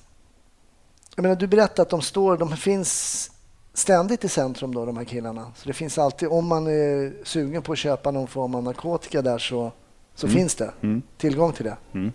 Jag 1.16 1.22
menar, 1.22 1.36
du 1.36 1.46
berättade 1.46 1.82
att 1.82 1.90
de 1.90 2.02
står, 2.02 2.36
de 2.36 2.56
finns 2.56 3.30
ständigt 3.74 4.24
i 4.24 4.28
centrum 4.28 4.74
då, 4.74 4.84
de 4.86 4.96
här 4.96 5.04
killarna. 5.04 5.52
Så 5.56 5.68
det 5.68 5.72
finns 5.72 5.98
alltid, 5.98 6.28
om 6.28 6.46
man 6.46 6.66
är 6.66 7.12
sugen 7.24 7.62
på 7.62 7.72
att 7.72 7.78
köpa 7.78 8.10
någon 8.10 8.26
form 8.26 8.54
av 8.54 8.62
narkotika 8.62 9.22
där 9.22 9.38
så, 9.38 9.72
så 10.14 10.28
finns 10.28 10.54
det 10.54 10.72
Mm. 10.82 11.02
tillgång 11.18 11.52
till 11.52 11.64
det. 11.64 11.76
Mm. 11.92 12.12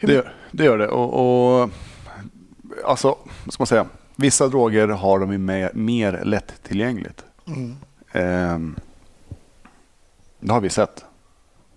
Det, 0.00 0.26
det 0.52 0.64
gör 0.64 0.78
det. 0.78 0.88
Och, 0.88 1.60
och, 1.62 1.70
alltså, 2.84 3.18
vad 3.44 3.52
ska 3.54 3.60
man 3.60 3.66
säga? 3.66 3.86
Vissa 4.16 4.48
droger 4.48 4.88
har 4.88 5.18
de 5.18 5.32
ju 5.32 5.38
mer, 5.38 5.70
mer 5.74 6.22
lättillgängligt. 6.24 7.24
Mm. 7.46 8.76
Det 10.44 10.52
har 10.52 10.60
vi 10.60 10.70
sett. 10.70 11.04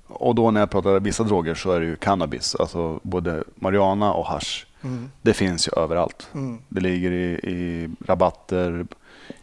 Och 0.08 0.36
då 0.36 0.51
när 0.51 0.60
jag 0.60 0.69
pratar 0.69 0.99
vissa 0.99 1.23
droger 1.23 1.56
så 1.56 1.71
är 1.71 1.80
det 1.80 1.86
ju 1.86 1.95
cannabis. 1.95 2.56
Alltså 2.56 2.99
både 3.03 3.43
marijuana 3.56 4.13
och 4.13 4.25
hash. 4.25 4.65
Mm. 4.82 5.12
Det 5.21 5.34
finns 5.34 5.67
ju 5.67 5.71
överallt. 5.82 6.30
Mm. 6.34 6.62
Det 6.69 6.82
ligger 6.82 7.12
i, 7.12 7.25
i 7.34 7.89
rabatter, 8.06 8.88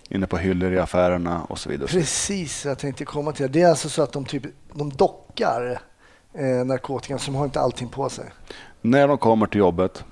inne 0.09 0.27
på 0.27 0.37
hyllor 0.37 0.73
i 0.73 0.79
affärerna 0.79 1.45
och 1.45 1.59
så 1.59 1.69
vidare. 1.71 1.89
Precis, 1.89 2.65
jag 2.65 2.79
tänkte 2.79 3.05
komma 3.05 3.33
till 3.33 3.43
det. 3.47 3.53
Det 3.53 3.63
är 3.63 3.69
alltså 3.71 3.89
så 3.89 4.03
att 4.03 4.13
de, 4.13 4.25
typ, 4.25 4.43
de 4.73 4.91
dockar 4.91 5.81
eh, 6.35 6.65
narkotikan 6.67 7.19
som 7.19 7.35
har 7.35 7.45
inte 7.45 7.61
allting 7.61 7.89
på 7.89 8.09
sig. 8.09 8.25
När 8.81 9.09
de 9.09 9.19
kommer 9.19 9.47
till 9.47 9.59
jobbet, 9.59 10.05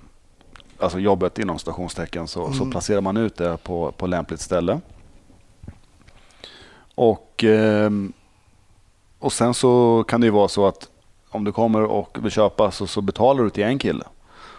alltså 0.79 0.99
jobbet 0.99 1.39
inom 1.39 1.59
stationstecken, 1.59 2.29
så, 2.29 2.53
så 2.53 2.57
Mm. 2.63 2.71
placerar 2.71 3.01
man 3.01 3.17
ut 3.17 3.37
det 3.37 3.57
på, 3.63 3.93
på 3.93 4.07
lämpligt 4.07 4.41
ställe. 4.41 4.81
Och, 6.95 7.45
ehm, 7.45 8.13
och 9.23 9.33
sen 9.33 9.55
så 9.55 10.05
kan 10.09 10.21
det 10.21 10.27
ju 10.27 10.31
vara 10.31 10.49
så 10.49 10.67
att 10.67 10.89
om 11.31 11.45
du 11.45 11.53
kommer 11.53 11.83
och 11.83 12.19
vill 12.23 12.31
köpa 12.31 12.71
så, 12.71 12.87
så 12.87 13.01
betalar 13.01 13.45
du 13.45 13.51
till 13.51 13.65
en 13.65 13.79
kille. 13.79 14.05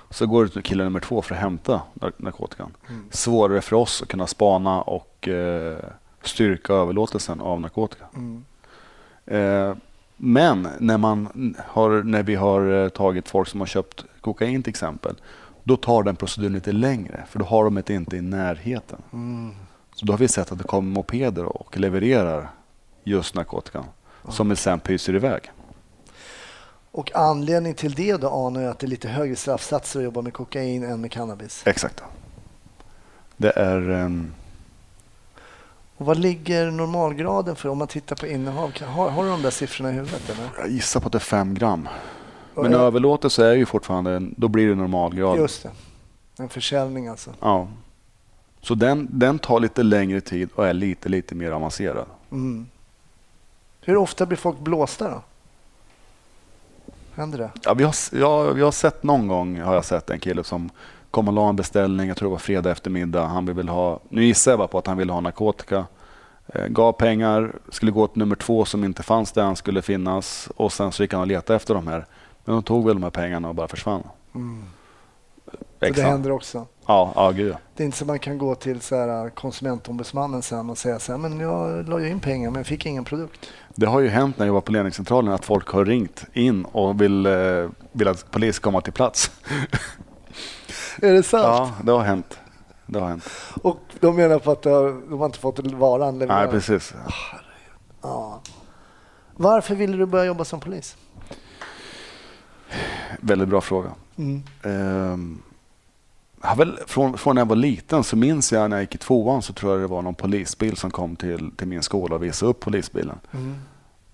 Så 0.10 0.28
går 0.28 0.44
du 0.44 0.50
till 0.50 0.64
kille 0.64 0.84
nummer 0.84 1.00
två 1.00 1.22
för 1.22 1.36
att 1.36 1.42
hämta 1.42 1.82
nar- 1.94 2.12
narkotikan. 2.18 2.72
Mm. 2.90 3.06
Svårare 3.12 3.62
för 3.62 3.76
oss 3.76 4.02
att 4.02 4.08
kunna 4.08 4.28
spana 4.28 4.82
och 4.82 5.28
eh, 5.28 5.78
styrka 6.22 6.74
överlåtelsen 6.74 7.42
av 7.42 7.62
narkotika. 7.62 8.06
Mm. 8.16 8.44
Eh, 9.26 9.76
Men 10.18 10.68
när, 10.80 10.98
man 10.98 11.56
har, 11.68 12.04
när 12.04 12.24
vi 12.24 12.36
har 12.36 12.84
eh, 12.84 12.90
tagit 12.90 13.30
folk 13.30 13.48
som 13.48 13.60
har 13.60 13.68
köpt 13.68 14.06
kokain 14.22 14.64
till 14.64 14.70
exempel, 14.70 15.16
då 15.64 15.78
tar 15.78 16.04
den 16.04 16.16
proceduren 16.16 16.54
lite 16.54 16.72
längre, 16.72 17.24
för 17.30 17.40
då 17.40 17.46
har 17.46 17.64
de 17.64 17.76
det 17.76 17.90
inte 17.90 18.18
i 18.18 18.22
närheten. 18.22 19.02
Mm. 19.14 19.52
Så 19.96 20.06
då 20.06 20.14
har 20.14 20.18
vi 20.18 20.28
sett 20.28 20.52
att 20.52 20.58
det 20.58 20.64
kommer 20.64 20.92
mopeder 20.92 21.46
och 21.46 21.78
levererar 21.80 22.50
just 23.04 23.36
narkotikan, 23.36 23.84
som 24.30 24.56
sen 24.56 24.80
pyser 24.80 25.16
iväg. 25.16 25.52
Och 26.92 27.16
anledning 27.16 27.74
till 27.74 27.94
det 27.94 28.18
då 28.18 28.30
anar 28.30 28.62
jag 28.62 28.72
att 28.72 28.80
det 28.80 28.86
är 28.86 28.90
lite 28.90 29.08
högre 29.08 29.36
straffsatser 29.36 30.00
att 30.00 30.04
jobba 30.04 30.22
med 30.22 30.34
kokain 30.34 30.84
än 30.84 31.02
med 31.02 31.12
cannabis. 31.12 31.64
Exakt. 31.66 32.04
Det 33.38 33.50
är... 33.56 33.90
ehm, 33.90 34.34
Och 35.98 36.06
vad 36.06 36.18
ligger 36.18 36.72
normalgraden 36.72 37.56
för 37.56 37.70
om 37.70 37.78
man 37.78 37.88
tittar 37.88 38.16
på 38.16 38.28
innehav? 38.28 38.72
Har, 38.82 39.10
har 39.10 39.24
du 39.24 39.30
de 39.30 39.42
där 39.42 39.50
siffrorna 39.50 39.90
i 39.90 39.94
huvudet? 39.94 40.30
Eller? 40.30 40.50
jag 40.58 40.70
gissar 40.72 41.00
på 41.00 41.06
att 41.06 41.12
det 41.12 41.18
är 41.18 41.20
fem 41.20 41.54
gram. 41.54 41.88
Och 42.54 42.64
Men 42.64 42.72
jag- 42.72 42.82
överlåtelse 42.82 43.46
är 43.46 43.54
ju 43.54 43.66
fortfarande, 43.66 44.22
då 44.38 44.48
blir 44.48 44.68
det 44.70 44.76
normalgrad. 44.76 45.38
Just 45.38 45.64
det. 45.64 45.72
En 46.44 46.50
försäljning 46.50 47.08
alltså. 47.08 47.32
Ja. 47.40 47.68
Så 48.62 48.76
den, 48.76 49.08
den 49.12 49.40
tar 49.40 49.60
lite 49.60 49.84
längre 49.84 50.22
tid 50.22 50.50
och 50.56 50.68
är 50.68 50.74
lite, 50.74 51.10
lite 51.10 51.36
mer 51.36 51.52
avancerad. 51.52 52.06
Mm. 52.32 52.68
Hur 53.86 53.98
ofta 53.98 54.26
blir 54.26 54.38
folk 54.38 54.60
blåsta 54.60 55.10
då? 55.10 55.22
Händer 57.16 57.38
det? 57.38 57.52
Ja, 57.64 57.74
vi, 57.74 57.84
har, 57.84 57.96
ja, 58.12 58.44
vi 58.44 58.62
har 58.62 58.72
sett 58.72 59.04
någon 59.04 59.28
gång 59.28 59.62
har 59.62 59.74
jag 59.74 59.86
sett 59.86 60.10
en 60.10 60.20
kille 60.20 60.44
som 60.44 60.70
kom 61.12 61.28
och 61.28 61.34
la 61.34 61.50
en 61.50 61.56
beställning, 61.56 62.08
jag 62.08 62.18
tror 62.18 62.30
det 62.30 62.32
var 62.32 62.40
fredag 62.40 62.72
eftermiddag. 62.72 63.26
Han 63.26 63.46
vill 63.46 63.70
ha, 63.70 64.00
nu 64.10 64.26
gissar 64.26 64.52
jag 64.52 64.60
bara 64.60 64.68
på 64.68 64.78
att 64.78 64.88
han 64.88 64.98
ville 64.98 65.14
ha 65.14 65.22
narkotika. 65.22 65.86
Eh, 66.48 66.68
gav 66.68 66.92
pengar, 66.92 67.56
skulle 67.70 67.92
gå 67.92 68.08
till 68.08 68.20
nummer 68.20 68.36
två 68.36 68.66
som 68.66 68.84
inte 68.84 69.04
fanns 69.04 69.32
där 69.32 69.44
han 69.44 69.56
skulle 69.56 69.82
finnas 69.82 70.50
och 70.56 70.74
sen 70.74 70.92
så 70.92 71.04
gick 71.04 71.14
han 71.14 71.22
och 71.22 71.28
letade 71.28 71.58
efter 71.58 71.74
de 71.74 71.88
här. 71.88 72.06
Men 72.46 72.56
de 72.56 72.64
tog 72.64 72.86
väl 72.86 72.96
de 72.96 73.04
här 73.04 73.10
pengarna 73.10 73.50
och 73.50 73.56
bara 73.56 73.68
försvann. 73.68 74.04
Mm. 74.36 74.64
Så 75.84 75.88
det 75.88 75.90
Exakt. 76.00 76.10
händer 76.10 76.32
också. 76.32 76.68
Ja, 76.86 77.12
ja 77.16 77.32
gud. 77.32 77.56
Det 77.76 77.84
är 77.84 77.86
inte 77.86 77.98
så 77.98 78.06
man 78.06 78.20
kan 78.20 78.38
gå 78.38 78.56
till 78.56 78.82
så 78.82 78.96
här, 78.96 79.30
konsumentombudsmannen 79.30 80.42
sen 80.42 80.70
och 80.70 80.78
säga 80.78 81.00
så 81.00 81.12
här, 81.12 81.20
men 81.20 81.40
jag 81.40 81.90
la 81.90 82.00
ju 82.00 82.10
in 82.10 82.20
pengar 82.20 82.52
men 82.52 82.66
fick 82.66 82.86
ingen 82.86 83.06
produkt. 83.06 83.50
Det 83.76 83.86
har 83.86 84.00
ju 84.00 84.08
hänt 84.08 84.38
när 84.38 84.46
jag 84.46 84.54
var 84.54 84.62
på 84.62 84.72
ledningscentralen 84.72 85.34
att 85.34 85.46
folk 85.46 85.68
har 85.68 85.86
ringt 85.86 86.26
in 86.34 86.66
och 86.66 87.02
vill, 87.02 87.26
eh, 87.26 87.70
vill 87.92 88.08
att 88.08 88.32
polis 88.32 88.60
komma 88.60 88.82
till 88.82 88.94
plats. 88.94 89.32
Är 91.02 91.14
det 91.14 91.24
sant? 91.24 91.44
Ja, 91.44 91.72
det 91.84 91.92
har 91.92 92.04
hänt. 92.04 92.40
Det 92.86 93.00
har 93.00 93.08
hänt. 93.08 93.30
Och 93.64 93.80
de 94.00 94.16
menar 94.16 94.40
på 94.40 94.52
att 94.52 94.62
de 94.64 95.20
har 95.20 95.26
inte 95.26 95.40
fått 95.40 95.60
varan 95.60 96.18
Nej, 96.18 96.28
levererad? 96.28 96.52
precis. 96.52 96.94
Ja. 98.02 98.42
Varför 99.36 99.76
ville 99.76 99.98
du 99.98 100.06
börja 100.06 100.26
jobba 100.26 100.46
som 100.46 100.60
polis? 100.60 100.98
Väldigt 103.20 103.50
bra 103.50 103.62
fråga. 103.62 103.92
Mm. 104.18 104.44
Jag 104.64 105.20
har 106.48 106.56
väl, 106.56 106.80
från, 106.88 107.18
från 107.18 107.36
när 107.36 107.42
jag 107.42 107.48
var 107.48 107.56
liten 107.56 108.04
så 108.04 108.16
minns 108.16 108.52
jag 108.52 108.70
när 108.70 108.78
jag 108.78 108.84
gick 108.84 108.96
i 108.96 108.98
tvåan 108.98 109.42
så 109.42 109.54
tror 109.54 109.72
jag 109.72 109.82
det 109.82 109.88
var 109.88 110.02
någon 110.02 110.16
polisbil 110.16 110.78
som 110.78 110.92
kom 110.92 111.16
till, 111.16 111.52
till 111.52 111.68
min 111.68 111.84
skola 111.84 112.16
och 112.16 112.24
visade 112.24 112.50
upp 112.50 112.60
polisbilen. 112.60 113.20
Mm. 113.32 113.56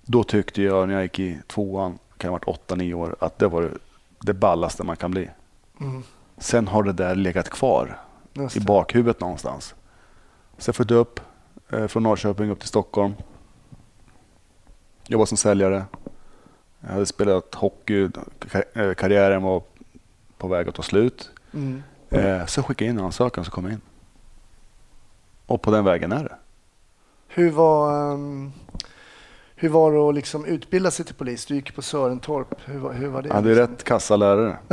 Då 0.02 0.24
tyckte 0.24 0.62
jag 0.62 0.88
när 0.88 0.96
jag 0.96 1.04
gick 1.04 1.20
i 1.20 1.39
tvåan, 1.48 2.00
kan 2.18 2.30
ha 2.30 2.32
varit 2.32 2.48
åtta, 2.48 2.76
nio 2.76 2.94
år, 2.94 3.15
att 3.20 3.39
det 3.39 3.48
var 3.48 3.72
det, 4.20 4.34
ballaste 4.34 4.84
man 4.84 4.96
kan 4.96 5.12
bli. 5.12 5.30
Mm. 5.82 6.04
Sen 6.38 6.68
har 6.68 6.84
det 6.84 6.94
där 6.94 7.15
legat 7.15 7.50
kvar. 7.50 8.00
I 8.34 8.39
det. 8.39 8.60
bakhuvudet 8.60 9.20
någonstans. 9.20 9.76
Så 10.58 10.70
jag 10.70 10.76
flyttade 10.76 11.00
upp 11.00 11.20
eh, 11.70 11.88
från 11.88 12.04
Norrköping 12.04 12.50
upp 12.50 12.60
till 12.60 12.70
Stockholm. 12.70 13.13
Jobbade 15.08 15.28
som 15.28 15.38
säljare. 15.38 15.86
Jag 16.80 16.89
hade 16.89 17.06
spelat 17.06 17.56
hockey. 17.56 18.10
Eh, 18.74 18.94
Karriären 18.94 19.44
var 19.44 19.63
på 20.38 20.48
väg 20.48 20.68
att 20.68 20.76
ta 20.76 20.84
slut. 20.84 21.32
Mm. 21.54 21.84
Eh, 22.12 22.45
Så 22.45 22.63
skickade 22.63 22.86
jag 22.91 22.93
in 23.00 23.00
ansökan 23.06 23.45
så 23.45 23.52
kom 23.52 23.63
jag 23.65 23.74
in. 23.74 23.82
Och 25.45 25.62
på 25.62 25.72
den 25.72 25.86
vägen 25.86 26.12
är 26.12 26.24
det. 26.24 26.36
Hur 27.28 27.52
var, 27.52 28.12
ehm, 28.13 28.52
hur 29.56 29.69
var 29.69 29.91
det 29.91 30.00
att 30.10 30.15
liksom 30.15 30.45
utbilda 30.45 30.91
sig 30.91 31.06
till 31.06 31.15
polis? 31.15 31.45
Du 31.45 31.56
gick 31.56 31.76
på 31.76 31.82
Sörentorp. 31.82 32.48
Hur, 32.65 32.80
var- 32.80 32.93
hur 32.93 33.08
var 33.08 33.22
det? 33.22 33.28
Jag 33.28 33.36
hade 33.36 33.56
rätt 33.56 33.84
kassa 33.84 34.15
lärare. 34.15 34.58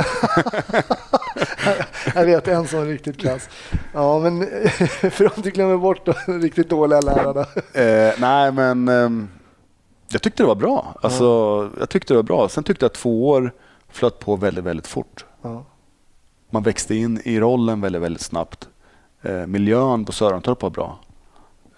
Jag 2.15 2.25
vet 2.25 2.47
en 2.47 2.67
sån 2.67 2.85
riktigt 2.87 3.17
klass. 3.19 3.49
Ja, 3.93 4.19
men 4.19 4.41
för 5.11 5.25
om 5.25 5.41
du 5.41 5.51
glömmer 5.51 5.77
bort 5.77 6.05
de 6.05 6.39
riktigt 6.41 6.69
dåliga 6.69 7.01
lärarna. 7.01 7.41
Eh, 7.73 8.13
nej, 8.19 8.51
men 8.51 8.87
ehm, 8.87 9.29
jag 10.07 10.21
tyckte 10.21 10.43
det 10.43 10.47
var 10.47 10.55
bra. 10.55 10.95
Alltså, 11.01 11.25
Jag 11.79 11.89
tyckte 11.89 12.13
det 12.13 12.15
var 12.17 12.23
bra. 12.23 12.49
Sen 12.49 12.63
tyckte 12.63 12.85
jag 12.85 12.89
att 12.89 12.93
två 12.95 13.29
år 13.29 13.51
flöt 13.89 14.19
på 14.19 14.35
väldigt, 14.35 14.63
väldigt 14.63 14.87
fort. 14.87 15.25
Ja. 15.41 15.65
Man 16.49 16.63
växte 16.63 16.95
in 16.95 17.21
i 17.25 17.39
rollen 17.39 17.81
väldigt, 17.81 18.01
väldigt 18.01 18.21
snabbt. 18.21 18.67
Eh, 19.21 19.45
miljön 19.45 20.05
på 20.05 20.11
Sörentorp 20.11 20.61
var 20.61 20.69
bra. 20.69 20.99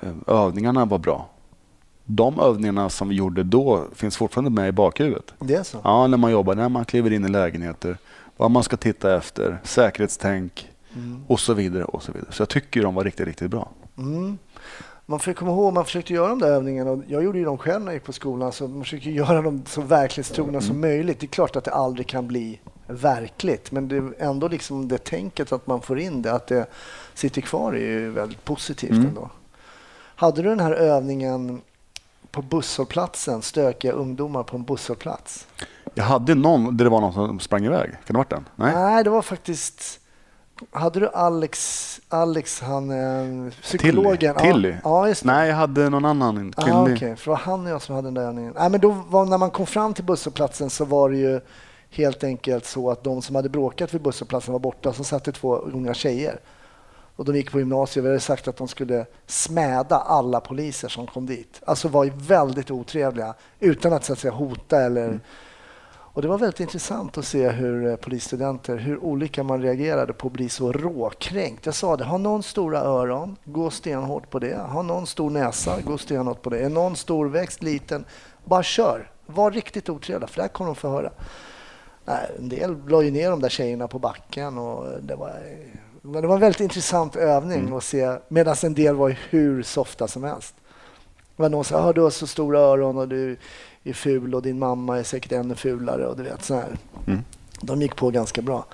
Eh, 0.01 0.11
övningarna 0.27 0.85
var 0.85 0.97
bra. 0.97 1.29
De 2.05 2.39
övningarna 2.39 2.89
som 2.89 3.09
vi 3.09 3.15
gjorde 3.15 3.43
då 3.43 3.85
finns 3.95 4.17
fortfarande 4.17 4.49
med 4.51 4.69
i 4.69 4.71
bakhuvudet. 4.71 5.33
Det 5.39 5.55
är 5.55 5.63
så? 5.63 5.77
Ja, 5.83 6.07
när 6.07 6.17
man 6.17 6.31
jobbar, 6.31 6.55
när 6.55 6.69
man 6.69 6.85
kliver 6.85 7.13
in 7.13 7.25
i 7.25 7.29
lägenheter, 7.29 7.97
vad 8.37 8.51
man 8.51 8.63
ska 8.63 8.77
titta 8.77 9.15
efter, 9.17 9.59
säkerhetstänk 9.63 10.65
Mm. 10.95 11.23
och 11.27 11.39
så 11.39 11.53
vidare. 11.53 11.83
och 11.83 12.03
Så 12.03 12.11
vidare. 12.11 12.31
Så 12.31 12.41
jag 12.41 12.49
tycker 12.49 12.83
de 12.83 12.95
var 12.95 13.03
riktigt, 13.03 13.27
riktigt 13.27 13.49
bra. 13.51 13.69
Mm. 13.97 14.37
Man 15.09 15.19
får 15.19 15.33
komma 15.33 15.51
ihåg, 15.51 15.73
man 15.73 15.85
försökte 15.85 16.13
göra 16.13 16.29
de 16.29 16.39
där 16.39 16.47
övningarna 16.47 16.91
och 16.91 17.03
jag 17.07 17.23
gjorde 17.23 17.37
ju 17.37 17.45
dem 17.45 17.57
själv 17.57 17.79
när 17.79 17.87
jag 17.91 17.93
gick 17.93 18.03
på 18.03 18.13
skolan, 18.13 18.51
så 18.51 18.67
man 18.67 18.83
försöker 18.83 19.09
göra 19.09 19.41
dem 19.41 19.63
så 19.65 19.81
verklighetstrogna 19.81 20.61
som 20.61 20.81
möjligt. 20.81 21.19
Det 21.19 21.25
är 21.25 21.27
klart 21.27 21.55
att 21.55 21.63
det 21.63 21.71
aldrig 21.71 22.07
kan 22.07 22.27
bli 22.27 22.59
verkligt, 22.87 23.71
men 23.71 23.87
det 23.87 23.97
är 23.97 24.13
ändå 24.19 24.47
liksom 24.47 24.87
det 24.87 24.97
tänket 24.97 25.51
att 25.51 25.67
man 25.67 25.81
får 25.81 25.99
in 25.99 26.21
det, 26.21 26.33
att 26.33 26.47
det 26.47 26.65
sitter 27.13 27.41
kvar 27.41 27.73
är 27.73 27.79
ju 27.79 28.09
väldigt 28.09 28.45
positivt 28.45 28.91
Mm. 28.91 29.05
ändå. 29.05 29.29
Hade 30.15 30.41
du 30.41 30.49
den 30.49 30.59
här 30.59 30.71
övningen 30.71 31.61
på 32.31 32.41
busshållplatsen, 32.41 33.41
stökiga 33.41 33.91
ungdomar 33.91 34.43
på 34.43 34.57
en 34.57 34.63
busshållplats? 34.63 35.47
Jag 35.93 36.03
hade 36.03 36.35
någon 36.35 36.77
där 36.77 36.85
det 36.85 36.91
var 36.91 37.01
någon 37.01 37.13
som 37.13 37.39
sprang 37.39 37.65
iväg. 37.65 37.91
Kan 37.91 37.99
det 38.05 38.13
ha 38.13 38.19
varit 38.19 38.29
den? 38.29 38.45
Nej? 38.55 38.73
Nej, 38.75 39.03
det 39.03 39.09
var 39.09 39.21
faktiskt... 39.21 39.98
Hade 40.71 40.99
du 40.99 41.09
Alex, 41.09 42.01
Alex 42.09 42.61
han 42.61 42.91
eh, 42.91 43.51
psykologen? 43.61 44.35
Tilly? 44.35 44.53
Tilly? 44.53 44.75
Ja, 44.83 45.07
ja. 45.07 45.15
Nej, 45.23 45.49
jag 45.49 45.55
hade 45.55 45.89
någon 45.89 46.05
annan 46.05 46.53
kvinnlig. 46.57 46.73
Ah, 46.73 46.95
okay. 46.95 47.15
För 47.15 47.23
det 47.23 47.29
var 47.29 47.37
han 47.37 47.65
och 47.65 47.71
jag 47.71 47.81
som 47.81 47.95
hade 47.95 48.07
den 48.07 48.13
där 48.13 48.21
övningen. 48.21 48.53
Nej, 48.57 48.69
men 48.69 48.79
då 48.79 48.89
var, 48.89 49.25
när 49.25 49.37
man 49.37 49.51
kom 49.51 49.65
fram 49.65 49.93
till 49.93 50.03
busshållplatsen 50.03 50.69
så 50.69 50.85
var 50.85 51.09
det 51.09 51.17
ju 51.17 51.39
helt 51.89 52.23
enkelt 52.23 52.65
så 52.65 52.91
att 52.91 53.03
de 53.03 53.21
som 53.21 53.35
hade 53.35 53.49
bråkat 53.49 53.93
vid 53.93 54.01
busshållplatsen 54.01 54.51
var 54.51 54.59
borta. 54.59 54.93
Så 54.93 55.03
satt 55.03 55.23
det 55.23 55.31
två 55.31 55.55
unga 55.55 55.93
tjejer. 55.93 56.39
Och 57.15 57.25
de 57.25 57.35
gick 57.35 57.51
på 57.51 57.59
gymnasiet. 57.59 58.03
Vi 58.03 58.09
hade 58.09 58.19
sagt 58.19 58.47
att 58.47 58.57
de 58.57 58.67
skulle 58.67 59.05
smäda 59.27 59.95
alla 59.97 60.39
poliser 60.39 60.87
som 60.87 61.07
kom 61.07 61.25
dit. 61.25 61.61
Alltså 61.65 61.87
var 61.87 62.03
ju 62.03 62.11
väldigt 62.15 62.71
otrevliga 62.71 63.33
utan 63.59 63.93
att, 63.93 64.05
så 64.05 64.13
att 64.13 64.19
säga, 64.19 64.33
hota 64.33 64.81
eller... 64.81 65.19
Och 66.19 66.23
det 66.23 66.29
var 66.29 66.37
väldigt 66.37 66.59
intressant 66.59 67.17
att 67.17 67.25
se 67.25 67.49
hur 67.49 67.87
eh, 67.87 67.95
polisstudenter, 67.95 68.77
hur 68.77 69.03
olika 69.03 69.43
man 69.43 69.61
reagerade 69.61 70.13
på 70.13 70.27
att 70.27 70.33
bli 70.33 70.49
så 70.49 70.71
råkränkt. 70.71 71.65
Jag 71.65 71.75
sa 71.75 71.97
det, 71.97 72.03
har 72.03 72.17
någon 72.17 72.43
stora 72.43 72.79
öron, 72.79 73.35
gå 73.43 73.69
stenhårt 73.69 74.29
på 74.29 74.39
det. 74.39 74.57
Har 74.69 74.83
någon 74.83 75.07
stor 75.07 75.29
näsa, 75.29 75.81
gå 75.81 75.97
stenhårt 75.97 76.41
på 76.41 76.49
det. 76.49 76.59
Är 76.59 76.69
någon 76.69 76.95
storväxt, 76.95 77.63
liten, 77.63 78.05
bara 78.45 78.63
kör. 78.63 79.11
Var 79.25 79.51
riktigt 79.51 79.89
otrevliga, 79.89 80.27
för 80.27 80.35
det 80.35 80.41
här 80.41 80.49
kommer 80.49 80.67
de 80.67 80.75
få 80.75 80.89
höra. 80.89 81.11
Nej, 82.05 82.31
en 82.39 82.49
del 82.49 82.77
la 82.87 83.01
ju 83.01 83.11
ner 83.11 83.29
de 83.31 83.41
där 83.41 83.49
tjejerna 83.49 83.87
på 83.87 83.99
backen 83.99 84.57
och 84.57 85.01
det 85.01 85.15
var, 85.15 85.33
men 86.01 86.21
det 86.21 86.27
var 86.27 86.35
en 86.35 86.41
väldigt 86.41 86.61
intressant 86.61 87.15
övning 87.15 87.75
att 87.75 87.83
se, 87.83 88.17
medan 88.27 88.55
en 88.63 88.73
del 88.73 88.95
var 88.95 89.17
hur 89.29 89.63
softa 89.63 90.07
som 90.07 90.23
helst. 90.23 90.55
Det 91.35 91.41
var 91.41 91.49
någon 91.49 91.63
som 91.63 91.77
sa, 91.77 91.89
"Ah, 91.89 91.93
du 91.93 92.01
har 92.01 92.09
så 92.09 92.27
stora 92.27 92.59
öron 92.59 92.97
och 92.97 93.07
du 93.07 93.37
är 93.83 93.93
ful 93.93 94.35
och 94.35 94.41
din 94.41 94.59
mamma 94.59 94.99
är 94.99 95.03
säkert 95.03 95.31
ännu 95.31 95.55
fulare 95.55 96.07
och 96.07 96.17
du 96.17 96.23
vet 96.23 96.43
så 96.43 96.55
här. 96.55 96.77
Mm. 97.07 97.19
De 97.61 97.81
gick 97.81 97.95
på 97.95 98.09
ganska 98.09 98.41
bra. 98.41 98.65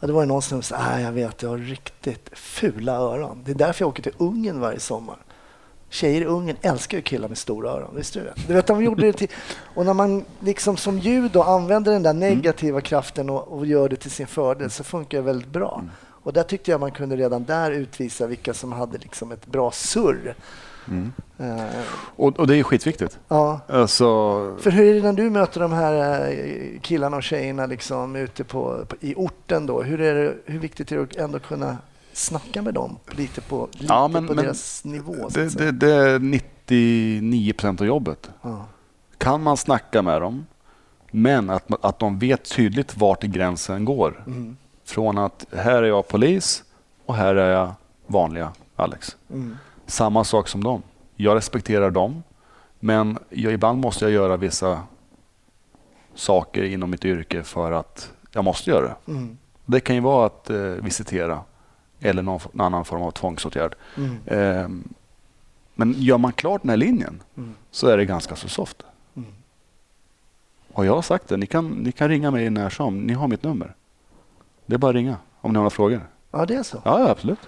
Ja, 0.00 0.06
det 0.06 0.12
var 0.12 0.22
ju 0.22 0.28
någon 0.28 0.42
som 0.42 0.62
sa, 0.62 0.76
ah, 0.76 1.00
jag 1.00 1.12
vet, 1.12 1.42
jag 1.42 1.50
har 1.50 1.58
riktigt 1.58 2.30
fula 2.32 2.92
öron. 2.92 3.42
Det 3.44 3.50
är 3.50 3.54
därför 3.54 3.82
jag 3.82 3.88
åker 3.88 4.02
till 4.02 4.14
Ungern 4.18 4.60
varje 4.60 4.80
sommar. 4.80 5.16
Tjejer 5.88 6.20
i 6.20 6.24
Ungern 6.24 6.56
älskar 6.62 6.98
ju 6.98 7.02
killar 7.02 7.28
med 7.28 7.38
stora 7.38 7.70
öron, 7.70 7.96
visste 7.96 8.18
du 8.18 8.24
det? 8.24 8.34
Du 8.46 8.54
vet, 8.54 8.66
de 8.66 8.84
gjorde 8.84 9.06
det 9.06 9.12
till... 9.12 9.28
Och 9.74 9.86
när 9.86 9.94
man 9.94 10.24
liksom 10.40 10.76
som 10.76 10.98
ljud 10.98 11.36
använder 11.36 11.92
den 11.92 12.02
där 12.02 12.12
negativa 12.12 12.80
kraften 12.80 13.30
och, 13.30 13.48
och 13.48 13.66
gör 13.66 13.88
det 13.88 13.96
till 13.96 14.10
sin 14.10 14.26
fördel 14.26 14.70
så 14.70 14.84
funkar 14.84 15.18
det 15.18 15.24
väldigt 15.24 15.48
bra. 15.48 15.82
Och 16.22 16.32
där 16.32 16.42
tyckte 16.42 16.70
jag 16.70 16.80
man 16.80 16.90
kunde 16.90 17.16
redan 17.16 17.44
där 17.44 17.70
utvisa 17.70 18.26
vilka 18.26 18.54
som 18.54 18.72
hade 18.72 18.98
liksom 18.98 19.32
ett 19.32 19.46
bra 19.46 19.70
surr. 19.70 20.34
Mm. 20.88 21.12
Eh, 21.38 21.64
Och, 22.16 22.38
och 22.38 22.46
det 22.46 22.56
är 22.56 22.62
skitviktigt. 22.62 23.18
ja. 23.28 23.60
Alltså, 23.68 24.04
För 24.60 24.70
hur 24.70 24.86
är 24.90 24.94
det 24.94 25.02
när 25.02 25.12
du 25.12 25.30
möter 25.30 25.60
de 25.60 25.72
här 25.72 26.28
eh, 26.30 26.80
killarna 26.80 27.16
och 27.16 27.22
tjejerna 27.22 27.66
liksom 27.66 28.16
ute 28.16 28.44
på, 28.44 28.84
på, 28.88 28.96
i 29.00 29.14
orten 29.16 29.66
då? 29.66 29.82
Hur, 29.82 30.00
är 30.00 30.14
det, 30.14 30.34
hur 30.46 30.58
viktigt 30.58 30.92
är 30.92 30.96
det 30.96 31.02
att 31.02 31.16
ändå 31.16 31.38
kunna 31.38 31.76
snacka 32.12 32.62
med 32.62 32.74
dem 32.74 32.98
lite 33.10 33.40
på, 33.40 33.68
lite 33.72 33.84
Ja, 33.88 34.08
men- 34.08 34.26
på 34.26 34.34
men 34.34 34.44
deras 34.44 34.84
nivå? 34.84 35.28
Det, 35.28 35.48
det, 35.58 35.70
det 35.72 35.94
är 35.94 36.18
99 36.18 37.52
procent 37.52 37.80
av 37.80 37.86
jobbet. 37.86 38.30
Ja. 38.42 38.64
Kan 39.18 39.42
man 39.42 39.56
snacka 39.56 40.02
med 40.02 40.20
dem, 40.20 40.46
men 41.10 41.50
att, 41.50 41.84
att 41.84 41.98
de 41.98 42.18
vet 42.18 42.50
tydligt 42.56 42.96
vart 42.96 43.22
gränsen 43.22 43.84
går. 43.84 44.24
Mm. 44.26 44.56
Från 44.84 45.18
att 45.18 45.46
här 45.56 45.82
är 45.82 45.86
jag 45.88 46.08
polis 46.08 46.64
och 47.06 47.14
här 47.14 47.34
är 47.34 47.50
jag 47.52 47.72
vanliga 48.06 48.52
Alex. 48.76 49.16
Mm. 49.30 49.56
Samma 49.92 50.24
sak 50.24 50.48
som 50.48 50.64
dem. 50.64 50.82
Jag 51.16 51.36
respekterar 51.36 51.90
dem, 51.90 52.22
men 52.80 53.18
jag, 53.30 53.52
ibland 53.52 53.80
måste 53.80 54.04
jag 54.04 54.12
göra 54.12 54.36
vissa 54.36 54.80
saker 56.14 56.62
inom 56.62 56.90
mitt 56.90 57.04
yrke 57.04 57.42
för 57.42 57.72
att 57.72 58.12
jag 58.30 58.44
måste 58.44 58.70
göra 58.70 58.86
det. 58.86 59.12
Mm. 59.12 59.38
Det 59.66 59.80
kan 59.80 59.96
ju 59.96 60.02
vara 60.02 60.26
att 60.26 60.50
eh, 60.50 60.56
visitera 60.58 61.40
eller 62.00 62.22
någon, 62.22 62.40
någon 62.52 62.66
annan 62.66 62.84
form 62.84 63.02
av 63.02 63.10
tvångsåtgärd. 63.10 63.74
Mm. 63.96 64.16
Ehm, 64.26 64.88
men 65.74 65.94
gör 65.98 66.18
man 66.18 66.32
klart 66.32 66.62
den 66.62 66.70
här 66.70 66.76
linjen 66.76 67.22
Mm. 67.36 67.54
så 67.70 67.86
är 67.86 67.96
det 67.96 68.04
ganska 68.04 68.36
så 68.36 68.48
soft. 68.48 68.82
Mm. 69.16 69.32
Och 70.72 70.86
jag 70.86 70.94
har 70.94 71.02
sagt 71.02 71.28
det, 71.28 71.36
ni 71.36 71.46
kan, 71.46 71.68
ni 71.68 71.92
kan 71.92 72.08
ringa 72.08 72.30
mig 72.30 72.50
när 72.50 72.70
som. 72.70 73.00
Ni 73.00 73.12
har 73.12 73.28
mitt 73.28 73.42
nummer. 73.42 73.74
Det 74.66 74.74
är 74.74 74.78
bara 74.78 74.88
att 74.88 74.94
ringa 74.94 75.16
om 75.40 75.52
ni 75.52 75.56
har 75.56 75.62
några 75.62 75.70
frågor. 75.70 76.00
Ja, 76.30 76.46
det 76.46 76.54
är 76.54 76.62
så. 76.62 76.82
Ja 76.84 77.08
absolut. 77.10 77.38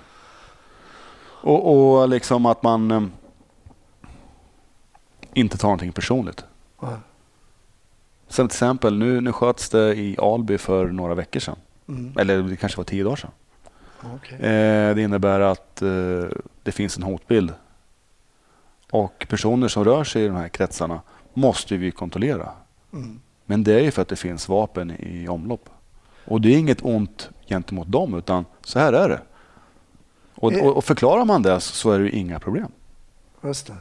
Och, 1.44 2.00
och 2.00 2.08
liksom 2.08 2.46
att 2.46 2.62
man 2.62 2.90
eh, 2.90 3.02
inte 5.34 5.58
tar 5.58 5.68
någonting 5.68 5.92
personligt. 5.92 6.44
Ja. 6.80 6.98
Som 8.28 8.48
till 8.48 8.54
exempel, 8.56 8.98
nu, 8.98 9.20
nu 9.20 9.32
sköts 9.32 9.68
det 9.68 9.94
i 9.94 10.16
Alby 10.18 10.58
för 10.58 10.86
några 10.86 11.14
veckor 11.14 11.40
sedan. 11.40 11.56
Mm. 11.88 12.18
Eller 12.18 12.42
det 12.42 12.56
kanske 12.56 12.78
var 12.78 12.84
tio 12.84 13.04
dagar 13.04 13.16
sedan. 13.16 13.30
Okej. 14.14 14.38
Eh, 14.38 14.94
det 14.94 15.02
innebär 15.02 15.40
att 15.40 15.82
eh, 15.82 16.24
det 16.62 16.72
finns 16.72 16.96
en 16.96 17.02
hotbild. 17.02 17.52
Och 18.90 19.26
personer 19.28 19.68
som 19.68 19.84
rör 19.84 20.04
sig 20.04 20.24
i 20.24 20.26
de 20.26 20.36
här 20.36 20.48
kretsarna 20.48 21.00
måste 21.34 21.76
vi 21.76 21.90
kontrollera. 21.90 22.52
Mm. 22.92 23.20
Men 23.46 23.64
det 23.64 23.74
är 23.74 23.80
ju 23.80 23.90
för 23.90 24.02
att 24.02 24.08
det 24.08 24.16
finns 24.16 24.48
vapen 24.48 24.90
i 24.90 25.28
omlopp. 25.28 25.68
Och 26.24 26.40
det 26.40 26.54
är 26.54 26.58
inget 26.58 26.84
ont 26.84 27.30
gentemot 27.48 27.92
dem, 27.92 28.14
utan 28.14 28.44
så 28.62 28.78
här 28.78 28.92
är 28.92 29.08
det. 29.08 29.20
Och, 30.44 30.52
Eh. 30.52 30.66
och, 30.66 30.76
och 30.76 30.84
förklarar 30.84 31.24
man 31.24 31.42
det 31.42 31.60
så 31.60 31.90
är 31.90 31.98
det 31.98 32.10
inga 32.10 32.40
problem. 32.40 32.68
Just 33.42 33.66
det. 33.66 33.76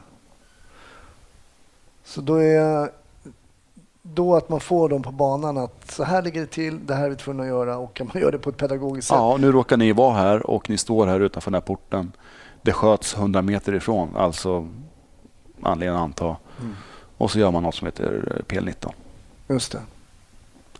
Så 2.04 2.20
då 2.20 2.34
är 2.42 2.90
då 4.02 4.36
att 4.36 4.48
man 4.48 4.60
får 4.60 4.88
dem 4.88 5.02
på 5.02 5.12
banan 5.12 5.58
att 5.58 5.90
så 5.90 6.04
här 6.04 6.22
ligger 6.22 6.40
det 6.40 6.46
till, 6.46 6.86
det 6.86 6.94
här 6.94 7.04
är 7.04 7.10
vi 7.10 7.16
tvungna 7.16 7.42
att 7.42 7.48
göra 7.48 7.78
och 7.78 7.94
kan 7.94 8.10
man 8.14 8.22
göra 8.22 8.30
det 8.30 8.38
på 8.38 8.50
ett 8.50 8.56
pedagogiskt 8.56 9.08
sätt. 9.08 9.16
Ja, 9.16 9.36
nu 9.40 9.52
råkar 9.52 9.76
ni 9.76 9.92
vara 9.92 10.14
här 10.14 10.50
och 10.50 10.70
ni 10.70 10.78
står 10.78 11.06
här 11.06 11.20
utanför 11.20 11.50
den 11.50 11.54
här 11.54 11.66
porten. 11.66 12.12
Det 12.62 12.72
sköts 12.72 13.14
100 13.14 13.42
meter 13.42 13.74
ifrån, 13.74 14.16
alltså 14.16 14.68
anledningen 15.62 15.94
att 15.96 16.04
anta. 16.04 16.36
Mm. 16.60 16.74
Och 17.18 17.30
så 17.30 17.38
gör 17.38 17.50
man 17.50 17.62
något 17.62 17.74
som 17.74 17.86
heter 17.86 18.42
PL19. 18.48 18.92
Just 19.48 19.72
det. 19.72 19.80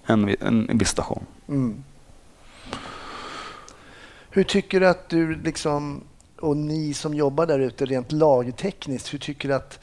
En, 0.06 0.28
en, 0.40 0.68
en 0.70 0.78
visitation. 0.78 1.26
Mm. 1.48 1.84
Hur 4.34 4.44
tycker 4.44 4.80
du 4.80 4.88
att 4.88 5.08
du 5.08 5.34
liksom, 5.34 6.00
och 6.40 6.56
ni 6.56 6.94
som 6.94 7.14
jobbar 7.14 7.46
där 7.46 7.58
ute 7.58 7.84
rent 7.86 8.12
lagtekniskt, 8.12 9.14
hur 9.14 9.18
tycker 9.18 9.48
du 9.48 9.54
att 9.54 9.80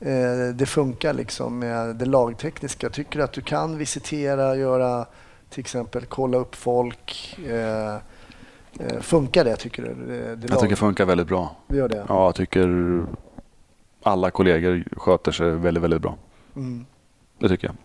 eh, 0.00 0.54
det 0.54 0.66
funkar 0.66 1.12
liksom 1.14 1.58
med 1.58 1.96
det 1.96 2.04
lagtekniska? 2.04 2.90
Tycker 2.90 3.18
du 3.18 3.24
att 3.24 3.32
du 3.32 3.40
kan 3.40 3.78
visitera, 3.78 4.56
göra 4.56 5.06
till 5.50 5.60
exempel 5.60 6.04
kolla 6.06 6.38
upp 6.38 6.54
folk? 6.54 7.38
Eh, 7.48 7.96
Eh, 8.80 9.00
Funkar 9.00 9.44
det 9.44 9.56
tycker 9.56 9.82
du? 9.82 9.94
Det, 9.94 10.36
det 10.36 10.48
Jag 10.50 10.58
tycker 10.60 10.68
det 10.70 10.76
funkar 10.76 11.04
väldigt 11.04 11.26
bra. 11.26 11.56
det 11.68 11.76
gör 11.76 11.88
det? 11.88 12.04
Ja, 12.08 12.24
jag 12.24 12.34
tycker 12.34 13.00
alla 14.02 14.30
kollegor 14.30 14.84
sköter 14.96 15.32
sig 15.32 15.50
väldigt, 15.50 15.82
väldigt 15.84 16.02
bra. 16.02 16.16
Mm. 16.56 16.86
Det 17.38 17.48
tycker 17.48 17.66
jag. 17.66 17.76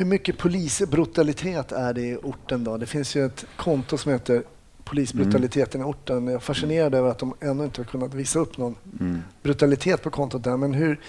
Hur 0.00 0.06
mycket 0.06 0.38
polisbrutalitet 0.38 1.72
är 1.72 1.92
det 1.94 2.00
i 2.00 2.16
orten 2.16 2.64
då? 2.64 2.76
Det 2.76 2.86
finns 2.86 3.16
ju 3.16 3.26
ett 3.26 3.44
konto 3.56 3.98
som 3.98 4.12
heter 4.12 4.42
Polisbrutaliteten 4.84 5.80
i 5.80 5.84
orten. 5.84 6.26
Jag 6.26 6.34
är 6.34 6.38
fascinerad 6.38 6.94
över 6.94 7.10
att 7.10 7.18
de 7.18 7.34
ännu 7.40 7.64
inte 7.64 7.80
har 7.80 7.86
kunnat 7.86 8.14
visa 8.14 8.38
upp 8.38 8.58
någon 8.58 8.76
Mm. 9.00 9.22
brutalitet 9.42 10.02
på 10.02 10.10
kontot 10.10 10.44
där. 10.44 10.56
Men 10.56 10.74
hur, 10.74 11.00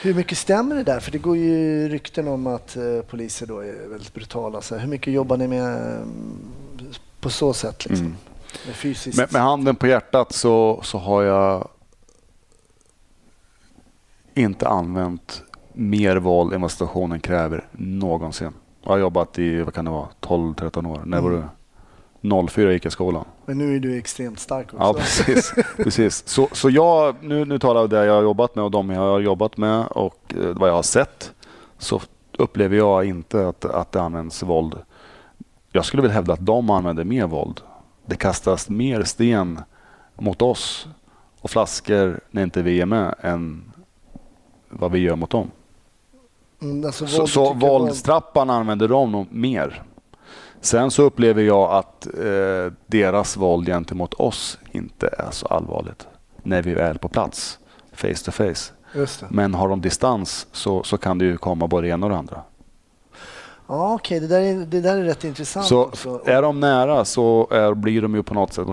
hur 0.00 0.14
mycket 0.14 0.38
stämmer 0.38 0.76
det 0.76 0.82
där? 0.82 1.00
För 1.00 1.12
det 1.12 1.18
går 1.18 1.36
ju 1.36 1.88
rykten 1.88 2.28
om 2.28 2.46
att 2.46 2.76
eh, 2.76 3.00
poliser 3.00 3.46
då 3.46 3.58
är 3.58 3.88
väldigt 3.88 4.14
brutala. 4.14 4.60
Så 4.60 4.76
hur 4.76 4.88
mycket 4.88 5.12
jobbar 5.12 5.36
ni 5.36 5.48
med 5.48 5.96
mm, 5.96 6.38
på 7.20 7.30
så 7.30 7.52
sätt? 7.52 7.86
Liksom? 7.86 8.06
Mm. 8.06 8.18
Med 8.66 8.74
fysiskt? 8.74 9.18
Med, 9.18 9.32
med 9.32 9.42
handen 9.42 9.76
på 9.76 9.86
hjärtat 9.86 10.32
så, 10.32 10.80
så 10.82 10.98
har 10.98 11.22
jag 11.22 11.68
inte 14.34 14.68
använt 14.68 15.42
mer 15.78 16.16
våld 16.16 16.52
än 16.52 16.60
vad 16.60 16.70
situationen 16.70 17.20
kräver 17.20 17.64
någonsin. 17.72 18.52
Jag 18.82 18.90
har 18.90 18.98
jobbat 18.98 19.38
i 19.38 19.62
vad 19.62 19.74
kan 19.74 19.84
det 19.84 19.90
vara, 19.90 20.08
12-13 20.20 20.86
år. 20.90 21.02
När 21.04 21.20
var 21.20 21.30
Mm. 21.30 21.40
det? 21.40 21.48
04 22.48 22.72
gick 22.72 22.84
jag 22.84 22.90
i 22.90 22.92
skolan. 22.92 23.24
Men 23.46 23.58
nu 23.58 23.76
är 23.76 23.80
du 23.80 23.98
extremt 23.98 24.38
stark 24.38 24.66
också. 24.66 24.76
Ja, 24.86 24.92
precis. 24.94 25.54
precis. 25.76 26.28
Så, 26.28 26.48
så 26.52 26.70
jag, 26.70 27.16
nu, 27.20 27.44
nu 27.44 27.58
talar 27.58 27.80
jag 27.80 27.84
om 27.84 27.90
det 27.90 28.04
jag 28.04 28.14
har 28.14 28.22
jobbat 28.22 28.54
med 28.54 28.64
och 28.64 28.70
de 28.70 28.90
jag 28.90 29.00
har 29.00 29.20
jobbat 29.20 29.56
med 29.56 29.86
och 29.86 30.34
eh, 30.34 30.46
vad 30.56 30.68
jag 30.68 30.74
har 30.74 30.82
sett. 30.82 31.32
Så 31.78 32.00
upplever 32.38 32.76
jag 32.76 33.04
inte 33.04 33.48
att, 33.48 33.64
att 33.64 33.92
det 33.92 34.00
används 34.00 34.42
våld. 34.42 34.74
Jag 35.72 35.84
skulle 35.84 36.02
vilja 36.02 36.14
hävda 36.14 36.32
att 36.32 36.46
de 36.46 36.70
använder 36.70 37.04
mer 37.04 37.26
våld. 37.26 37.60
Det 38.06 38.16
kastas 38.16 38.68
mer 38.68 39.02
sten 39.02 39.60
mot 40.14 40.42
oss 40.42 40.88
och 41.40 41.50
flaskor 41.50 42.20
när 42.30 42.42
inte 42.42 42.62
vi 42.62 42.80
är 42.80 42.86
med 42.86 43.14
än 43.20 43.72
vad 44.68 44.92
vi 44.92 44.98
gör 44.98 45.16
mot 45.16 45.30
dem. 45.30 45.50
Mm, 46.62 46.86
alltså, 46.86 47.06
Så, 47.06 47.18
våld 47.18 47.30
så 47.30 47.52
våldstrappan 47.52 48.50
använder 48.50 48.88
de 48.88 49.12
nog 49.12 49.26
mer. 49.32 49.82
Sen 50.60 50.90
så 50.90 51.02
upplever 51.02 51.42
jag 51.42 51.72
att 51.72 52.06
eh, 52.06 52.72
deras 52.86 53.36
våld 53.36 53.66
gentemot 53.66 54.14
oss 54.14 54.58
inte 54.72 55.08
är 55.18 55.30
så 55.30 55.46
allvarligt 55.46 56.06
när 56.42 56.62
vi 56.62 56.72
är 56.72 56.94
på 56.94 57.08
plats, 57.08 57.58
face 57.92 58.24
to 58.24 58.30
face. 58.30 58.72
Men 59.28 59.54
har 59.54 59.68
de 59.68 59.80
distans 59.80 60.46
så, 60.52 60.82
så 60.82 60.98
kan 60.98 61.18
det 61.18 61.24
ju 61.24 61.36
komma 61.36 61.66
både 61.66 61.86
det 61.86 61.92
ena 61.92 62.06
och 62.06 62.12
det 62.12 62.18
andra. 62.18 62.42
Ja, 63.66 63.94
okej. 63.94 64.20
Det, 64.20 64.26
där 64.26 64.40
är, 64.40 64.54
det 64.54 64.80
där 64.80 64.96
är 64.96 65.02
rätt 65.02 65.24
intressant. 65.24 65.66
Så 65.66 65.84
också. 65.84 66.20
är 66.26 66.42
de 66.42 66.60
nära 66.60 67.04
så 67.04 67.48
är, 67.50 67.74
blir 67.74 68.02
de 68.02 68.14
ju 68.14 68.22
på 68.22 68.34
något 68.34 68.52
sätt 68.52 68.68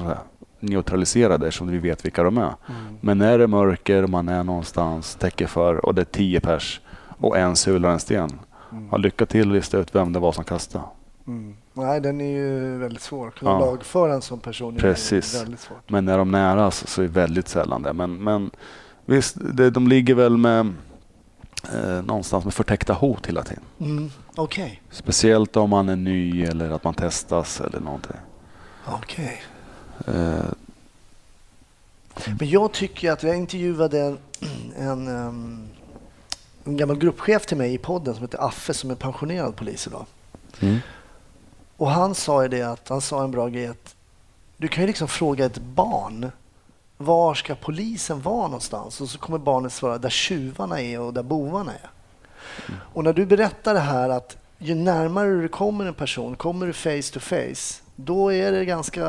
neutraliserade 0.60 1.48
eftersom 1.48 1.67
vi 1.67 1.78
vet 1.78 2.06
vilka 2.06 2.24
de 2.24 2.38
är. 2.38 2.41
Mm. 2.41 2.56
Men 3.02 3.17
när 3.17 3.38
det 3.38 3.43
är 3.43 3.48
mörker, 3.48 4.08
man 4.08 4.30
är 4.30 4.43
någonstans, 4.43 5.15
täcker 5.15 5.48
för 5.48 5.86
och 5.86 5.96
det 5.96 6.02
är 6.02 6.06
tio 6.06 6.39
pers 6.39 6.82
och 7.23 7.38
en 7.38 7.55
sular 7.55 7.89
en 7.89 7.99
sten. 7.99 8.39
Mm. 8.71 8.89
Ha 8.89 8.97
lycka 8.97 9.25
till 9.25 9.47
att 9.49 9.53
lista 9.55 9.77
ut 9.77 9.95
vem 9.95 10.13
det 10.13 10.19
var 10.19 10.31
som 10.31 10.43
kastade. 10.43 10.83
Mm. 11.27 11.55
Nej, 11.73 12.01
den 12.01 12.21
är 12.21 12.31
ju 12.31 12.77
väldigt 12.77 13.01
svår. 13.01 13.27
Att 13.27 13.33
Ja. 13.41 13.59
lagföra 13.59 14.13
en 14.13 14.21
sån 14.21 14.39
person 14.39 14.75
är 14.75 14.79
Precis. 14.79 15.36
väldigt 15.41 15.59
svårt. 15.59 15.89
Men 15.89 16.05
när 16.05 16.17
de 16.17 16.31
nära 16.31 16.71
så, 16.71 17.01
är 17.01 17.05
det 17.07 17.12
väldigt 17.13 17.47
sällan 17.47 17.81
det. 17.81 17.93
Men, 17.93 18.23
men 18.23 18.51
visst, 19.05 19.36
det, 19.53 19.69
de 19.69 19.88
ligger 19.88 20.15
väl 20.15 20.38
med 20.38 20.73
eh, 21.73 22.01
någonstans 22.05 22.43
med 22.45 22.53
förtäckta 22.53 22.93
hot 22.93 23.27
hela 23.27 23.43
tiden. 23.43 23.63
Mm. 23.79 24.12
Okej. 24.36 24.81
Speciellt 24.91 25.57
om 25.57 25.69
man 25.69 25.89
är 25.89 25.95
ny 25.95 26.43
eller 26.43 26.69
att 26.69 26.83
man 26.83 26.93
testas 26.93 27.62
eller 27.62 27.79
någonting. 27.79 28.17
Okej. 28.86 29.43
Eh, 30.07 30.45
Men 32.39 32.49
jag 32.49 32.71
tycker 32.71 33.12
att 33.12 33.23
jag 33.23 33.36
intervjuade 33.38 33.99
en, 34.01 34.17
en, 34.77 35.07
ehm, 35.07 35.67
en 36.63 36.78
gammal 36.78 36.97
gruppchef 36.97 37.45
till 37.45 37.58
mig 37.58 37.73
i 37.73 37.78
podden 37.78 38.13
som 38.13 38.23
heter 38.23 38.47
Affe 38.47 38.73
som 38.73 38.91
är 38.91 38.95
pensionerad 38.95 39.56
polis 39.56 39.88
idag. 39.88 40.06
mm. 40.60 40.80
Och 41.78 41.89
han 41.89 42.15
sa 42.15 42.43
ju 42.43 42.49
det 42.49 42.62
att 42.62 42.89
han 42.89 43.02
sa 43.02 43.23
en 43.23 43.32
bra 43.32 43.47
grej 43.47 43.67
att 43.67 43.95
du 44.58 44.67
kan 44.67 44.84
ju 44.84 44.88
liksom 44.88 45.08
fråga 45.08 45.45
ett 45.45 45.58
barn 45.58 46.32
var 46.97 47.34
ska 47.34 47.56
polisen 47.56 48.21
vara 48.21 48.47
någonstans? 48.47 49.02
Och 49.02 49.10
så 49.10 49.17
kommer 49.17 49.38
barnet 49.38 49.73
svara 49.73 49.97
där 49.97 50.10
tjuvarna 50.10 50.82
är 50.82 50.99
och 50.99 51.13
där 51.13 51.23
bovarna 51.23 51.71
är. 51.71 51.89
Och 52.93 53.04
när 53.04 53.13
du 53.13 53.26
berättar 53.26 53.73
det 53.73 53.80
här 53.80 54.10
att 54.10 54.38
ju 54.58 54.76
närmare 54.76 55.41
du 55.41 55.47
kommer 55.47 55.86
en 55.86 55.93
person, 55.93 56.36
kommer 56.36 56.67
du 56.67 56.73
face 56.73 57.13
to 57.13 57.19
face, 57.19 57.83
då 57.95 58.34
är 58.34 58.51
det 58.51 58.65
ganska, 58.65 59.01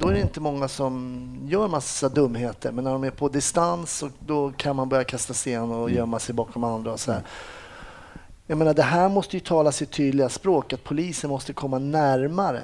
då 0.00 0.08
är 0.08 0.12
det 0.12 0.20
inte 0.20 0.40
många 0.40 0.68
som 0.68 1.26
gör 1.46 1.68
massa 1.68 2.08
dumheter. 2.08 2.72
Men 2.72 2.84
när 2.84 2.92
de 2.92 3.04
är 3.04 3.10
på 3.10 3.28
distans, 3.28 4.02
och 4.02 4.10
då 4.26 4.52
kan 4.56 4.76
man 4.76 4.88
börja 4.88 5.04
kasta 5.04 5.34
sten 5.34 5.70
och 5.72 5.90
gömma 5.90 6.18
sig 6.18 6.34
bakom 6.34 6.64
andra 6.64 6.92
och 6.92 7.00
så 7.00 7.12
här. 7.12 7.22
Jag 8.46 8.58
menar, 8.58 8.74
det 8.74 8.82
här 8.82 9.08
måste 9.08 9.36
ju 9.36 9.40
tala 9.40 9.72
sitt 9.72 9.90
tydliga 9.90 10.28
språk, 10.28 10.72
att 10.72 10.84
polisen 10.84 11.30
måste 11.30 11.52
komma 11.52 11.78
närmare 11.78 12.60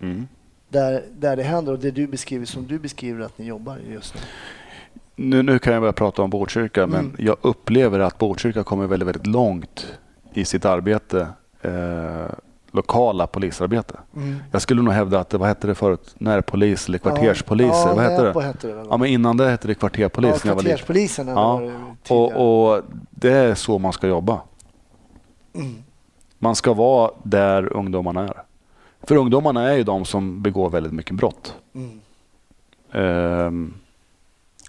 Mm. 0.00 0.28
där, 0.68 1.04
där 1.12 1.36
det 1.36 1.42
händer 1.42 1.72
och 1.72 1.78
det 1.78 1.90
du 1.90 2.06
beskriver 2.06 2.46
som 2.46 2.66
du 2.66 2.78
beskriver 2.78 3.24
att 3.24 3.38
ni 3.38 3.46
jobbar 3.46 3.78
just 3.90 4.14
nu. 4.14 4.20
Nu, 5.16 5.42
nu 5.42 5.58
kan 5.58 5.72
jag 5.72 5.82
börja 5.82 5.92
prata 5.92 6.22
om 6.22 6.30
Botkyrka, 6.30 6.82
Mm. 6.82 6.96
men 6.96 7.26
jag 7.26 7.36
upplever 7.42 7.98
att 8.00 8.18
Botkyrka 8.18 8.64
kommer 8.64 8.86
väldigt, 8.86 9.08
väldigt 9.08 9.26
långt 9.26 9.86
i 10.32 10.44
sitt 10.44 10.64
arbete, 10.64 11.26
eh, 11.62 12.26
lokala 12.72 13.26
polisarbete. 13.26 13.94
Jag 14.50 14.62
skulle 14.62 14.82
nog 14.82 14.94
hävda 14.94 15.20
att 15.20 15.30
det, 15.30 15.38
vad 15.38 15.48
hette 15.48 15.66
det 15.66 15.74
förut, 15.74 16.14
närpolis 16.18 16.88
eller 16.88 16.98
kvarterspoliser? 16.98 17.88
Ja, 17.88 17.94
vad 17.94 18.04
hette 18.04 18.22
det? 18.22 18.42
hette 18.42 18.66
det 18.66 18.74
väl? 18.74 18.86
Ja, 18.90 18.96
men 18.96 19.08
innan 19.08 19.36
det 19.36 19.48
hette 19.50 19.68
det 19.68 19.74
kvarterpolis. 19.74 20.44
ja, 20.44 20.52
kvarterspolisen 20.52 21.28
Ja, 21.28 21.58
tidigare. 21.58 22.34
och, 22.36 22.74
och 22.74 22.82
det 23.10 23.32
är 23.32 23.54
så 23.54 23.78
man 23.78 23.92
ska 23.92 24.06
jobba. 24.06 24.40
Mm. 25.54 25.74
Man 26.38 26.56
ska 26.56 26.72
vara 26.72 27.10
där 27.22 27.72
ungdomarna 27.76 28.22
är. 28.28 28.42
För 29.02 29.16
ungdomarna 29.16 29.70
är 29.70 29.76
ju 29.76 29.82
de 29.82 30.04
som 30.04 30.42
begår 30.42 30.70
väldigt 30.70 30.92
mycket 30.92 31.16
brott. 31.16 31.54
Mm. 31.74 32.00
Ehm, 32.92 33.74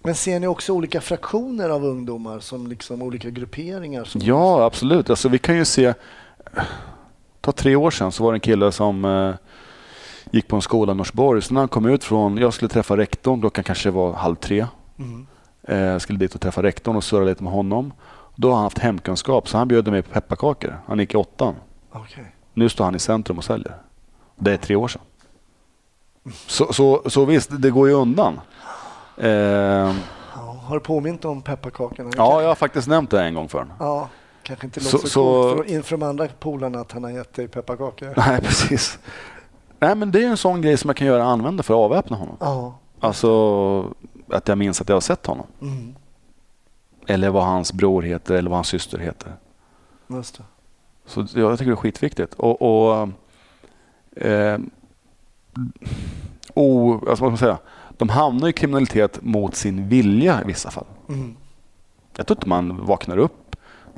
Men 0.03 0.15
ser 0.15 0.39
ni 0.39 0.47
också 0.47 0.73
olika 0.73 1.01
fraktioner 1.01 1.69
av 1.69 1.85
ungdomar 1.85 2.39
som 2.39 2.67
liksom 2.67 3.01
olika 3.01 3.29
grupperingar? 3.29 4.03
Som 4.03 4.21
Ja, 4.23 4.65
absolut. 4.65 5.09
Alltså, 5.09 5.29
vi 5.29 5.39
kan 5.39 5.55
ju 5.57 5.65
se... 5.65 5.93
Ta 7.43 7.51
tre 7.51 7.75
år 7.75 7.91
sedan 7.91 8.11
så 8.11 8.23
var 8.23 8.31
det 8.31 8.35
en 8.35 8.39
kille 8.39 8.71
som 8.71 9.05
eh, 9.05 9.35
gick 10.31 10.47
på 10.47 10.55
en 10.55 10.61
skola 10.61 10.91
i 10.91 10.95
Norsborg. 10.95 11.41
Så 11.41 11.53
när 11.53 11.61
han 11.61 11.67
kom 11.67 11.85
ut 11.85 12.03
från... 12.03 12.37
Jag 12.37 12.53
skulle 12.53 12.69
träffa 12.69 12.97
rektorn, 12.97 13.39
klockan 13.41 13.63
kanske 13.63 13.91
var 13.91 14.13
halv 14.13 14.35
tre. 14.35 14.67
Mm. 14.99 15.27
Eh, 15.67 15.97
skulle 15.99 16.19
dit 16.19 16.35
och 16.35 16.41
träffa 16.41 16.63
rektorn 16.63 16.95
och 16.95 17.03
surra 17.03 17.23
lite 17.25 17.43
med 17.43 17.53
honom. 17.53 17.93
Då 18.35 18.49
har 18.49 18.55
han 18.55 18.63
haft 18.63 18.79
hemkunskap, 18.79 19.47
så 19.47 19.57
han 19.57 19.67
bjöd 19.67 19.87
mig 19.87 20.01
på 20.01 20.11
pepparkakor. 20.11 20.79
Han 20.87 20.99
gick 20.99 21.13
i 21.13 21.17
åttan. 21.17 21.55
Okej. 21.91 22.35
Nu 22.53 22.69
står 22.69 22.85
han 22.85 22.95
i 22.95 22.99
centrum 22.99 23.37
och 23.37 23.43
säljer. 23.43 23.75
Det 24.35 24.53
är 24.53 24.57
tre 24.57 24.75
år 24.75 24.87
sedan. 24.87 25.01
Så, 26.47 26.73
så, 26.73 27.01
så 27.09 27.25
visst, 27.25 27.61
det 27.61 27.69
går 27.71 27.87
ju 27.87 27.93
undan. 27.93 28.39
Eh, 29.17 29.29
Ja, 30.35 30.59
har 30.67 30.75
du 30.75 30.79
påmint 30.79 31.25
om 31.25 31.41
pepparkakorna? 31.41 32.09
ja, 32.17 32.41
jag 32.41 32.47
har 32.47 32.55
faktiskt 32.55 32.87
nämnt 32.87 33.09
det 33.11 33.23
en 33.23 33.33
gång 33.33 33.49
för 33.49 33.59
honom. 33.59 33.73
Ja, 33.79 34.09
kanske 34.43 34.65
inte 34.67 34.79
låter 34.79 34.97
så, 34.97 35.07
så- 35.07 35.53
coolt 35.53 35.67
för, 35.67 35.75
inför 35.75 35.97
de 35.97 36.05
andra 36.05 36.27
polarna 36.39 36.79
att 36.79 36.91
han 36.91 37.03
har 37.03 37.11
gett 37.11 37.33
dig 37.33 37.47
pepparkakor. 37.47 38.13
Nej, 38.17 38.41
precis. 38.41 38.99
Nej, 39.79 39.95
men 39.95 40.11
det 40.11 40.23
är 40.23 40.27
en 40.27 40.37
sån 40.37 40.61
grej 40.61 40.77
som 40.77 40.89
jag 40.89 40.97
kan 40.97 41.07
göra 41.07 41.23
använda 41.23 41.63
för 41.63 41.73
att 41.73 41.77
avväpna 41.77 42.17
honom. 42.17 42.37
Ja. 42.39 42.77
Alltså 42.99 43.93
att 44.29 44.47
jag 44.47 44.57
minns 44.57 44.81
att 44.81 44.89
jag 44.89 44.95
har 44.95 45.01
sett 45.01 45.25
honom. 45.25 45.45
Mm. 45.61 45.95
Eller 47.07 47.29
vad 47.29 47.43
hans 47.43 47.73
bror 47.73 48.01
heter 48.01 48.35
eller 48.35 48.49
vad 48.49 48.57
hans 48.57 48.67
syster 48.67 48.97
heter. 48.97 49.33
Just 50.07 50.37
det. 50.37 50.43
Så 51.05 51.19
jag 51.19 51.59
tycker 51.59 51.71
det 51.71 51.73
är 51.73 51.75
skitviktigt. 51.75 52.33
Och, 52.33 52.61
och, 52.61 53.09
eh, 54.15 54.59
o, 56.53 56.93
alltså 56.93 57.05
vad 57.09 57.17
ska 57.17 57.25
man 57.25 57.37
säga? 57.37 57.57
De 57.97 58.09
hamnar 58.09 58.47
i 58.47 58.53
kriminalitet 58.53 59.19
mot 59.21 59.55
sin 59.55 59.89
vilja 59.89 60.41
i 60.41 60.45
vissa 60.45 60.71
fall. 60.71 60.85
Mm. 61.09 61.35
Jag 62.15 62.27
tror 62.27 62.37
inte 62.37 62.49
man 62.49 62.85
vaknar 62.85 63.17
upp 63.17 63.42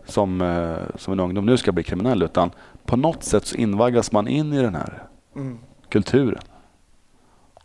som, 0.05 0.41
eh, 0.41 0.97
som 0.97 1.13
en 1.13 1.19
ungdom, 1.19 1.45
nu 1.45 1.57
ska 1.57 1.71
bli 1.71 1.83
kriminell, 1.83 2.23
utan 2.23 2.51
på 2.85 2.95
något 2.97 3.23
sätt 3.23 3.45
så 3.45 3.55
invaggas 3.55 4.11
man 4.11 4.27
in 4.27 4.53
i 4.53 4.61
den 4.61 4.75
här 4.75 5.03
Mm. 5.35 5.57
kulturen. 5.89 6.41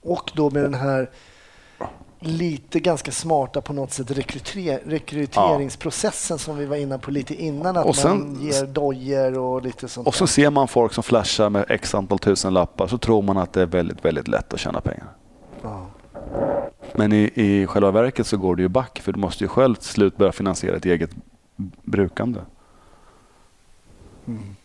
Och 0.02 0.30
då 0.34 0.50
med 0.50 0.62
den 0.62 0.74
här 0.74 1.10
lite 2.22 2.80
ganska 2.80 3.10
smarta 3.12 3.60
på 3.60 3.72
något 3.72 3.92
sätt 3.92 4.10
rekryter 4.10 4.80
rekryteringsprocessen 4.86 6.38
som 6.38 6.56
vi 6.56 6.66
var 6.66 6.76
inne 6.76 6.98
på 6.98 7.10
lite 7.10 7.34
innan. 7.34 7.76
Att 7.76 7.96
sen- 7.96 8.10
man 8.18 8.40
ger 8.42 8.66
dojer 8.66 9.38
och 9.38 9.62
lite 9.62 9.88
sånt 9.88 10.06
Och 10.06 10.14
så 10.14 10.26
ser 10.26 10.50
man 10.50 10.68
folk 10.68 10.92
som 10.92 11.02
flashar 11.02 11.50
med 11.50 11.64
x 11.68 11.94
antal 11.94 12.18
tusen 12.18 12.54
lappar 12.54 12.86
så 12.86 12.98
tror 12.98 13.22
man 13.22 13.36
att 13.38 13.52
det 13.52 13.62
är 13.62 13.66
väldigt, 13.66 14.04
väldigt 14.04 14.28
lätt 14.28 14.54
att 14.54 14.60
tjäna 14.60 14.80
pengar. 14.80 15.06
Ja. 15.62 15.86
Men 16.94 17.12
i, 17.12 17.30
i 17.34 17.66
själva 17.66 17.90
verket 17.90 18.26
så 18.26 18.36
går 18.36 18.56
det 18.56 18.62
ju 18.62 18.68
back 18.68 19.00
för 19.02 19.12
du 19.12 19.18
måste 19.20 19.44
ju 19.44 19.48
själv 19.48 19.74
till 19.74 19.88
slut 19.88 20.16
börja 20.16 20.32
finansiera 20.32 20.76
ett 20.76 20.84
eget 20.86 21.10
brukande. 21.82 22.40
Mm. 24.26 24.56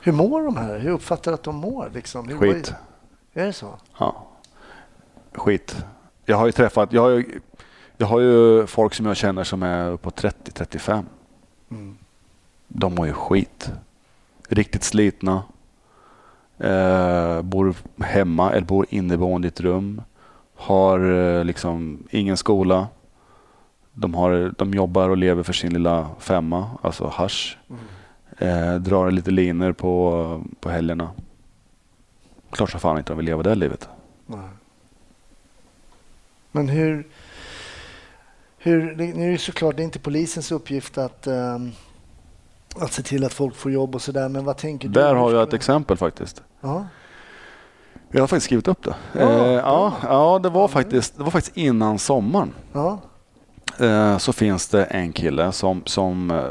Hur 0.00 0.12
mår 0.12 0.42
de 0.42 0.56
här? 0.56 0.78
Hur 0.78 0.90
uppfattar 0.90 1.30
du 1.30 1.34
att 1.34 1.42
de 1.42 1.56
mår? 1.56 1.90
Liksom? 1.94 2.28
Hur, 2.28 2.38
Skit. 2.38 2.74
Är 3.32 3.46
det 3.46 3.52
så? 3.52 3.74
Ja. 3.98 4.26
Skit. 5.32 5.84
Jag 6.24 6.36
har 6.36 6.46
ju 6.46 6.52
träffat, 6.52 6.92
jag 6.92 7.02
har 7.02 7.10
ju, 7.10 7.40
jag 7.96 8.06
har 8.06 8.20
ju 8.20 8.66
folk 8.66 8.94
som 8.94 9.06
jag 9.06 9.16
känner 9.16 9.44
som 9.44 9.62
är 9.62 9.90
uppåt 9.90 10.22
30-35. 10.22 11.04
Mm. 11.70 11.96
De 12.68 12.94
mår 12.94 13.06
ju 13.06 13.12
skit. 13.12 13.72
Riktigt 14.48 14.84
slitna. 14.84 15.42
Eh, 16.58 17.42
bor 17.42 17.74
hemma 18.02 18.52
eller 18.52 18.66
bor 18.66 18.86
inneboende 18.88 19.46
i 19.46 19.48
ett 19.48 19.60
rum. 19.60 20.02
Har 20.54 21.12
eh, 21.12 21.44
liksom 21.44 22.06
ingen 22.10 22.36
skola. 22.36 22.88
De, 23.94 24.14
har, 24.14 24.54
de 24.58 24.74
jobbar 24.74 25.08
och 25.08 25.16
lever 25.16 25.42
för 25.42 25.52
sin 25.52 25.72
lilla 25.72 26.08
femma, 26.18 26.70
alltså 26.82 27.06
hasch. 27.06 27.58
Mm. 27.70 27.80
Eh, 28.38 28.74
drar 28.74 29.10
lite 29.10 29.30
liner 29.30 29.72
på, 29.72 30.44
på 30.60 30.70
helgerna. 30.70 31.10
Klart 32.50 32.70
som 32.70 32.80
fan 32.80 32.98
inte 32.98 33.12
de 33.12 33.16
vill 33.16 33.26
leva 33.26 33.42
det 33.42 33.54
livet. 33.54 33.88
Nej. 34.26 34.48
Men 36.52 36.68
hur... 36.68 37.06
hur 38.58 38.94
det, 38.94 39.04
nu 39.04 39.28
är 39.28 39.32
det 39.32 39.38
såklart 39.38 39.76
det 39.76 39.82
är 39.82 39.84
inte 39.84 39.98
polisens 39.98 40.52
uppgift 40.52 40.98
att, 40.98 41.26
ehm, 41.26 41.72
att 42.76 42.92
se 42.92 43.02
till 43.02 43.24
att 43.24 43.32
folk 43.32 43.56
får 43.56 43.72
jobb 43.72 43.94
och 43.94 44.02
sådär. 44.02 44.28
Men 44.28 44.44
vad 44.44 44.56
tänker 44.56 44.88
du? 44.88 44.94
Där 44.94 45.14
har 45.14 45.32
jag 45.32 45.42
ett 45.42 45.54
exempel 45.54 45.96
faktiskt. 45.96 46.42
Ja. 46.60 46.86
Jag 48.10 48.20
har 48.20 48.26
faktiskt 48.26 48.46
skrivit 48.46 48.68
upp 48.68 48.82
det. 48.82 48.94
Ja, 49.12 49.20
eh, 49.20 49.52
ja, 49.52 49.92
ja, 50.02 50.38
det, 50.38 50.48
var 50.48 50.68
faktiskt, 50.68 51.16
det 51.16 51.22
var 51.22 51.30
faktiskt 51.30 51.56
innan 51.56 51.98
sommaren. 51.98 52.54
ja. 52.72 53.00
Eh, 53.80 54.18
så 54.18 54.32
finns 54.32 54.68
det 54.68 54.84
en 54.84 55.12
kille 55.12 55.52
som, 55.52 55.82
som 55.86 56.30
eh, 56.30 56.44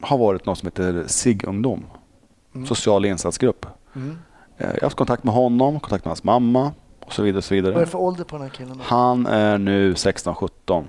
har 0.00 0.18
varit 0.18 0.46
något 0.46 0.58
som 0.58 0.66
heter 0.66 1.04
SIG-ungdom. 1.06 1.84
Mm. 2.54 2.66
Social 2.66 3.04
insatsgrupp. 3.04 3.66
Mm. 3.96 4.18
Eh, 4.58 4.66
jag 4.66 4.74
har 4.74 4.80
haft 4.80 4.96
kontakt 4.96 5.24
med 5.24 5.34
honom, 5.34 5.80
kontakt 5.80 6.04
med 6.04 6.10
hans 6.10 6.24
mamma 6.24 6.72
och 7.06 7.12
så 7.12 7.22
vidare. 7.22 7.38
Och 7.38 7.44
så 7.44 7.54
Vad 7.54 7.58
är 7.58 7.62
vidare. 7.62 7.84
det 7.84 7.90
för 7.90 7.98
ålder 7.98 8.24
på 8.24 8.36
den 8.36 8.42
här 8.42 8.50
killen? 8.50 8.80
Han 8.84 9.26
är 9.26 9.58
nu 9.58 9.94
16-17. 9.94 10.84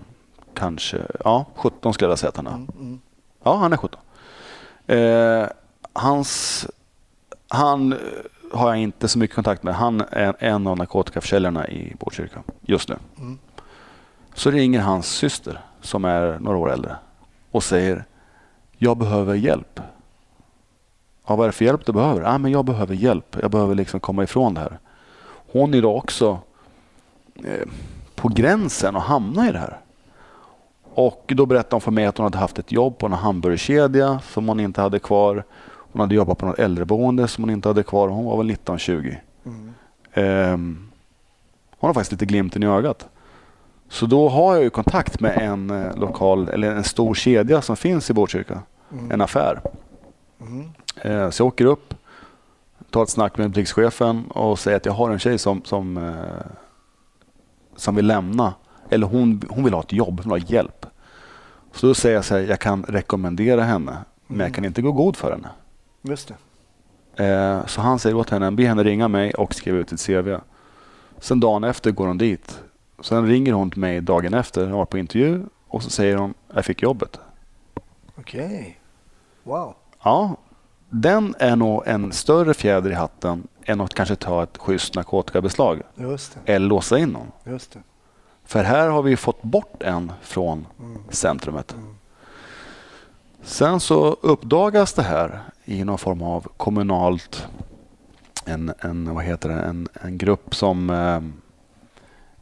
Kanske, 0.53 1.01
ja 1.23 1.45
17 1.55 1.93
skulle 1.93 2.11
jag 2.11 2.19
säga 2.19 2.29
att 2.29 2.37
han 2.37 2.47
är. 2.47 2.51
Mm, 2.51 2.69
mm. 2.79 2.99
Ja, 3.43 3.55
han 3.55 3.73
är 3.73 3.77
17. 3.77 3.99
Eh, 4.87 5.45
hans, 5.93 6.67
han 7.47 7.95
har 8.53 8.67
jag 8.69 8.77
inte 8.77 9.07
så 9.07 9.19
mycket 9.19 9.35
kontakt 9.35 9.63
med. 9.63 9.75
Han 9.75 10.03
är 10.11 10.35
en 10.39 10.67
av 10.67 10.77
narkotikaförsäljarna 10.77 11.67
i 11.67 11.95
Botkyrka 11.99 12.43
just 12.61 12.89
nu. 12.89 12.95
Så 14.41 14.51
ringer 14.51 14.79
hans 14.79 15.07
syster 15.07 15.59
som 15.81 16.05
är 16.05 16.39
några 16.39 16.57
år 16.57 16.71
äldre 16.71 16.95
och 17.51 17.63
säger 17.63 18.05
jag 18.77 18.97
behöver 18.97 19.35
hjälp. 19.35 19.79
Ja, 21.27 21.35
vad 21.35 21.39
är 21.39 21.47
det 21.47 21.51
för 21.51 21.65
hjälp 21.65 21.85
du 21.85 21.91
behöver? 21.91 22.21
Ja, 22.21 22.37
men 22.37 22.51
jag 22.51 22.65
behöver 22.65 22.95
hjälp. 22.95 23.37
Jag 23.41 23.51
behöver 23.51 23.75
liksom 23.75 23.99
komma 23.99 24.23
ifrån 24.23 24.53
det 24.53 24.59
här. 24.59 24.79
Hon 25.51 25.73
är 25.73 25.81
då 25.81 25.97
också 25.97 26.39
eh, 27.35 27.67
på 28.15 28.27
gränsen 28.27 28.95
att 28.95 29.03
hamna 29.03 29.49
i 29.49 29.51
det 29.51 29.59
här. 29.59 29.77
Och 30.93 31.31
då 31.35 31.45
berättade 31.45 31.75
hon 31.75 31.81
för 31.81 31.91
mig 31.91 32.05
att 32.05 32.17
hon 32.17 32.23
hade 32.23 32.37
haft 32.37 32.59
ett 32.59 32.71
jobb 32.71 32.97
på 32.97 33.05
en 33.05 33.13
hamburgerkedja 33.13 34.19
som 34.19 34.47
hon 34.47 34.59
inte 34.59 34.81
hade 34.81 34.99
kvar. 34.99 35.43
Hon 35.63 35.99
hade 35.99 36.15
jobbat 36.15 36.37
på 36.37 36.45
något 36.45 36.59
äldreboende 36.59 37.27
som 37.27 37.43
hon 37.43 37.51
inte 37.51 37.67
hade 37.69 37.83
kvar. 37.83 38.07
Hon 38.07 38.25
var 38.25 38.37
väl 38.37 38.51
19-20. 38.51 39.17
Mm. 39.45 39.73
Ehm, 40.13 40.89
hon 41.77 41.87
har 41.87 41.93
faktiskt 41.93 42.11
lite 42.11 42.25
glimten 42.25 42.63
i 42.63 42.67
ögat. 42.67 43.07
Så 43.91 44.05
då 44.05 44.29
har 44.29 44.53
jag 44.53 44.63
ju 44.63 44.69
kontakt 44.69 45.19
med 45.19 45.37
en 45.37 45.69
eh, 45.69 45.95
lokal, 45.95 46.49
eller 46.49 46.71
en 46.71 46.83
stor 46.83 47.13
kedja 47.13 47.61
som 47.61 47.75
finns 47.75 48.09
i 48.09 48.13
Botkyrka. 48.13 48.59
Mm. 48.91 49.11
En 49.11 49.21
affär. 49.21 49.61
Mm. 50.41 50.69
Eh, 51.01 51.29
så 51.29 51.41
jag 51.41 51.47
åker 51.47 51.65
upp, 51.65 51.93
tar 52.89 53.03
ett 53.03 53.09
snack 53.09 53.37
med 53.37 53.49
butikschefen 53.49 54.25
och 54.31 54.59
säger 54.59 54.77
att 54.77 54.85
jag 54.85 54.93
har 54.93 55.09
en 55.09 55.19
tjej 55.19 55.37
som, 55.37 55.61
som, 55.63 55.97
eh, 55.97 56.45
som 57.75 57.95
vill 57.95 58.07
lämna. 58.07 58.53
Eller 58.89 59.07
hon, 59.07 59.41
hon 59.49 59.63
vill 59.63 59.73
ha 59.73 59.81
ett 59.81 59.93
jobb, 59.93 60.21
hon 60.23 60.33
vill 60.33 60.41
ha 60.43 60.49
hjälp. 60.53 60.85
Så 61.73 61.87
då 61.87 61.93
säger 61.93 62.15
jag 62.15 62.25
så 62.25 62.35
här, 62.35 62.41
jag 62.41 62.59
kan 62.59 62.83
rekommendera 62.83 63.63
henne, 63.63 63.97
men 64.27 64.39
jag 64.39 64.45
Mm. 64.47 64.53
kan 64.53 64.65
inte 64.65 64.81
gå 64.81 64.91
god 64.91 65.15
för 65.17 65.31
henne. 65.31 65.49
Just 66.01 66.33
det. 67.17 67.63
Så 67.67 67.81
han 67.81 67.99
säger 67.99 68.15
åt 68.15 68.29
henne, 68.29 68.51
be 68.51 68.65
henne 68.65 68.83
ringa 68.83 69.07
mig 69.07 69.33
och 69.33 69.55
skriva 69.55 69.77
ut 69.77 69.91
ett 69.91 70.05
CV. 70.05 70.37
Sen 71.19 71.39
dagen 71.39 71.63
efter 71.63 71.91
går 71.91 72.07
hon 72.07 72.17
dit. 72.17 72.63
Sen 73.01 73.27
ringer 73.27 73.53
hon 73.53 73.71
till 73.71 73.79
mig 73.79 74.01
dagen 74.01 74.33
efter, 74.33 74.63
hon 74.63 74.71
var 74.77 74.85
på 74.85 74.97
intervju 74.97 75.43
och 75.67 75.83
så 75.83 75.89
säger 75.89 76.17
hon, 76.17 76.33
jag 76.53 76.65
fick 76.65 76.81
jobbet. 76.81 77.19
Okej. 78.15 78.79
Wow. 79.43 79.75
Ja, 80.03 80.35
den 80.89 81.35
är 81.39 81.55
nog 81.55 81.83
en 81.85 82.11
större 82.11 82.53
fjäder 82.53 82.89
i 82.91 82.93
hatten 82.93 83.47
än 83.65 83.81
att 83.81 83.93
kanske 83.93 84.15
ta 84.15 84.43
ett 84.43 84.57
schysst 84.57 84.95
narkotikabeslag 84.95 85.81
Just 85.95 86.37
det. 86.45 86.53
eller 86.53 86.67
låsa 86.67 86.97
in 86.99 87.09
någon. 87.09 87.31
Just 87.43 87.71
det. 87.71 87.79
För 88.45 88.63
här 88.63 88.87
har 88.89 89.01
vi 89.01 89.17
fått 89.17 89.41
bort 89.43 89.83
en 89.83 90.11
från 90.21 90.65
Mm. 90.79 90.97
centrumet. 91.09 91.73
Mm. 91.73 91.95
Sen 93.43 93.79
så 93.79 94.17
uppdagas 94.21 94.93
det 94.93 95.01
här 95.03 95.39
i 95.65 95.83
någon 95.83 95.97
form 95.97 96.21
av 96.21 96.47
kommunalt, 96.57 97.47
en, 98.45 98.73
en, 98.79 99.15
vad 99.15 99.23
heter 99.23 99.49
det, 99.49 99.55
en, 99.61 99.87
en 100.01 100.17
grupp 100.17 100.55
som 100.55 100.89
eh, 100.89 101.21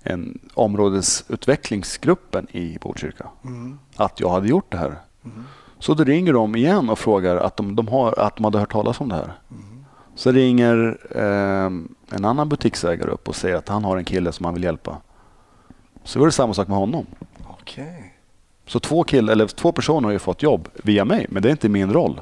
en 0.03 0.39
områdesutvecklingsgruppen 0.53 2.47
i 2.51 2.77
Botkyrka. 2.81 3.27
Mm. 3.43 3.79
Att 3.95 4.19
jag 4.19 4.29
hade 4.29 4.47
gjort 4.47 4.71
det 4.71 4.77
här. 4.77 4.95
Mm. 5.25 5.43
Så 5.79 5.93
då 5.93 6.03
ringer 6.03 6.33
de 6.33 6.55
igen 6.55 6.89
och 6.89 6.99
frågar 6.99 7.35
att 7.37 7.57
de, 7.57 7.75
de, 7.75 7.87
har, 7.87 8.19
att 8.19 8.35
de 8.35 8.43
hade 8.43 8.59
hört 8.59 8.71
talas 8.71 9.01
om 9.01 9.09
det 9.09 9.15
här. 9.15 9.33
Mm. 9.51 9.85
Så 10.15 10.31
ringer 10.31 10.97
eh, 11.15 11.71
en 12.15 12.25
annan 12.25 12.49
butiksägare 12.49 13.11
upp 13.11 13.27
och 13.27 13.35
säger 13.35 13.55
att 13.55 13.69
han 13.69 13.83
har 13.83 13.97
en 13.97 14.05
kille 14.05 14.31
som 14.31 14.45
han 14.45 14.53
vill 14.53 14.63
hjälpa. 14.63 14.97
Så 16.03 16.19
var 16.19 16.25
det 16.25 16.31
samma 16.31 16.53
sak 16.53 16.67
med 16.67 16.77
honom. 16.77 17.05
Okej. 17.47 18.15
Så 18.65 18.79
två, 18.79 19.03
kill, 19.03 19.29
eller 19.29 19.47
två 19.47 19.71
personer 19.71 20.07
har 20.07 20.11
ju 20.11 20.19
fått 20.19 20.43
jobb 20.43 20.69
via 20.83 21.05
mig, 21.05 21.25
men 21.29 21.43
det 21.43 21.49
är 21.49 21.51
inte 21.51 21.69
min 21.69 21.93
roll. 21.93 22.21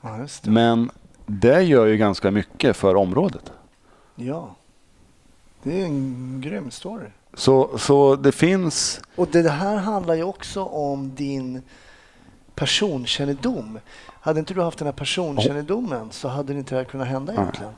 Ja, 0.00 0.26
det. 0.42 0.50
Men 0.50 0.90
det 1.26 1.62
gör 1.62 1.86
ju 1.86 1.96
ganska 1.96 2.30
mycket 2.30 2.76
för 2.76 2.94
området. 2.94 3.52
Ja. 4.14 4.56
Det 5.62 5.80
är 5.80 5.84
en 5.84 6.40
grym 6.40 6.70
story. 6.70 7.08
Så, 7.38 7.78
så 7.78 8.16
det 8.16 8.32
finns... 8.32 9.00
Och 9.16 9.28
det 9.28 9.50
här 9.50 9.76
handlar 9.76 10.14
ju 10.14 10.22
också 10.22 10.64
om 10.64 11.14
din 11.14 11.62
personkännedom. 12.54 13.78
Hade 14.20 14.40
inte 14.40 14.54
du 14.54 14.62
haft 14.62 14.78
den 14.78 14.86
här 14.86 14.92
personkännedomen 14.92 16.08
så 16.10 16.28
hade 16.28 16.52
det 16.52 16.58
inte 16.58 16.74
det 16.74 16.78
här 16.78 16.84
kunnat 16.84 17.08
hända 17.08 17.32
egentligen. 17.32 17.72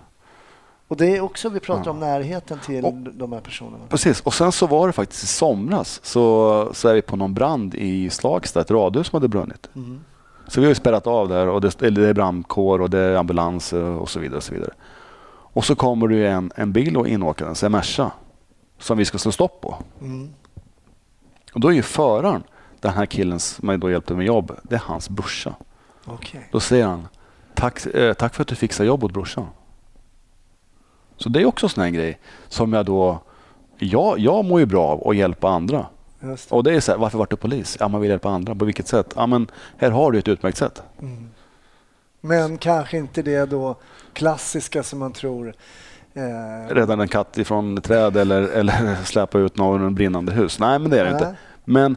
Och 0.88 0.96
det 0.96 1.16
är 1.16 1.20
också, 1.20 1.48
vi 1.48 1.60
pratar 1.60 1.90
om 1.90 2.00
närheten 2.00 2.58
till 2.66 2.84
Och- 2.84 2.94
de 2.94 3.32
här 3.32 3.40
personerna. 3.40 3.84
Precis, 3.88 4.20
och 4.20 4.34
sen 4.34 4.52
så 4.52 4.66
var 4.66 4.86
det 4.86 4.92
faktiskt 4.92 5.24
i 5.24 5.26
somras 5.26 6.00
så, 6.02 6.70
så 6.74 6.88
är 6.88 6.94
vi 6.94 7.02
på 7.02 7.16
någon 7.16 7.34
brand 7.34 7.74
i 7.74 8.10
Slagsta, 8.10 8.60
ett 8.60 8.70
radhus 8.70 9.06
som 9.06 9.16
hade 9.16 9.28
brunnit. 9.28 9.68
Mm. 9.76 10.00
Så 10.48 10.60
vi 10.60 10.66
har 10.66 10.70
ju 10.70 10.74
spärrat 10.74 11.06
av 11.06 11.28
där 11.28 11.46
och 11.48 11.60
det, 11.60 11.90
det 11.90 12.08
är 12.08 12.14
brandkår 12.14 12.80
och 12.80 12.90
det 12.90 12.98
är 12.98 13.14
ambulans 13.14 13.72
och 13.72 14.08
så 14.10 14.20
vidare. 14.20 14.36
Och 14.36 14.42
så 14.42 14.54
vidare. 14.54 14.70
Och 15.52 15.64
så 15.64 15.74
kommer 15.74 16.08
det 16.08 16.26
en, 16.26 16.52
en 16.56 16.72
bil 16.72 16.96
och 16.96 17.08
inåkandes, 17.08 17.62
en 17.62 17.72
Merca, 17.72 18.10
som 18.80 18.98
vi 18.98 19.04
ska 19.04 19.18
slå 19.18 19.32
stopp 19.32 19.60
på. 19.60 19.76
Mm. 20.00 20.30
Och 21.52 21.60
då 21.60 21.68
är 21.68 21.72
ju 21.72 21.82
föraren, 21.82 22.42
den 22.80 22.92
här 22.92 23.06
killen 23.06 23.40
som 23.40 23.80
då 23.80 23.90
hjälpte 23.90 24.14
med 24.14 24.26
jobb, 24.26 24.56
det 24.62 24.74
är 24.74 24.80
hans 24.80 25.08
brorsa. 25.08 25.54
Okej. 26.04 26.48
Då 26.52 26.60
säger 26.60 26.86
han, 26.86 27.08
tack, 27.54 27.86
eh, 27.86 28.14
tack 28.14 28.34
för 28.34 28.42
att 28.42 28.48
du 28.48 28.54
fixar 28.54 28.84
jobb 28.84 29.04
åt 29.04 29.12
brorsan. 29.12 29.46
Så 31.16 31.28
det 31.28 31.40
är 31.40 31.46
också 31.46 31.66
en 31.66 31.70
sån 31.70 31.84
här 31.84 31.90
grej 31.90 32.18
som 32.48 32.72
jag 32.72 32.86
då, 32.86 33.18
jag, 33.78 34.18
jag 34.18 34.44
mår 34.44 34.60
ju 34.60 34.66
bra 34.66 34.88
av 34.88 35.08
att 35.08 35.16
hjälpa 35.16 35.48
andra. 35.48 35.86
Det. 36.20 36.50
Och 36.50 36.64
det 36.64 36.74
är 36.74 36.80
så 36.80 36.92
här, 36.92 36.98
varför 36.98 37.18
vart 37.18 37.30
du 37.30 37.36
polis? 37.36 37.76
Ja, 37.80 37.88
man 37.88 38.00
vill 38.00 38.10
hjälpa 38.10 38.30
andra. 38.30 38.54
På 38.54 38.64
vilket 38.64 38.88
sätt? 38.88 39.12
Ja, 39.16 39.26
men 39.26 39.50
här 39.76 39.90
har 39.90 40.12
du 40.12 40.18
ett 40.18 40.28
utmärkt 40.28 40.58
sätt. 40.58 40.82
Mm. 41.00 41.30
Men 42.20 42.58
kanske 42.58 42.96
inte 42.96 43.22
det 43.22 43.46
då 43.46 43.76
klassiska 44.12 44.82
som 44.82 44.98
man 44.98 45.12
tror. 45.12 45.54
Eh, 46.14 46.74
Rädda 46.74 46.92
en 46.92 47.08
katt 47.08 47.38
ifrån 47.38 47.78
ett 47.78 47.84
träd 47.84 48.16
eller, 48.16 48.42
eller 48.42 48.94
släpa 49.04 49.38
ut 49.38 49.56
någon 49.56 49.80
ur 49.82 49.86
en 49.86 49.94
brinnande 49.94 50.32
hus. 50.32 50.58
Nej, 50.58 50.78
men 50.78 50.90
det 50.90 51.00
är 51.00 51.04
det 51.04 51.10
inte. 51.10 51.36
Men, 51.64 51.96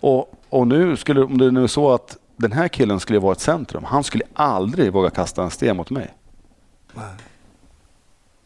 och, 0.00 0.32
och 0.48 0.66
nu 0.66 0.96
skulle, 0.96 1.22
om 1.22 1.38
det 1.38 1.50
nu 1.50 1.62
är 1.62 1.66
så 1.66 1.92
att 1.92 2.16
den 2.36 2.52
här 2.52 2.68
killen 2.68 3.00
skulle 3.00 3.18
vara 3.18 3.32
ett 3.32 3.40
centrum. 3.40 3.84
Han 3.84 4.04
skulle 4.04 4.24
aldrig 4.34 4.92
våga 4.92 5.10
kasta 5.10 5.42
en 5.42 5.50
sten 5.50 5.76
mot 5.76 5.90
mig. 5.90 6.14
Nej. 6.94 7.04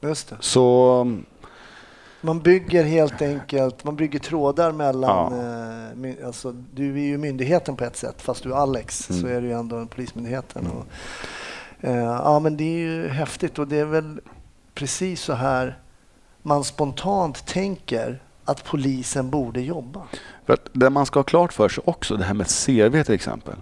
Just 0.00 0.28
det. 0.28 0.36
Så 0.40 1.16
Man 2.20 2.40
bygger 2.40 2.84
helt 2.84 3.22
enkelt 3.22 3.84
man 3.84 3.96
bygger 3.96 4.18
trådar 4.18 4.72
mellan... 4.72 5.32
Ja. 5.38 6.08
Eh, 6.08 6.26
alltså, 6.26 6.52
du 6.74 6.94
är 6.94 7.04
ju 7.06 7.18
myndigheten 7.18 7.76
på 7.76 7.84
ett 7.84 7.96
sätt, 7.96 8.22
fast 8.22 8.42
du 8.42 8.52
är 8.52 8.56
Alex 8.56 9.10
Mm. 9.10 9.22
så 9.22 9.28
är 9.28 9.40
du 9.40 9.46
ju 9.46 9.52
ändå 9.52 9.76
en 9.76 9.86
polismyndigheten. 9.88 10.66
Och, 10.66 10.86
eh, 11.88 11.96
ja, 12.04 12.38
men 12.38 12.56
det 12.56 12.64
är 12.64 12.78
ju 12.78 13.08
häftigt 13.08 13.58
och 13.58 13.68
det 13.68 13.76
är 13.76 13.84
väl 13.84 14.20
precis 14.76 15.20
så 15.22 15.32
här 15.32 15.78
man 16.42 16.64
spontant 16.64 17.46
tänker 17.46 18.22
att 18.44 18.64
polisen 18.64 19.30
borde 19.30 19.60
jobba. 19.60 20.02
För 20.46 20.52
att 20.54 20.68
det 20.72 20.90
man 20.90 21.06
ska 21.06 21.18
ha 21.18 21.24
klart 21.24 21.52
för 21.52 21.68
sig 21.68 21.84
också, 21.86 22.16
det 22.16 22.24
här 22.24 22.34
med 22.34 22.46
CV 22.46 23.02
till 23.02 23.14
exempel. 23.14 23.54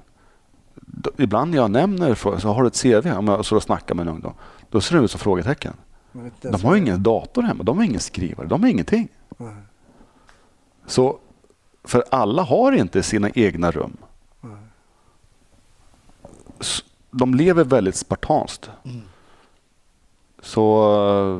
ibland 1.16 1.50
när 1.50 1.58
jag 1.58 1.70
nämner 1.70 2.14
frågan, 2.14 2.40
så 2.40 2.48
har 2.52 2.62
du 2.62 2.68
ett 2.68 2.82
CV, 2.82 3.10
om 3.18 3.28
jag 3.28 3.44
står 3.44 3.56
och 3.56 3.62
snackar 3.62 3.94
med 3.94 4.02
en 4.08 4.14
ungdom, 4.14 4.34
då 4.70 4.80
ser 4.80 4.96
det 4.98 5.04
ut 5.04 5.10
som 5.10 5.20
frågetecken. 5.20 5.74
De 6.40 6.64
har 6.64 6.76
ingen 6.76 7.02
dator 7.02 7.42
hemma, 7.42 7.62
de 7.64 7.76
har 7.78 7.84
ingen 7.84 8.00
skrivare, 8.00 8.46
de 8.46 8.62
har 8.62 8.70
ingenting. 8.70 9.08
Nej, 9.36 9.54
Så, 10.86 11.18
för 11.84 12.04
alla 12.10 12.42
har 12.42 12.72
inte 12.72 13.02
sina 13.02 13.30
egna 13.30 13.70
rum. 13.70 13.96
S- 16.60 16.82
De 17.10 17.34
lever 17.34 17.64
väldigt 17.64 17.96
spartanskt. 17.96 18.70
Mm. 18.84 19.02
Så 20.44 20.62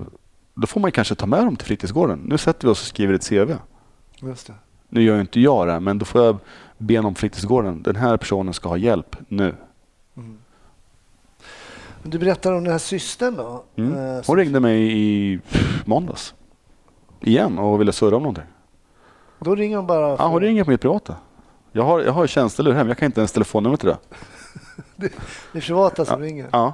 eh, 0.07 0.13
då 0.55 0.67
får 0.67 0.81
man 0.81 0.93
kanske 0.93 1.15
ta 1.15 1.27
med 1.27 1.45
dem 1.45 1.57
till 1.57 1.67
fritidsgården. 1.67 2.19
Nu 2.25 2.39
sätter 2.39 2.69
vi 2.69 2.73
oss 2.73 2.81
och 2.81 2.87
skriver 2.87 3.15
ett 3.15 3.29
CV. 3.29 3.53
Just 4.29 4.47
det. 4.47 4.55
Nu 4.89 5.03
gör 5.03 5.15
ju 5.15 5.21
inte 5.21 5.41
jag 5.41 5.67
det, 5.69 5.81
men 5.81 5.99
då 5.99 6.05
får 6.05 6.25
jag 6.25 6.39
be 6.79 7.03
på 7.03 7.15
fritidsgården. 7.15 7.83
Den 7.83 7.97
här 7.97 8.17
personen 8.17 8.55
ska 8.55 8.69
ha 8.69 8.77
hjälp 8.77 9.17
nu. 9.29 9.55
Mm. 10.17 10.39
Du 12.03 12.19
berättar 12.19 12.53
om 12.53 12.65
den 12.65 12.73
här 12.73 12.79
systern 12.79 13.37
då? 13.37 13.65
Mm. 13.77 13.95
eh, 14.17 14.23
Hon 14.27 14.37
ringde 14.37 14.61
mig 14.61 14.93
i 14.99 15.41
måndags. 15.85 16.35
Igen 17.21 17.59
och 17.59 17.81
ville 17.81 17.93
surra 17.93 18.17
om 18.17 18.23
någonting. 18.23 18.45
Då 19.41 19.55
ringer 19.55 19.77
hon 19.77 19.87
bara? 19.87 20.09
Ja, 20.09 20.27
hon 20.27 20.33
för- 20.33 20.41
ringer 20.41 20.65
på 20.65 20.71
mitt 20.71 20.81
privata. 20.81 21.17
Jag 21.73 21.83
har, 21.83 22.01
jag 22.01 22.13
har 22.13 22.27
tjänstelur 22.27 22.73
hem. 22.73 22.89
Jag 22.89 22.99
kan 22.99 23.07
inte 23.07 23.21
ens 23.21 23.33
telefonnummer 23.33 23.77
till 23.77 23.89
det. 23.89 23.99
Det 24.97 25.07
är 25.59 25.61
privata 25.61 26.05
som 26.05 26.21
ringer? 26.21 26.49
Ja. 26.53 26.73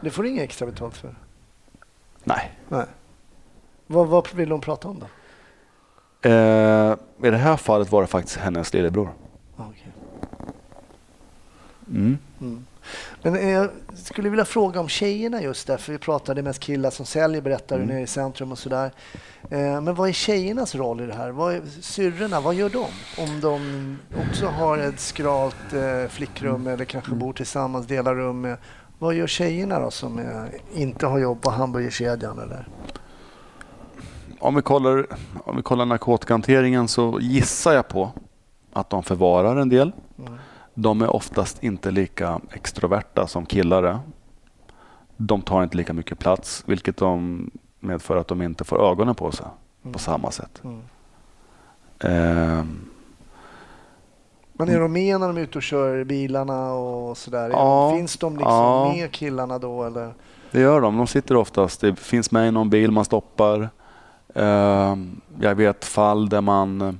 Det 0.00 0.10
får 0.10 0.22
du 0.22 0.28
inget 0.28 0.42
extra 0.44 0.66
betalt 0.66 0.96
för? 0.96 1.14
Nej. 2.24 2.52
Nej. 2.68 2.84
Vad, 3.86 4.08
vad 4.08 4.28
vill 4.34 4.50
hon 4.50 4.60
prata 4.60 4.88
om 4.88 4.98
då? 5.00 5.06
Eh, 6.28 6.96
I 7.22 7.30
det 7.30 7.36
här 7.36 7.56
fallet 7.56 7.92
var 7.92 8.00
det 8.00 8.06
faktiskt 8.06 8.36
hennes 8.36 8.72
lillebror. 8.74 9.08
Ah, 9.56 9.62
okej. 9.70 9.92
Mm. 11.90 12.18
Mm. 12.40 12.64
Men 13.22 13.36
eh, 13.36 13.50
jag 13.50 13.70
skulle 13.94 14.28
vilja 14.28 14.44
fråga 14.44 14.80
om 14.80 14.88
tjejerna 14.88 15.42
just 15.42 15.66
där, 15.66 15.76
för 15.76 15.92
vi 15.92 15.98
pratade 15.98 16.42
mest 16.42 16.60
killar 16.60 16.90
som 16.90 17.06
säljer, 17.06 17.40
berättar 17.40 17.76
Mm. 17.76 17.88
nere 17.88 18.00
i 18.00 18.06
centrum 18.06 18.52
och 18.52 18.58
sådär. 18.58 18.90
Eh, 19.50 19.80
men 19.80 19.94
vad 19.94 20.08
är 20.08 20.12
tjejernas 20.12 20.74
roll 20.74 21.00
i 21.00 21.06
det 21.06 21.14
här? 21.14 21.30
Vad 21.30 21.54
är, 21.54 21.62
syrrorna, 21.80 22.40
vad 22.40 22.54
gör 22.54 22.68
de? 22.70 22.86
Om 23.22 23.40
de 23.40 23.98
också 24.28 24.46
har 24.46 24.78
ett 24.78 25.00
skralt 25.00 25.72
eh, 25.72 26.08
flickrum 26.10 26.66
eller 26.66 26.84
kanske 26.84 27.10
Mm. 27.10 27.18
bor 27.18 27.32
tillsammans, 27.32 27.86
delar 27.86 28.14
rum 28.14 28.40
med. 28.40 28.56
Vad 28.98 29.14
gör 29.14 29.26
tjejerna 29.26 29.78
då 29.80 29.90
som 29.90 30.18
eh, 30.18 30.80
inte 30.82 31.06
har 31.06 31.18
jobb 31.18 31.42
på 31.42 31.50
hamburgerkedjan 31.50 32.38
eller? 32.38 32.68
Om, 34.40 34.54
vi 34.54 34.62
kollar, 34.62 35.06
om 35.44 35.56
vi 35.56 35.62
kollar 35.62 35.86
narkotikahanteringen 35.86 36.88
så 36.88 37.18
gissar 37.20 37.72
jag 37.72 37.88
på 37.88 38.12
att 38.72 38.90
de 38.90 39.02
förvarar 39.02 39.56
en 39.56 39.68
del. 39.68 39.92
Mm. 40.18 40.34
De 40.74 41.02
är 41.02 41.14
oftast 41.14 41.62
inte 41.64 41.90
lika 41.90 42.40
extroverta 42.52 43.26
som 43.26 43.46
killar 43.46 43.82
är. 43.82 43.98
De 45.16 45.42
tar 45.42 45.62
inte 45.62 45.76
lika 45.76 45.92
mycket 45.92 46.18
plats, 46.18 46.62
vilket 46.66 46.96
de 46.96 47.50
medför 47.80 48.16
att 48.16 48.28
de 48.28 48.42
inte 48.42 48.64
får 48.64 48.90
ögonen 48.90 49.14
på 49.14 49.32
sig 49.32 49.46
Mm. 49.82 49.92
på 49.92 49.98
samma 49.98 50.30
sätt. 50.30 50.62
Mm. 50.64 50.80
Ehm, 52.00 52.83
Men 54.56 54.68
är 54.68 54.80
de 54.80 54.92
med 54.92 55.20
när 55.20 55.26
de 55.28 55.36
är 55.36 55.40
ute 55.40 55.58
och 55.58 55.62
kör 55.62 56.04
bilarna 56.04 56.72
och 56.72 57.16
sådär? 57.16 57.50
Ja. 57.50 57.92
Finns 57.96 58.16
de 58.16 58.32
liksom 58.36 58.52
Ja. 58.52 58.92
med 58.96 59.12
killarna 59.12 59.58
då 59.58 59.84
eller? 59.84 60.14
Det 60.50 60.60
gör 60.60 60.80
de. 60.80 60.96
De 60.96 61.06
sitter 61.06 61.36
oftast. 61.36 61.80
Det 61.80 61.96
finns 61.98 62.30
med 62.30 62.48
i 62.48 62.50
någon 62.50 62.70
bil 62.70 62.90
man 62.90 63.04
stoppar. 63.04 63.68
Ehm, 64.34 65.20
Jag 65.40 65.54
vet 65.54 65.84
fall 65.84 66.28
där 66.28 66.40
man 66.40 66.98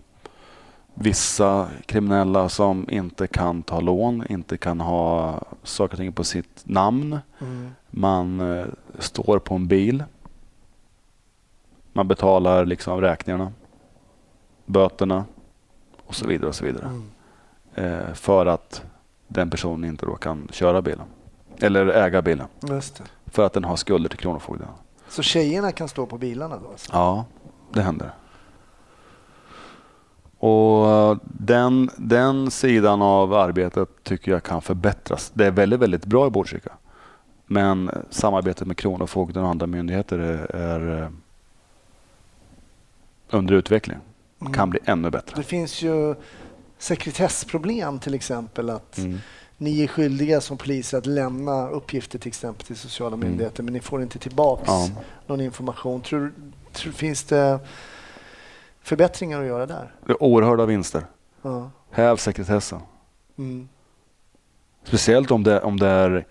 vissa 0.94 1.68
kriminella 1.86 2.48
som 2.48 2.86
inte 2.90 3.26
kan 3.26 3.62
ta 3.62 3.80
lån, 3.80 4.24
inte 4.28 4.57
kan 4.57 4.80
ha 4.80 5.34
saker 5.62 5.94
och 5.94 5.98
ting 5.98 6.12
på 6.12 6.24
sitt 6.24 6.62
namn. 6.64 7.18
Mm. 7.40 7.70
Man 7.90 8.40
eh, 8.59 8.66
står 8.98 9.38
på 9.38 9.55
en 9.55 9.66
bil. 9.66 10.05
Man 11.92 12.09
betalar 12.09 12.64
liksom 12.64 13.00
räkningarna, 13.00 13.52
böterna 14.66 15.24
och 16.07 16.14
så 16.14 16.26
vidare. 16.26 16.48
och 16.48 16.55
så 16.55 16.64
vidare. 16.64 16.84
Mm. 16.86 17.11
Eh, 17.75 18.14
För 18.14 18.47
att 18.47 18.83
den 19.29 19.51
personen 19.51 19.91
inte 19.91 20.07
då 20.07 20.14
kan 20.14 20.49
köra 20.53 20.83
bilen. 20.83 21.07
Eller 21.61 21.87
äga 21.87 22.22
bilen. 22.22 22.47
För 23.27 23.47
att 23.47 23.53
den 23.53 23.64
har 23.64 23.77
skulder 23.77 24.09
till 24.09 24.18
Kronofogden. 24.18 24.68
Så 25.09 25.22
tjejerna 25.22 25.72
kan 25.72 25.89
stå 25.89 26.07
på 26.07 26.18
bilarna 26.18 26.57
då? 26.59 26.68
Alltså? 26.68 26.91
Ja, 26.93 27.25
det 27.72 27.83
händer. 27.83 28.11
Och 30.39 30.89
eh, 30.89 31.16
den, 31.22 31.91
den 31.97 32.51
sidan 32.51 33.03
av 33.03 33.35
arbetet 33.35 33.89
tycker 34.03 34.33
jag 34.33 34.43
kan 34.43 34.62
förbättras. 34.62 35.31
Det 35.35 35.47
är 35.47 35.51
väldigt, 35.51 35.81
väldigt 35.81 36.05
bra 36.07 36.27
i 36.27 36.31
Botkyrka. 36.31 36.72
Men 37.47 37.91
samarbetet 38.11 38.66
med 38.66 38.77
Kronofogden 38.77 39.43
och 39.45 39.49
andra 39.51 39.66
myndigheter 39.66 40.18
är, 40.18 40.57
är 40.57 41.03
eh, 41.03 41.09
under 43.31 43.55
utveckling. 43.55 43.99
Kan 44.53 44.70
bli 44.70 44.81
ännu 44.85 45.11
bättre. 45.11 45.37
Det 45.37 45.43
finns 45.43 45.83
ju 45.83 46.14
sekretessproblem 46.85 47.99
till 47.99 48.14
exempel 48.14 48.70
att 48.70 48.99
Mm. 48.99 49.18
ni 49.57 49.82
är 49.82 49.87
skyldiga 49.87 50.41
som 50.41 50.57
poliser 50.57 50.99
att 50.99 51.07
lämna 51.07 51.68
uppgifter 51.68 52.18
till 52.18 52.28
exempel 52.28 52.66
till 52.66 52.76
sociala 52.76 53.14
Mm. 53.16 53.28
myndigheter 53.28 53.62
men 53.62 53.72
ni 53.72 53.80
får 53.80 54.03
inte 54.03 54.18
tillbaks 54.18 54.62
Ja. 54.66 54.89
någon 55.26 55.41
information. 55.41 56.01
Tror, 56.01 56.32
tror, 56.72 56.93
finns 56.93 57.24
det 57.24 57.59
förbättringar 58.82 59.41
att 59.41 59.47
göra 59.47 59.66
där? 59.66 59.95
Det 60.07 60.12
är 60.12 60.22
oerhörda 60.22 60.66
vinster. 60.66 61.07
Ja. 61.43 61.70
Häv 61.91 62.16
sekretessen. 62.16 62.80
Mm. 63.39 63.68
Speciellt 64.85 65.30
om 65.30 65.43
det, 65.43 65.61
om 65.61 65.78
det 65.80 65.89
är 65.89 66.26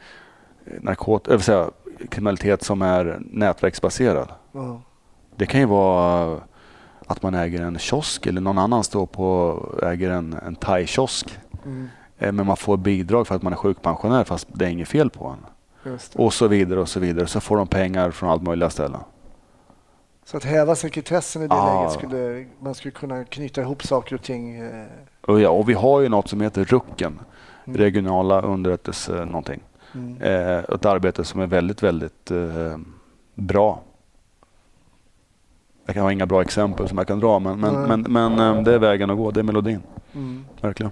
narkot- 0.82 1.40
säga, 1.40 1.72
kriminalitet 2.10 2.64
som 2.64 2.82
är 2.82 3.22
nätverksbaserad. 3.32 4.30
Ja. 4.52 4.82
Det 5.36 5.46
kan 5.46 5.60
ju 5.60 5.66
vara 5.66 6.42
att 7.08 7.22
man 7.24 7.34
äger 7.34 7.62
en 7.62 7.80
kiosk 7.80 8.26
eller 8.28 8.42
någon 8.42 8.58
annan 8.58 8.84
står 8.84 9.06
på 9.06 9.60
äger 9.84 10.10
en, 10.12 10.34
en 10.34 10.56
thai-kiosk. 10.56 11.38
Mm. 11.66 11.90
Eh, 12.18 12.32
Men 12.32 12.46
man 12.48 12.58
får 12.58 12.78
bidrag 12.78 13.28
för 13.28 13.36
att 13.36 13.42
man 13.44 13.54
är 13.54 13.58
sjukpensionär 13.58 14.24
fast 14.24 14.48
det 14.52 14.66
är 14.66 14.70
inget 14.70 14.88
fel 14.88 15.10
på 15.10 15.28
en. 15.28 15.46
Och 16.16 16.34
så 16.34 16.48
vidare 16.48 16.80
och 16.80 16.90
så 16.90 17.00
vidare. 17.00 17.28
Så 17.28 17.40
får 17.40 17.58
de 17.58 17.68
pengar 17.68 18.12
från 18.12 18.30
allt 18.30 18.44
möjliga 18.44 18.70
ställen. 18.70 19.00
Så 20.26 20.38
att 20.38 20.44
häva 20.44 20.76
sekretessen 20.76 21.42
i 21.44 21.48
det 21.48 21.56
Ja. 21.56 21.80
läget 21.80 21.94
skulle 21.94 22.46
man 22.60 22.76
skulle 22.76 22.92
kunna 22.92 23.24
knyta 23.26 23.62
ihop 23.62 23.84
saker 23.84 24.16
och 24.16 24.22
ting. 24.22 24.56
eh, 24.60 24.86
Och, 25.22 25.40
ja, 25.42 25.50
och 25.50 25.70
vi 25.70 25.74
har 25.74 26.02
ju 26.02 26.10
något 26.10 26.28
som 26.28 26.42
heter 26.42 26.66
RUCKen. 26.66 27.20
Mm. 27.66 27.78
Regionala 27.78 28.42
underrättelse 28.42 29.26
någonting. 29.26 29.60
Mm. 29.94 30.22
Eh, 30.22 30.58
ett 30.76 30.86
arbete 30.86 31.24
som 31.24 31.42
är 31.42 31.48
väldigt, 31.48 31.84
väldigt 31.84 32.32
eh, 32.32 32.78
bra. 33.36 33.82
Jag 35.86 35.94
kan 35.96 36.04
ha 36.04 36.12
inga 36.12 36.26
bra 36.26 36.42
exempel 36.42 36.88
som 36.90 36.98
jag 36.98 37.08
kan 37.08 37.20
dra 37.20 37.40
men, 37.40 37.60
men, 37.60 37.74
men, 38.02 38.02
men 38.34 38.40
eh, 38.58 38.64
det 38.64 38.74
är 38.74 38.80
vägen 38.80 39.10
att 39.10 39.18
gå. 39.18 39.32
Det 39.32 39.40
är 39.40 39.44
melodin. 39.44 39.80
Mm. 40.14 40.46
Verkligen. 40.62 40.92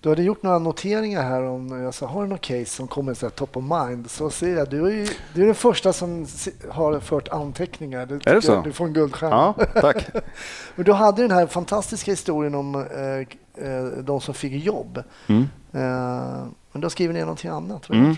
Du 0.00 0.08
hade 0.08 0.22
gjort 0.22 0.42
några 0.42 0.58
noteringar 0.58 1.22
här 1.22 1.42
om, 1.42 1.82
jag 1.82 1.94
sa, 1.94 2.06
har 2.06 2.22
du 2.22 2.28
något 2.28 2.40
case 2.40 2.64
som 2.66 2.88
kommer 2.88 3.14
så 3.14 3.30
top 3.30 3.56
of 3.56 3.64
mind? 3.64 4.10
Så 4.10 4.30
ser 4.30 4.56
jag, 4.56 4.70
du 4.70 4.86
är, 4.86 4.90
ju, 4.90 5.06
du 5.34 5.42
är 5.42 5.46
den 5.46 5.54
första 5.54 5.92
som 5.92 6.26
har 6.70 7.00
fört 7.00 7.28
anteckningar. 7.28 8.06
Det 8.06 8.18
tycker 8.18 8.34
det 8.34 8.42
så? 8.42 8.52
jag- 8.52 8.64
Du 8.64 8.72
får 8.72 8.84
en 8.86 8.92
guldstjärna. 8.92 9.54
Ja, 9.58 9.64
tack. 9.80 10.06
Men 10.74 10.84
du 10.84 10.92
hade 10.92 11.22
den 11.22 11.30
här 11.30 11.46
fantastiska 11.46 12.10
historien 12.10 12.54
om 12.54 12.74
eh, 12.74 13.66
eh, 13.68 13.84
de 13.84 14.20
som 14.20 14.34
fick 14.34 14.64
jobb. 14.64 15.02
Mm. 15.26 15.42
Eh, 15.72 16.44
men 16.72 16.80
du 16.80 16.84
har 16.84 16.88
skrivit 16.90 17.14
ner 17.14 17.20
någonting 17.20 17.50
annat. 17.50 17.90
Är 17.90 18.14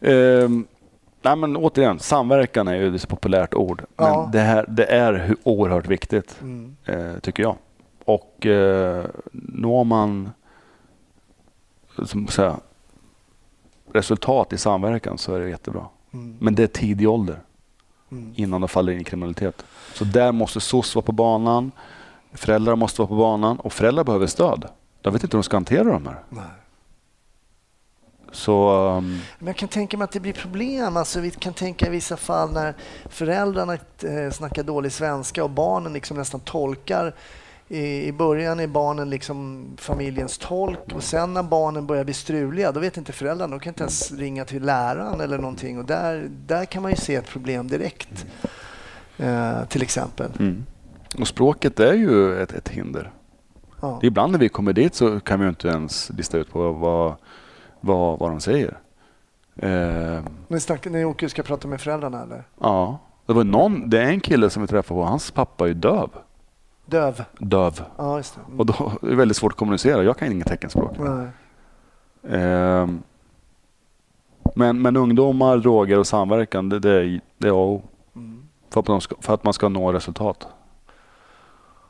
det 0.00 0.42
Mm. 0.44 0.66
Nej 1.22 1.36
men 1.36 1.56
återigen, 1.56 1.98
samverkan 1.98 2.68
är 2.68 2.74
ju 2.74 2.96
ett 2.96 3.08
populärt 3.08 3.54
ord. 3.54 3.82
Men 3.96 4.06
Ja. 4.06 4.28
det, 4.32 4.40
här, 4.40 4.64
det 4.68 4.84
är 4.84 5.36
oerhört 5.42 5.86
viktigt, 5.88 6.36
Mm. 6.40 6.76
eh, 6.84 7.18
tycker 7.20 7.42
jag. 7.42 7.56
Och 8.04 8.46
eh, 8.46 9.04
når 9.32 9.84
man 9.84 10.30
som 12.04 12.26
säga, 12.28 12.56
resultat 13.92 14.52
i 14.52 14.58
samverkan 14.58 15.18
så 15.18 15.34
är 15.34 15.40
det 15.40 15.48
jättebra. 15.48 15.86
Mm. 16.12 16.36
Men 16.40 16.54
det 16.54 16.62
är 16.62 16.66
tidig 16.66 17.08
ålder 17.08 17.40
Mm. 18.12 18.32
innan 18.36 18.60
de 18.60 18.68
faller 18.68 18.92
in 18.92 19.00
i 19.00 19.04
kriminalitet. 19.04 19.64
Så 19.94 20.04
där 20.04 20.32
måste 20.32 20.60
SOS 20.60 20.94
vara 20.94 21.04
på 21.04 21.12
banan. 21.12 21.72
Föräldrar 22.32 22.76
måste 22.76 23.00
vara 23.00 23.08
på 23.08 23.16
banan 23.16 23.60
och 23.60 23.72
föräldrar 23.72 24.04
behöver 24.04 24.26
stöd. 24.26 24.64
De 25.00 25.12
vet 25.12 25.22
inte 25.24 25.36
hur 25.36 25.38
de 25.38 25.44
ska 25.44 25.56
hantera 25.56 25.84
de 25.84 26.06
här. 26.06 26.22
Nej. 26.28 26.42
Så 28.32 28.68
ehm, 28.88 29.20
Men 29.38 29.46
jag 29.46 29.56
kan 29.56 29.68
tänka 29.68 29.96
mig 29.96 30.04
att 30.04 30.12
det 30.12 30.20
blir 30.20 30.32
problem. 30.32 30.96
Alltså, 30.96 31.20
vi 31.20 31.30
kan 31.30 31.52
tänka 31.52 31.86
i 31.86 31.90
vissa 31.90 32.16
fall 32.16 32.52
när 32.52 32.74
föräldrarna 33.08 33.72
eh, 34.02 34.30
snackar 34.32 34.62
dålig 34.62 34.92
svenska 34.92 35.44
och 35.44 35.50
barnen 35.50 35.92
liksom 35.92 36.16
nästan 36.16 36.40
tolkar. 36.40 37.14
I, 37.68 38.06
I 38.06 38.12
början 38.12 38.60
är 38.60 38.66
barnen 38.66 39.10
liksom 39.10 39.66
familjens 39.76 40.38
tolk 40.38 40.92
och 40.94 41.02
sen 41.02 41.34
när 41.34 41.42
barnen 41.42 41.86
börjar 41.86 42.04
bli 42.04 42.14
struliga 42.14 42.72
då 42.72 42.80
vet 42.80 42.96
inte 42.96 43.12
föräldrarna, 43.12 43.50
de 43.50 43.60
kan 43.60 43.70
inte 43.70 43.82
ens 43.82 44.12
ringa 44.12 44.44
till 44.44 44.64
läraren 44.64 45.20
eller 45.20 45.38
någonting 45.38 45.78
och 45.78 45.84
där, 45.84 46.28
där 46.46 46.64
kan 46.64 46.82
man 46.82 46.90
ju 46.90 46.96
se 46.96 47.14
ett 47.14 47.28
problem 47.28 47.68
direkt. 47.68 48.26
Eh, 49.20 49.64
till 49.64 49.82
exempel. 49.82 50.30
Mm. 50.38 50.66
Och 51.18 51.28
språket 51.28 51.80
är 51.80 51.92
ju 51.92 52.42
ett, 52.42 52.52
ett 52.52 52.68
hinder. 52.68 53.10
Ja. 53.80 54.00
Ibland 54.02 54.32
när 54.32 54.38
vi 54.38 54.48
kommer 54.48 54.72
dit 54.72 54.94
så 54.94 55.20
kan 55.20 55.40
vi 55.40 55.48
inte 55.48 55.68
ens 55.68 56.10
lista 56.16 56.38
ut 56.38 56.52
på 56.52 56.72
vad, 56.72 57.14
vad, 57.80 58.18
vad 58.18 58.30
de 58.30 58.40
säger. 58.40 58.78
Eh, 59.56 60.22
Ni, 60.48 60.60
snackar, 60.60 60.90
ni 60.90 61.04
åker 61.04 61.26
och 61.26 61.30
ska 61.30 61.42
prata 61.42 61.68
med 61.68 61.80
föräldrarna 61.80 62.22
eller? 62.22 62.44
ja, 62.60 62.98
det 63.26 63.32
var 63.32 63.44
någon, 63.44 63.90
det 63.90 63.98
är 63.98 64.06
en 64.06 64.20
kille 64.20 64.50
som 64.50 64.62
vi 64.62 64.68
träffade 64.68 65.00
på, 65.00 65.04
hans 65.04 65.30
pappa 65.30 65.68
är 65.68 65.74
döv. 65.74 66.10
Döv? 66.86 67.24
Döv. 67.38 67.82
Ja, 67.96 68.16
just 68.16 68.34
det. 68.34 68.40
Och 68.58 68.66
då 68.66 68.92
är 69.02 69.06
det 69.08 69.14
väldigt 69.14 69.36
svårt 69.36 69.52
att 69.52 69.58
kommunicera. 69.58 70.02
Jag 70.02 70.16
kan 70.16 70.32
inget 70.32 70.46
teckenspråk. 70.46 70.92
Nej. 70.98 71.26
Ehm, 72.38 73.02
men, 74.54 74.82
men 74.82 74.96
ungdomar, 74.96 75.56
droger 75.58 75.98
och 75.98 76.06
samverkan, 76.06 76.68
det, 76.68 76.78
det, 76.78 76.90
är- 76.90 77.20
det 77.38 77.48
är 77.48 77.52
A 77.52 77.54
och 77.54 77.68
O. 77.72 77.82
Mm. 78.16 78.42
För 78.70 78.80
att, 78.80 78.88
man 78.88 79.00
ska, 79.00 79.14
för 79.20 79.34
att 79.34 79.44
man 79.44 79.52
ska 79.52 79.68
nå 79.68 79.92
resultat. 79.92 80.46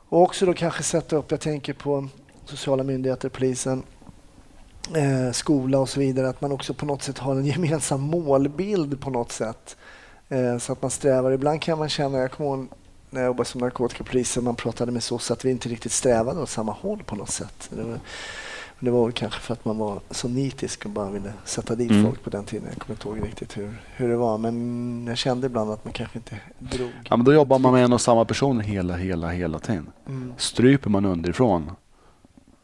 Och 0.09 0.21
också 0.21 0.45
då 0.45 0.53
kanske 0.53 0.83
sätta 0.83 1.15
upp, 1.15 1.31
jag 1.31 1.39
tänker 1.39 1.73
på 1.73 2.07
sociala 2.45 2.83
myndigheter, 2.83 3.29
polisen, 3.29 3.83
eh, 4.95 5.31
skola 5.31 5.79
och 5.79 5.89
så 5.89 5.99
vidare, 5.99 6.29
att 6.29 6.41
man 6.41 6.51
också 6.51 6.73
på 6.73 6.85
något 6.85 7.03
sätt 7.03 7.17
har 7.17 7.35
en 7.35 7.45
gemensam 7.53 8.01
målbild 8.01 9.01
på 9.01 9.09
något 9.09 9.31
sätt. 9.31 9.77
Eh, 10.29 10.57
så 10.57 10.73
att 10.73 10.81
man 10.81 10.91
strävar. 10.91 11.31
Ibland 11.31 11.61
kan 11.61 11.77
man 11.79 11.89
känna, 11.89 12.17
jag 12.17 12.31
kommer 12.31 12.49
ihåg 12.49 12.67
när 13.09 13.21
jag 13.21 13.27
jobbade 13.27 13.49
som 13.49 13.61
narkotikapolis, 13.61 14.37
och 14.37 14.43
man 14.43 14.55
pratade 14.55 14.91
med 14.91 15.03
SOS 15.03 15.31
att 15.31 15.45
vi 15.45 15.51
inte 15.51 15.69
riktigt 15.69 15.91
strävade 15.91 16.41
åt 16.41 16.49
samma 16.49 16.71
håll 16.71 17.03
på 17.03 17.15
något 17.15 17.29
sätt. 17.29 17.69
Det 17.75 17.83
var, 17.83 17.99
det 18.79 18.91
var 18.91 19.03
väl 19.05 19.13
kanske 19.13 19.39
för 19.39 19.53
att 19.53 19.65
man 19.65 19.77
var 19.77 19.99
så 20.09 20.27
nitisk 20.27 20.85
och 20.85 20.91
bara 20.91 21.09
ville 21.09 21.33
sätta 21.45 21.75
dit 21.75 21.91
Mm. 21.91 22.05
folk 22.05 22.23
på 22.23 22.29
den 22.29 22.45
tiden. 22.45 22.67
Jag 22.71 22.81
kommer 22.81 22.95
inte 22.95 23.07
ihåg 23.07 23.27
riktigt 23.27 23.57
hur, 23.57 23.81
hur 23.95 24.09
det 24.09 24.15
var, 24.15 24.37
men 24.37 25.05
jag 25.07 25.17
kände 25.17 25.47
ibland 25.47 25.71
att 25.71 25.85
man 25.85 25.93
kanske 25.93 26.17
inte 26.17 26.37
drog. 26.59 26.89
Ja, 27.09 27.17
men 27.17 27.25
då 27.25 27.33
jobbar 27.33 27.59
man 27.59 27.73
med 27.73 27.83
en 27.83 27.93
och 27.93 28.01
samma 28.01 28.25
person 28.25 28.59
hela, 28.59 28.95
hela, 28.95 29.29
hela 29.29 29.59
tiden. 29.59 29.89
Mm. 30.07 30.33
Stryper 30.37 30.89
man 30.89 31.05
underifrån 31.05 31.71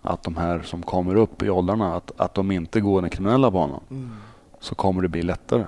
att 0.08 0.24
de 0.24 0.38
här 0.38 0.62
som 0.62 0.84
kommer 0.84 1.16
upp 1.16 1.44
i 1.44 1.50
åldrarna, 1.50 1.96
att, 1.96 2.12
att 2.18 2.34
de 2.34 2.52
inte 2.52 2.82
går 2.82 3.02
den 3.02 3.10
kriminella 3.10 3.52
banan, 3.52 3.82
Mm. 3.90 4.12
så 4.60 4.76
kommer 4.76 5.02
det 5.02 5.08
bli 5.08 5.22
lättare. 5.22 5.64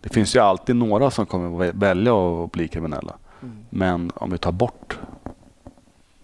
Det 0.00 0.08
finns 0.08 0.36
ju 0.36 0.40
alltid 0.40 0.76
några 0.76 1.10
som 1.10 1.26
kommer 1.26 1.64
vä- 1.64 1.72
välja 1.80 2.44
att 2.44 2.52
bli 2.52 2.68
kriminella. 2.68 3.14
Mm. 3.42 3.56
Men 3.70 4.10
om 4.14 4.30
vi 4.30 4.38
tar 4.38 4.52
bort 4.52 4.98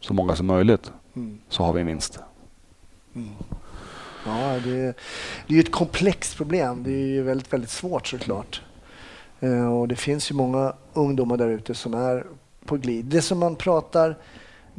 så 0.01 0.15
många 0.15 0.37
som 0.37 0.47
möjligt 0.47 0.93
Mm. 1.17 1.39
så 1.49 1.63
har 1.63 1.73
vi 1.73 1.81
en 1.81 1.87
vinst. 1.87 2.19
Mm. 3.15 3.29
Ja, 4.27 4.61
det, 4.65 4.83
det 5.47 5.53
är 5.53 5.55
ju 5.55 5.61
ett 5.61 5.73
komplext 5.73 6.37
problem. 6.37 6.83
Det 6.83 6.91
är 6.91 7.07
ju 7.07 7.23
väldigt, 7.23 7.53
väldigt 7.53 7.71
svårt 7.71 8.07
såklart. 8.07 8.63
Eh, 9.41 9.73
och 9.79 9.89
det 9.89 9.97
finns 9.97 10.31
ju 10.31 10.35
många 10.35 10.73
ungdomar 10.93 11.37
där 11.37 11.49
ute 11.49 11.75
som 11.75 11.95
är 11.95 12.27
på 12.65 12.77
glid. 12.77 13.05
Det 13.05 13.23
som 13.23 13.39
man 13.39 13.57
pratar 13.57 14.17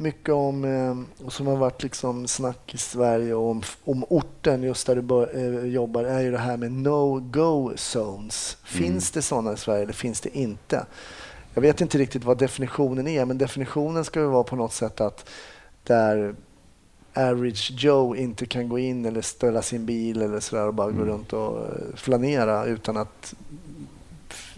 mycket 0.00 0.28
om 0.34 0.64
eh, 0.64 1.24
och 1.26 1.32
som 1.32 1.46
har 1.46 1.56
varit 1.56 1.82
liksom 1.82 2.26
snack 2.28 2.74
i 2.74 2.78
Sverige 2.78 3.34
om, 3.34 3.62
om 3.84 4.04
orten 4.08 4.62
just 4.62 4.86
där 4.86 4.96
du 4.96 5.02
bör, 5.02 5.30
eh, 5.36 5.64
jobbar 5.72 6.04
är 6.04 6.20
ju 6.20 6.30
det 6.30 6.38
här 6.38 6.56
med 6.56 6.72
no-go 6.72 7.72
zones. 7.76 8.56
Finns 8.64 9.10
det 9.10 9.22
sådana 9.22 9.52
i 9.52 9.56
Sverige 9.56 9.82
eller 9.82 9.92
finns 9.92 10.20
det 10.20 10.38
inte? 10.38 10.86
Jag 11.54 11.62
vet 11.62 11.80
inte 11.80 11.98
riktigt 11.98 12.24
vad 12.24 12.38
definitionen 12.38 13.06
är 13.08 13.24
men 13.24 13.38
definitionen 13.38 14.04
ska 14.04 14.20
ju 14.20 14.26
vara 14.26 14.44
på 14.44 14.56
något 14.56 14.72
sätt 14.72 15.00
att 15.00 15.28
där 15.84 16.34
average 17.14 17.70
Joe 17.76 18.16
inte 18.16 18.46
kan 18.46 18.68
gå 18.68 18.78
in 18.78 19.04
eller 19.06 19.22
ställa 19.22 19.62
sin 19.62 19.86
bil 19.86 20.22
eller 20.22 20.40
sådär 20.40 20.66
och 20.66 20.74
bara 20.74 20.90
gå 20.90 20.96
Mm. 21.02 21.08
runt 21.08 21.32
och 21.32 21.58
eh, 21.58 21.72
flanera 21.94 22.64
utan 22.64 22.96
att 22.96 23.34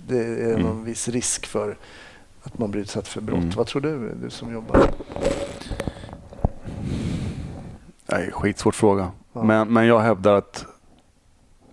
det 0.08 0.18
är 0.18 0.50
Mm. 0.50 0.62
någon 0.62 0.84
viss 0.84 1.08
risk 1.08 1.46
för 1.46 1.76
att 2.42 2.58
man 2.58 2.70
blir 2.70 2.82
utsatt 2.82 3.08
för 3.08 3.20
brott. 3.20 3.38
Mm. 3.38 3.50
Vad 3.56 3.66
tror 3.66 3.82
du, 3.82 4.14
du 4.22 4.30
som 4.30 4.52
jobbar? 4.52 4.90
Nej, 8.06 8.30
skitsvår 8.32 8.72
fråga. 8.72 9.10
Ja. 9.32 9.42
Men, 9.42 9.72
men 9.72 9.86
jag 9.86 10.00
hävdar 10.00 10.34
att, 10.34 10.66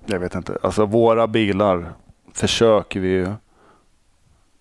jag 0.06 0.20
vet 0.20 0.36
inte, 0.36 0.58
alltså 0.64 0.86
våra 0.86 1.28
bilar 1.28 1.94
försöker 2.34 3.00
vi 3.00 3.08
ju 3.08 3.34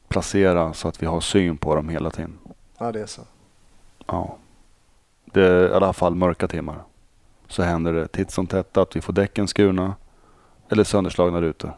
placera 0.09 0.73
så 0.73 0.89
att 0.89 1.03
vi 1.03 1.07
har 1.07 1.21
syn 1.21 1.57
på 1.57 1.75
dem 1.75 1.89
hela 1.89 2.11
tiden. 2.11 2.39
Ja, 2.79 2.93
det 2.93 3.01
är 3.01 3.07
så. 3.07 3.23
Ja. 4.07 4.37
Det 5.25 5.47
är 5.47 5.69
i 5.69 5.73
alla 5.73 5.93
fall 5.93 6.15
mörka 6.15 6.49
timmar. 6.49 6.83
Så 7.49 7.63
händer 7.63 7.93
det 7.93 8.09
titt 8.09 8.31
som 8.31 8.47
tätt 8.47 8.77
att 8.77 8.97
vi 8.97 9.01
får 9.01 9.13
däcken 9.13 9.49
skurna 9.49 9.95
eller 10.69 10.85
sönderslagna 10.85 11.41
rutor. 11.41 11.73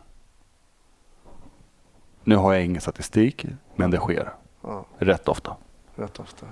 Nu 2.30 2.36
har 2.36 2.52
jag 2.54 2.64
ingen 2.64 2.80
statistik, 2.80 3.46
men 3.76 3.90
det 3.90 3.96
sker 3.96 4.32
Ja, 4.62 4.84
rätt 4.98 5.28
ofta. 5.28 5.56
rätt 5.94 6.20
ofta. 6.20 6.46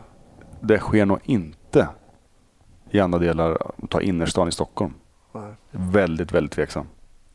Det 0.61 0.79
sker 0.79 1.07
nog 1.07 1.19
inte 1.25 1.89
i 2.91 3.01
andra 3.01 3.19
delar, 3.19 3.59
ta 3.89 4.01
innerstan 4.01 4.49
i 4.49 4.53
Stockholm. 4.53 4.95
Nej. 5.33 5.53
Väldigt, 5.71 6.33
väldigt 6.33 6.53
tveksam. 6.53 6.87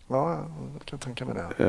Ja, 0.07 0.31
ja, 0.31 0.39
jag 0.73 0.85
kan 0.85 0.99
tänka 0.99 1.25
mig 1.25 1.35
det. 1.35 1.63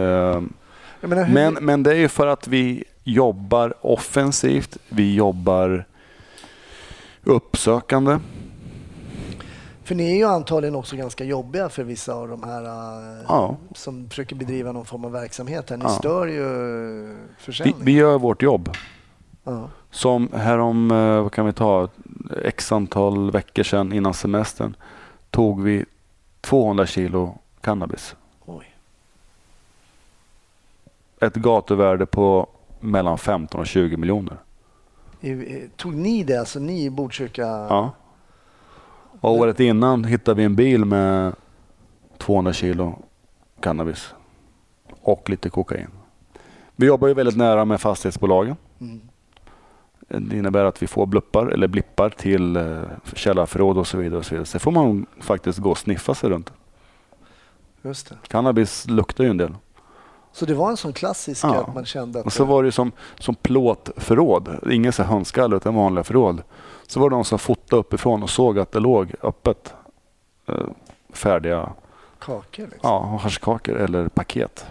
Jag 1.00 1.08
menar, 1.08 1.24
hur, 1.24 1.34
Men, 1.34 1.54
men 1.54 1.82
det 1.82 1.90
är 1.90 1.96
ju 1.98 2.08
för 2.08 2.26
att 2.26 2.48
vi 2.48 2.84
jobbar 3.04 3.74
offensivt. 3.80 4.76
Vi 4.88 5.14
jobbar 5.14 5.84
uppsökande. 7.22 8.18
För 9.84 9.94
ni 9.94 10.10
är 10.12 10.16
ju 10.16 10.24
antagligen 10.24 10.74
också 10.74 10.96
ganska 10.96 11.24
jobbiga 11.24 11.68
för 11.68 11.84
vissa 11.84 12.14
av 12.14 12.28
de 12.28 12.42
här 12.42 12.64
eh, 12.64 13.24
Ja. 13.28 13.56
som 13.74 14.08
försöker 14.08 14.36
bedriva 14.36 14.72
någon 14.72 14.84
form 14.84 15.04
av 15.04 15.12
verksamhet. 15.12 15.70
Här. 15.70 15.76
Ni 15.76 15.84
Ja. 15.84 15.88
stör 15.88 16.26
ju 16.26 16.44
Vi, 16.48 17.16
försäljning. 17.38 17.84
vi 17.84 17.92
gör 17.92 18.18
vårt 18.18 18.42
jobb. 18.42 18.70
Ja. 19.44 19.68
Som 19.90 20.28
härom, 20.32 20.90
eh, 20.90 21.22
vad 21.22 21.32
kan 21.32 21.46
vi 21.46 21.52
ta, 21.52 21.88
x 22.44 22.72
antal 22.72 23.30
veckor 23.30 23.62
sedan 23.62 23.92
innan 23.92 24.14
semestern 24.14 24.76
tog 25.30 25.62
vi 25.62 25.84
200 26.40 26.86
kilo 26.86 27.38
cannabis. 27.60 28.16
Oj. 28.46 28.74
Ett 31.20 31.34
gatuvärde 31.34 32.06
på 32.06 32.46
mellan 32.80 33.18
15 33.18 33.60
och 33.60 33.66
20 33.66 33.96
miljoner. 33.96 34.36
Tog 35.76 35.94
ni 35.94 36.24
det, 36.24 36.36
alltså 36.40 36.58
ni 36.58 36.84
i 36.84 36.90
Botkyrka? 36.90 37.42
Ja. 37.42 37.90
Och 39.24 39.38
året 39.38 39.60
innan 39.60 40.04
hittade 40.04 40.36
vi 40.36 40.44
en 40.44 40.56
bil 40.56 40.84
med 40.84 41.32
200 42.18 42.52
kilo 42.52 42.98
cannabis 43.60 44.14
och 45.00 45.30
lite 45.30 45.50
kokain. 45.50 45.88
Vi 46.76 46.86
jobbar 46.86 47.08
ju 47.08 47.14
väldigt 47.14 47.36
nära 47.36 47.64
med 47.64 47.80
fastighetsbolagen. 47.80 48.56
Mm. 48.80 49.00
Det 50.08 50.36
innebär 50.36 50.64
att 50.64 50.82
vi 50.82 50.86
får 50.86 51.06
bluppar 51.06 51.46
eller 51.46 51.68
blippar 51.68 52.10
till 52.10 52.56
eh, 52.56 52.82
källarförråd 53.14 53.78
och 53.78 53.86
så 53.86 53.98
vidare. 53.98 54.18
Och 54.18 54.24
så 54.24 54.34
vidare. 54.34 54.46
Sen 54.46 54.60
får 54.60 54.70
man 54.70 55.06
faktiskt 55.20 55.58
gå 55.58 55.70
och 55.70 55.78
sniffa 55.78 56.14
sig 56.14 56.30
runt. 56.30 56.52
Just 57.82 58.08
det. 58.08 58.16
Cannabis 58.28 58.86
luktar 58.88 59.24
ju 59.24 59.30
en 59.30 59.36
del. 59.36 59.54
Så 60.34 60.44
det 60.46 60.54
var 60.54 60.70
en 60.70 60.76
sån 60.76 60.92
klassisk 60.92 61.44
Ja. 61.44 61.54
att 61.60 61.74
man 61.74 61.84
kände 61.84 62.20
att... 62.20 62.26
Och 62.26 62.32
så 62.32 62.44
var 62.44 62.62
det 62.62 62.72
som, 62.72 62.92
som 63.18 63.34
plåtförråd. 63.34 64.58
Ingen 64.70 64.92
så 64.92 65.02
här 65.02 65.10
hönsskalle 65.10 65.56
utan 65.56 65.74
vanliga 65.74 66.04
förråd. 66.04 66.42
Så 66.86 67.00
var 67.00 67.10
det 67.10 67.16
någon 67.16 67.24
som 67.24 67.38
fotade 67.38 67.80
uppifrån 67.80 68.22
och 68.22 68.30
såg 68.30 68.58
att 68.58 68.72
det 68.72 68.80
låg 68.80 69.12
öppet 69.22 69.74
eh, 70.48 70.54
färdiga 71.12 71.72
kakor 72.18 72.62
liksom. 72.62 72.78
ja, 72.82 73.18
haschkakor 73.22 73.76
eller 73.76 74.08
paket. 74.08 74.66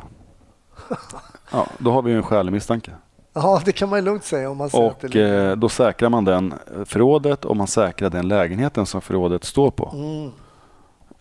Ja, 1.52 1.68
då 1.78 1.92
har 1.92 2.02
vi 2.02 2.12
ju 2.12 2.18
en 2.18 2.24
skälig 2.24 2.52
misstanke. 2.52 2.92
Ja, 3.34 3.62
det 3.66 3.72
kan 3.72 3.90
man 3.90 4.00
ju 4.00 4.06
lugnt 4.06 4.24
säga 4.24 4.50
om 4.50 4.58
man 4.58 4.70
säger 4.70 4.88
att 4.90 5.00
det 5.00 5.08
Och 5.08 5.16
ligger- 5.16 5.50
eh, 5.50 5.56
då 5.56 5.70
säkrar 5.70 6.10
man 6.10 6.26
den 6.26 6.52
eh, 6.52 6.84
förrådet 6.86 7.46
och 7.46 7.58
man 7.58 7.68
säkrar 7.68 8.10
den 8.10 8.28
lägenheten 8.28 8.86
som 8.86 9.02
förrådet 9.02 9.44
står 9.44 9.72
på. 9.72 9.94
Mm. 9.94 10.32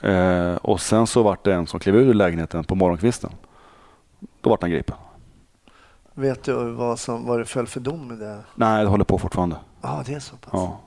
Eh, 0.01 0.57
och 0.57 0.81
sen 0.81 1.07
så 1.07 1.23
vart 1.23 1.45
det 1.45 1.55
en 1.55 1.67
som 1.67 1.81
klev 1.81 1.97
ur 1.97 2.15
lägenheten 2.15 2.65
på 2.65 2.75
morgonkvisten. 2.75 3.31
Då 4.43 4.51
vart 4.51 4.61
han 4.63 4.71
gripen. 4.71 4.97
Vet 6.15 6.43
du 6.43 6.71
vad, 6.71 6.99
som, 6.99 7.27
vad 7.27 7.39
det 7.39 7.45
föll 7.45 7.67
för 7.67 7.81
dom 7.81 8.13
i 8.13 8.17
det? 8.17 8.45
Nej, 8.55 8.85
det 8.85 8.91
håller 8.91 9.05
på 9.05 9.19
fortfarande. 9.19 9.57
Ja, 9.83 10.03
det 10.07 10.15
är 10.15 10.21
så 10.21 10.37
pass. 10.37 10.51
Ja. 10.53 10.81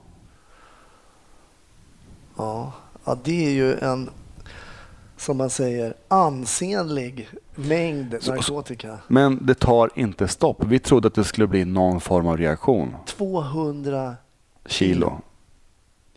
Ja. 2.36 2.72
ja, 3.04 3.18
det 3.24 3.46
är 3.46 3.50
ju 3.50 3.78
en, 3.78 4.10
som 5.16 5.36
man 5.36 5.50
säger, 5.50 5.94
ansenlig 6.08 7.28
mängd 7.54 8.12
narkotika. 8.28 8.98
Men 9.08 9.46
det 9.46 9.54
tar 9.54 9.90
inte 9.94 10.28
stopp. 10.28 10.64
Vi 10.64 10.78
trodde 10.78 11.08
att 11.08 11.14
det 11.14 11.24
skulle 11.24 11.46
bli 11.46 11.64
någon 11.64 12.00
form 12.00 12.26
av 12.26 12.36
reaktion. 12.36 12.96
200 13.06 14.14
Kilo. 14.66 15.20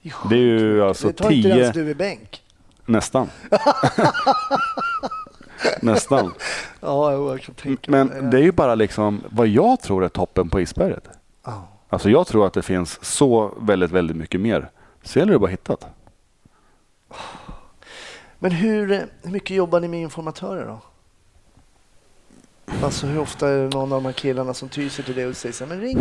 Det 0.01 0.09
är, 0.09 0.29
Det 0.29 0.35
är 0.35 0.39
ju 0.39 0.83
alltså 0.83 1.07
Det 1.07 1.13
tar 1.13 1.31
inte 1.31 1.49
10 1.49 1.57
ens 1.57 1.73
du 1.73 1.89
i 1.89 1.95
bänk. 1.95 2.43
Nästan. 2.85 3.29
Nästan. 5.81 6.33
Ja, 6.79 7.11
jag 7.11 7.41
kan 7.41 7.55
tänka 7.55 7.91
Men 7.91 8.29
det 8.29 8.37
är 8.37 8.41
ju 8.41 8.51
bara 8.51 8.75
liksom 8.75 9.23
vad 9.29 9.47
jag 9.47 9.81
tror 9.81 10.03
är 10.03 10.09
toppen 10.09 10.49
på 10.49 10.61
isberget. 10.61 11.09
Ja. 11.45 11.67
Alltså 11.89 12.09
jag 12.09 12.27
tror 12.27 12.47
att 12.47 12.53
det 12.53 12.61
finns 12.61 13.05
så 13.05 13.53
väldigt, 13.59 13.91
väldigt 13.91 14.17
mycket 14.17 14.41
mer. 14.41 14.69
Sen 15.03 15.29
är 15.29 15.33
det 15.33 15.39
bara 15.39 15.49
hittat. 15.49 15.87
Men 18.39 18.51
hur, 18.51 18.87
hur 19.21 19.31
mycket 19.31 19.57
jobbar 19.57 19.79
ni 19.79 19.87
med 19.87 20.01
informatörer 20.01 20.67
då? 20.67 20.79
Alltså 22.83 23.07
hur 23.07 23.19
ofta 23.19 23.49
är 23.49 23.57
det 23.57 23.69
någon 23.69 23.93
av 23.93 24.01
de 24.01 24.05
här 24.05 24.13
killarna 24.13 24.53
som 24.53 24.69
tyr 24.69 24.89
sig 24.89 25.05
till 25.05 25.15
det 25.15 25.25
och 25.25 25.37
säger 25.37 25.53
så 25.53 25.65
här, 25.65 25.69
men 25.75 25.81
ring 25.81 25.97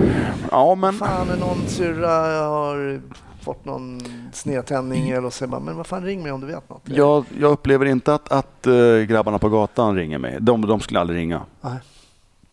Ja, 0.50 0.74
men 0.74 0.92
fan 0.92 1.26
någon 1.40 1.68
syrra 1.68 2.46
har 2.48 3.00
fått 3.48 3.64
någon 3.64 4.00
snedtändning 4.32 5.10
eller 5.10 5.24
och 5.24 5.32
så 5.32 5.46
bara, 5.46 5.60
men 5.60 5.76
vad 5.76 5.86
fan 5.86 6.04
ring 6.04 6.22
mig 6.22 6.32
om 6.32 6.40
du 6.40 6.46
vet 6.46 6.68
något. 6.68 6.82
Jag, 6.84 7.24
jag 7.40 7.52
upplever 7.52 7.86
inte 7.86 8.14
att, 8.14 8.32
att 8.32 8.66
eh, 8.66 8.98
grabbarna 9.08 9.38
på 9.38 9.48
gatan 9.48 9.96
ringer 9.96 10.18
mig. 10.18 10.36
De, 10.40 10.66
de 10.66 10.80
skulle 10.80 11.00
aldrig 11.00 11.18
ringa. 11.18 11.42
Nej. 11.60 11.78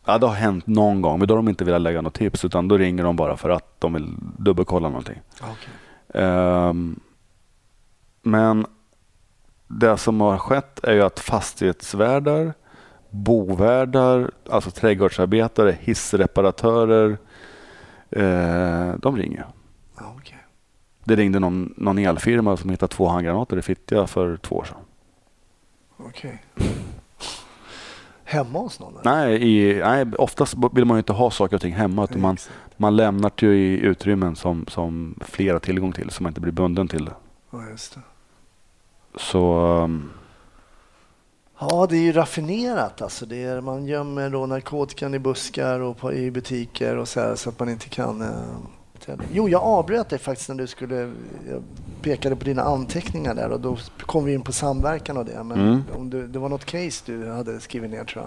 Ja, 0.05 0.17
det 0.17 0.27
har 0.27 0.33
hänt 0.33 0.67
någon 0.67 1.01
gång, 1.01 1.19
men 1.19 1.27
då 1.27 1.33
har 1.33 1.37
de 1.37 1.49
inte 1.49 1.65
velat 1.65 1.81
lägga 1.81 2.01
något 2.01 2.13
tips 2.13 2.45
utan 2.45 2.67
då 2.67 2.77
ringer 2.77 3.03
de 3.03 3.15
bara 3.15 3.37
för 3.37 3.49
att 3.49 3.79
de 3.79 3.93
vill 3.93 4.15
dubbelkolla 4.37 4.89
någonting. 4.89 5.21
Okej. 5.41 6.23
Ehm, 6.23 6.99
men 8.21 8.65
det 9.67 9.97
som 9.97 10.21
har 10.21 10.37
skett 10.37 10.83
är 10.83 10.93
ju 10.93 11.01
att 11.01 11.19
fastighetsvärdar, 11.19 12.53
bovärdar, 13.09 14.31
alltså 14.49 14.71
trädgårdsarbetare, 14.71 15.77
hissreparatörer, 15.79 17.17
eh, 18.09 18.93
de 18.97 19.17
ringer. 19.17 19.45
Det 21.05 21.15
ringde 21.15 21.39
någon, 21.39 21.73
någon 21.77 21.97
elfirma 21.97 22.57
som 22.57 22.69
hittade 22.69 22.93
två 22.93 23.07
handgranater 23.07 23.57
i 23.57 23.61
Fittja 23.61 24.07
för 24.07 24.37
två 24.37 24.55
år 24.55 24.63
sedan. 24.63 24.77
Okej. 25.97 26.43
Hemma 28.23 28.59
hos 28.59 28.79
någon? 28.79 28.97
eller? 28.97 29.15
Nej, 29.15 29.43
i, 29.43 29.79
nej, 29.79 30.05
oftast 30.17 30.55
vill 30.73 30.85
man 30.85 30.97
ju 30.97 30.99
inte 30.99 31.13
ha 31.13 31.31
saker 31.31 31.55
och 31.55 31.61
ting 31.61 31.73
hemma. 31.73 32.03
Utan 32.03 32.21
man, 32.21 32.37
man 32.77 32.95
lämnar 32.95 33.31
det 33.35 33.45
ju 33.45 33.55
i 33.55 33.79
utrymmen 33.79 34.35
som, 34.35 34.65
som 34.67 35.19
fler 35.21 35.53
har 35.53 35.59
tillgång 35.59 35.91
till 35.91 36.09
så 36.09 36.23
man 36.23 36.29
inte 36.29 36.41
blir 36.41 36.51
bunden 36.51 36.87
till 36.87 37.05
det. 37.05 37.13
Ja, 37.51 37.69
just 37.69 37.93
det. 37.93 38.01
Så 39.19 39.59
um, 39.83 40.09
Ja, 41.59 41.87
det 41.89 41.97
är 41.97 42.01
ju 42.01 42.11
raffinerat. 42.11 43.01
Alltså 43.01 43.25
det 43.25 43.43
är, 43.43 43.61
man 43.61 43.85
gömmer 43.85 44.29
då 44.29 44.45
narkotikan 44.45 45.13
i 45.13 45.19
buskar 45.19 45.79
och 45.79 45.97
på, 45.97 46.13
i 46.13 46.31
butiker 46.31 46.97
och 46.97 47.07
så, 47.07 47.19
här, 47.19 47.35
så 47.35 47.49
att 47.49 47.59
man 47.59 47.69
inte 47.69 47.89
kan... 47.89 48.21
Träna. 49.05 49.23
jo, 49.33 49.49
jag 49.49 49.61
avbröt 49.63 50.09
dig 50.09 50.19
faktiskt 50.19 50.49
när 50.49 50.55
du 50.55 50.67
skulle... 50.67 50.95
Jag 51.49 51.63
pekade 52.01 52.35
på 52.35 52.43
dina 52.45 52.61
anteckningar 52.63 53.35
där 53.35 53.49
och 53.49 53.59
då 53.59 53.77
kom 53.99 54.25
vi 54.25 54.33
in 54.33 54.41
på 54.41 54.51
samverkan 54.51 55.17
och 55.17 55.25
det. 55.25 55.43
Men 55.43 55.59
Mm. 55.61 55.83
om 55.95 56.09
du, 56.09 56.27
det 56.27 56.39
var 56.39 56.49
något 56.49 56.65
case 56.65 57.03
du 57.05 57.31
hade 57.31 57.59
skrivit 57.59 57.91
ner 57.91 58.03
tror 58.03 58.23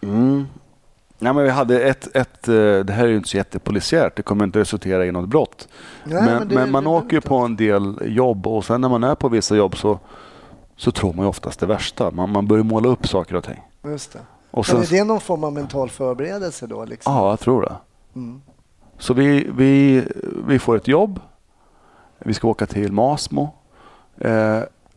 jag. 0.00 0.10
Mm. 0.10 0.44
Nej, 1.18 1.32
men 1.34 1.44
vi 1.44 1.50
hade 1.50 1.80
ett, 1.80 2.16
ett, 2.16 2.48
eh, 2.48 2.54
det 2.54 2.92
här 2.92 3.04
är 3.04 3.08
ju 3.08 3.16
inte 3.16 3.28
så 3.28 3.36
jättepolisiärt, 3.36 4.16
det 4.16 4.22
kommer 4.22 4.44
inte 4.44 4.58
resultera 4.58 5.06
i 5.06 5.12
något 5.12 5.28
brott. 5.28 5.68
Nej, 6.04 6.22
men 6.22 6.38
men, 6.38 6.48
det- 6.48 6.66
man 6.66 6.84
det- 6.84 6.90
åker 6.90 7.12
ju 7.16 7.20
på 7.20 7.36
en 7.36 7.56
del 7.56 7.94
jobb 8.04 8.46
och 8.46 8.64
sen 8.64 8.80
när 8.80 8.88
man 8.88 9.04
är 9.04 9.14
på 9.14 9.28
vissa 9.28 9.56
jobb 9.56 9.76
så, 9.76 9.98
så 10.76 10.90
tror 10.90 11.12
man 11.12 11.24
ju 11.24 11.28
oftast 11.28 11.60
det 11.60 11.66
värsta. 11.66 12.10
Man, 12.10 12.30
man 12.30 12.46
börjar 12.46 12.64
måla 12.64 12.88
upp 12.88 13.06
saker 13.08 13.34
och 13.36 13.44
ting. 13.44 13.60
Just 13.84 14.12
det. 14.12 14.18
Och 14.50 14.66
Men 14.72 14.84
sen, 14.86 14.96
är 14.96 15.00
det 15.00 15.04
någon 15.04 15.20
form 15.20 15.44
av 15.44 15.52
mental 15.52 15.90
förberedelse 15.90 16.66
då? 16.66 16.84
Liksom? 16.84 17.12
Ja, 17.14 17.30
jag 17.30 17.40
tror 17.40 17.62
det. 17.62 17.74
Mm. 18.14 18.42
Så 18.98 19.14
vi, 19.14 19.50
vi, 19.56 20.04
vi 20.46 20.58
får 20.58 20.76
ett 20.76 20.88
jobb. 20.88 21.20
Vi 22.18 22.34
ska 22.34 22.48
åka 22.48 22.66
till 22.66 22.92
Masmo. 22.92 23.54
Eh, 24.18 24.30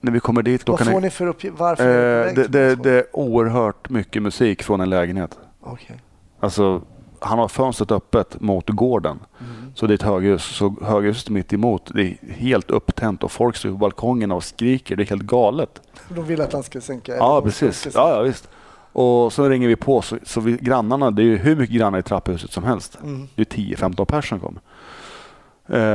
när 0.01 0.11
vi 0.11 0.19
kommer 0.19 0.41
dit 0.41 0.69
Vad 0.69 0.79
får 0.79 0.91
är, 0.91 1.01
ni 1.01 1.09
för 1.09 1.27
uppgift? 1.27 1.59
Varför 1.59 1.85
är 1.85 2.25
ni 2.25 2.29
eh, 2.29 2.35
det, 2.35 2.47
det, 2.47 2.75
det 2.75 2.91
är 2.91 3.05
oerhört 3.13 3.89
mycket 3.89 4.21
musik 4.21 4.63
från 4.63 4.81
en 4.81 4.89
lägenhet. 4.89 5.39
Okej. 5.61 6.01
Alltså, 6.39 6.81
han 7.19 7.39
har 7.39 7.47
fönstret 7.47 7.91
öppet 7.91 8.41
mot 8.41 8.69
gården. 8.69 9.19
Mm. 9.39 9.71
Så 9.75 9.87
det 9.87 9.93
är 9.93 9.95
ett 9.95 10.01
höghus. 10.01 10.43
Så 10.43 10.75
höghuset 10.81 11.29
mitt 11.29 11.53
emot, 11.53 11.91
det 11.93 12.01
är 12.01 12.17
helt 12.33 12.71
upptänt 12.71 13.23
och 13.23 13.31
folk 13.31 13.55
står 13.55 13.69
på 13.69 13.77
balkongerna 13.77 14.35
och 14.35 14.43
skriker. 14.43 14.95
Det 14.95 15.03
är 15.03 15.07
helt 15.07 15.21
galet. 15.21 15.81
De 16.09 16.25
vill 16.25 16.41
att 16.41 16.53
han 16.53 16.63
ska 16.63 16.81
sänka... 16.81 17.15
Ja, 17.15 17.41
precis. 17.41 17.87
Ja, 17.93 18.15
ja, 18.15 18.21
visst. 18.21 18.49
Och 18.97 19.33
så 19.33 19.49
ringer 19.49 19.67
vi 19.67 19.75
på. 19.75 20.01
Så, 20.01 20.17
så 20.23 20.41
vi, 20.41 20.57
grannarna, 20.61 21.11
det 21.11 21.21
är 21.21 21.25
ju 21.25 21.37
hur 21.37 21.55
mycket 21.55 21.75
grannar 21.75 21.99
i 21.99 22.03
trapphuset 22.03 22.51
som 22.51 22.63
helst. 22.63 22.97
Mm. 23.03 23.27
Det 23.35 23.41
är 23.41 23.45
10-15 23.45 24.05
personer 24.05 24.39
som 24.39 24.39
kommer. 24.39 24.61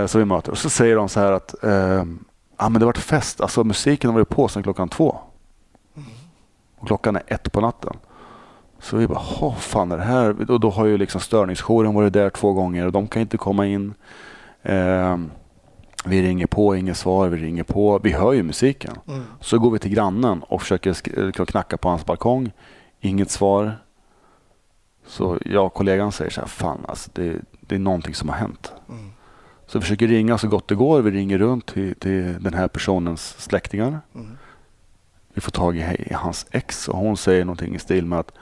Eh, 0.01 0.07
så 0.07 0.19
vi 0.19 0.25
möter. 0.25 0.53
Och 0.53 0.59
så 0.59 0.71
säger 0.71 0.97
de 0.97 1.09
så 1.09 1.21
här 1.21 1.33
att 1.33 1.65
eh, 1.65 2.05
ja, 2.59 2.69
men 2.69 2.73
det 2.73 2.87
varit 2.87 2.99
fest. 2.99 3.41
Alltså 3.41 3.65
musiken 3.65 4.11
har 4.11 4.15
varit 4.15 4.29
på 4.29 4.49
sedan 4.49 4.63
klockan 4.63 4.89
två. 4.89 5.19
Och 6.79 6.87
klockan 6.87 7.17
är 7.17 7.23
ett 7.27 7.53
på 7.53 7.61
natten. 7.61 7.97
Så 8.81 8.97
vi 8.97 9.07
bara, 9.07 9.23
vad 9.41 9.57
fan 9.57 9.93
är 9.93 9.97
det 9.97 10.05
här? 10.05 10.51
Och 10.51 10.61
då 10.61 10.71
har 10.71 10.87
ju 10.87 10.99
liksom 10.99 11.21
störningsjouren 11.21 11.95
varit 11.95 12.13
där 12.13 12.31
två 12.31 12.53
gånger 12.53 12.87
och 12.87 12.93
de 12.93 13.09
kan 13.09 13.23
inte 13.23 13.37
komma 13.37 13.67
in. 13.67 13.95
Eh, 14.63 15.17
vi 16.05 16.23
ringer 16.23 16.47
på, 16.47 16.77
inget 16.77 16.97
svar. 16.97 17.29
Vi 17.29 17.47
ringer 17.47 17.65
på. 17.65 18.01
Vi 18.03 18.13
hör 18.13 18.33
ju 18.33 18.43
musiken. 18.43 18.93
Mm. 19.09 19.23
Så 19.41 19.59
går 19.59 19.71
vi 19.71 19.79
till 19.79 19.95
grannen 19.95 20.43
och 20.43 20.63
försöker 20.63 21.45
knacka 21.47 21.77
på 21.77 21.89
hans 21.89 22.07
balkong. 22.07 22.53
Inget 23.05 23.31
svar. 23.31 23.77
Så 25.07 25.39
jag 25.45 25.67
och 25.67 25.75
kollegan 25.75 26.13
säger 26.13 26.31
så 26.31 26.41
här, 26.41 26.49
fan 26.49 26.85
alltså 26.89 27.11
det, 27.15 27.41
det 27.61 27.75
är 27.75 27.79
någonting 27.79 28.15
som 28.15 28.29
har 28.29 28.37
hänt. 28.37 28.73
Mm. 28.89 29.11
Så 29.67 29.79
vi 29.79 29.83
försöker 29.83 30.09
ringa 30.09 30.39
så 30.39 30.49
gott 30.49 30.69
det 30.69 30.75
går. 30.75 31.03
Vi 31.03 31.11
ringer 31.11 31.39
runt 31.39 31.67
till, 31.67 31.95
till 31.95 32.43
den 32.43 32.55
här 32.55 32.69
personens 32.69 33.35
släktingar. 33.39 34.01
Mm. 34.15 34.39
Vi 35.35 35.41
får 35.41 35.51
tag 35.51 35.77
i, 35.77 35.81
i 35.81 36.15
hans 36.15 36.47
ex 36.51 36.89
och 36.89 36.99
hon 36.99 37.17
säger 37.17 37.45
någonting 37.45 37.75
i 37.75 37.79
stil 37.79 38.07
med 38.07 38.19
att 38.19 38.33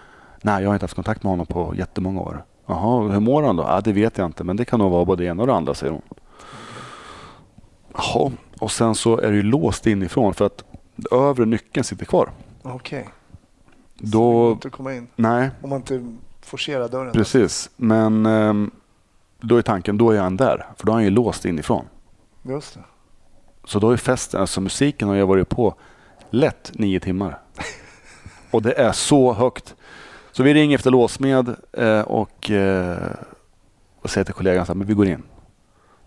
nej, 0.42 0.62
jag 0.62 0.70
har 0.70 0.74
inte 0.74 0.84
haft 0.84 0.94
kontakt 0.94 1.22
med 1.22 1.30
honom 1.30 1.46
på 1.46 1.74
jättemånga 1.76 2.20
år. 2.20 2.44
Jaha, 2.66 3.08
hur 3.08 3.20
mår 3.20 3.42
han 3.42 3.56
då? 3.56 3.62
Ja, 3.62 3.80
det 3.80 3.92
vet 3.92 4.18
jag 4.18 4.26
inte, 4.26 4.44
men 4.44 4.56
det 4.56 4.64
kan 4.64 4.78
nog 4.78 4.90
vara 4.90 5.04
både 5.04 5.22
det 5.22 5.28
ena 5.28 5.42
och 5.42 5.46
det 5.46 5.54
andra, 5.54 5.74
säger 5.74 5.92
hon. 5.92 6.02
Jaha, 7.94 8.32
och 8.58 8.70
sen 8.70 8.94
så 8.94 9.18
är 9.18 9.30
det 9.30 9.36
ju 9.36 9.42
låst 9.42 9.86
inifrån 9.86 10.34
för 10.34 10.46
att 10.46 10.64
övre 11.10 11.44
nyckeln 11.46 11.84
sitter 11.84 12.06
kvar. 12.06 12.30
Okej. 12.62 13.02
Det 13.02 13.10
Då, 14.00 14.52
inte 14.52 14.68
att 14.68 14.74
komma 14.74 14.94
in 14.94 15.06
nej, 15.16 15.50
om 15.62 15.70
man 15.70 15.78
inte 15.78 16.16
forcerar 16.40 16.88
dörren. 16.88 17.12
precis. 17.12 17.70
Men 17.76 18.26
ehm, 18.26 18.70
då 19.40 19.56
är 19.56 19.62
tanken, 19.62 19.98
då 19.98 20.10
är 20.10 20.20
han 20.20 20.36
där. 20.36 20.66
För 20.76 20.86
då 20.86 20.92
är 20.92 20.94
han 20.94 21.04
ju 21.04 21.10
låst 21.10 21.44
inifrån. 21.44 21.84
Just 22.42 22.74
det. 22.74 22.80
Så 23.64 23.78
då 23.78 23.90
är 23.90 23.96
festen, 23.96 24.40
alltså 24.40 24.60
musiken 24.60 25.08
har 25.08 25.14
jag 25.14 25.26
varit 25.26 25.48
på 25.48 25.74
lätt 26.30 26.70
nio 26.74 27.00
timmar. 27.00 27.38
Och 28.50 28.62
det 28.62 28.72
är 28.72 28.92
så 28.92 29.32
högt. 29.32 29.74
Så 30.32 30.42
vi 30.42 30.54
ringer 30.54 30.74
efter 30.74 30.90
låsmed 30.90 31.56
eh, 31.72 32.00
och, 32.00 32.50
eh, 32.50 33.10
och 34.00 34.10
säger 34.10 34.24
till 34.24 34.34
kollegan 34.34 34.62
att 34.68 34.76
vi 34.76 34.94
går 34.94 35.06
in. 35.06 35.22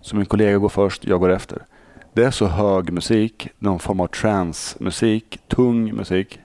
Så 0.01 0.15
min 0.15 0.25
kollega 0.25 0.57
går 0.57 0.69
först, 0.69 1.05
jag 1.05 1.19
går 1.19 1.29
efter. 1.29 1.65
Det 2.13 2.23
är 2.23 2.31
så 2.31 2.45
hög 2.45 2.93
musik, 2.93 3.49
någon 3.59 3.79
form 3.79 3.99
av 3.99 4.07
trance-musik, 4.07 5.39
tung 5.47 5.95
musik, 5.95 6.39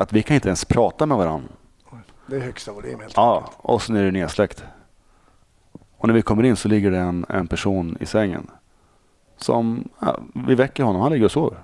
att 0.00 0.12
vi 0.12 0.22
kan 0.22 0.34
inte 0.34 0.48
ens 0.48 0.64
prata 0.64 1.06
med 1.06 1.16
varandra. 1.18 1.48
Det 2.26 2.36
är 2.36 2.40
högsta 2.40 2.72
volym 2.72 3.00
helt 3.00 3.12
Ja, 3.16 3.36
enkelt. 3.36 3.56
och 3.58 3.82
sen 3.82 3.96
är 3.96 4.04
det 4.04 4.10
nedsläckt. 4.10 4.64
Och 5.96 6.08
när 6.08 6.14
vi 6.14 6.22
kommer 6.22 6.42
in 6.42 6.56
så 6.56 6.68
ligger 6.68 6.90
det 6.90 6.98
en, 6.98 7.26
en 7.28 7.46
person 7.46 7.96
i 8.00 8.06
sängen. 8.06 8.50
Som, 9.36 9.88
ja, 10.00 10.18
vi 10.46 10.54
väcker 10.54 10.82
honom, 10.84 11.02
han 11.02 11.12
ligger 11.12 11.24
och 11.24 11.30
sover. 11.32 11.58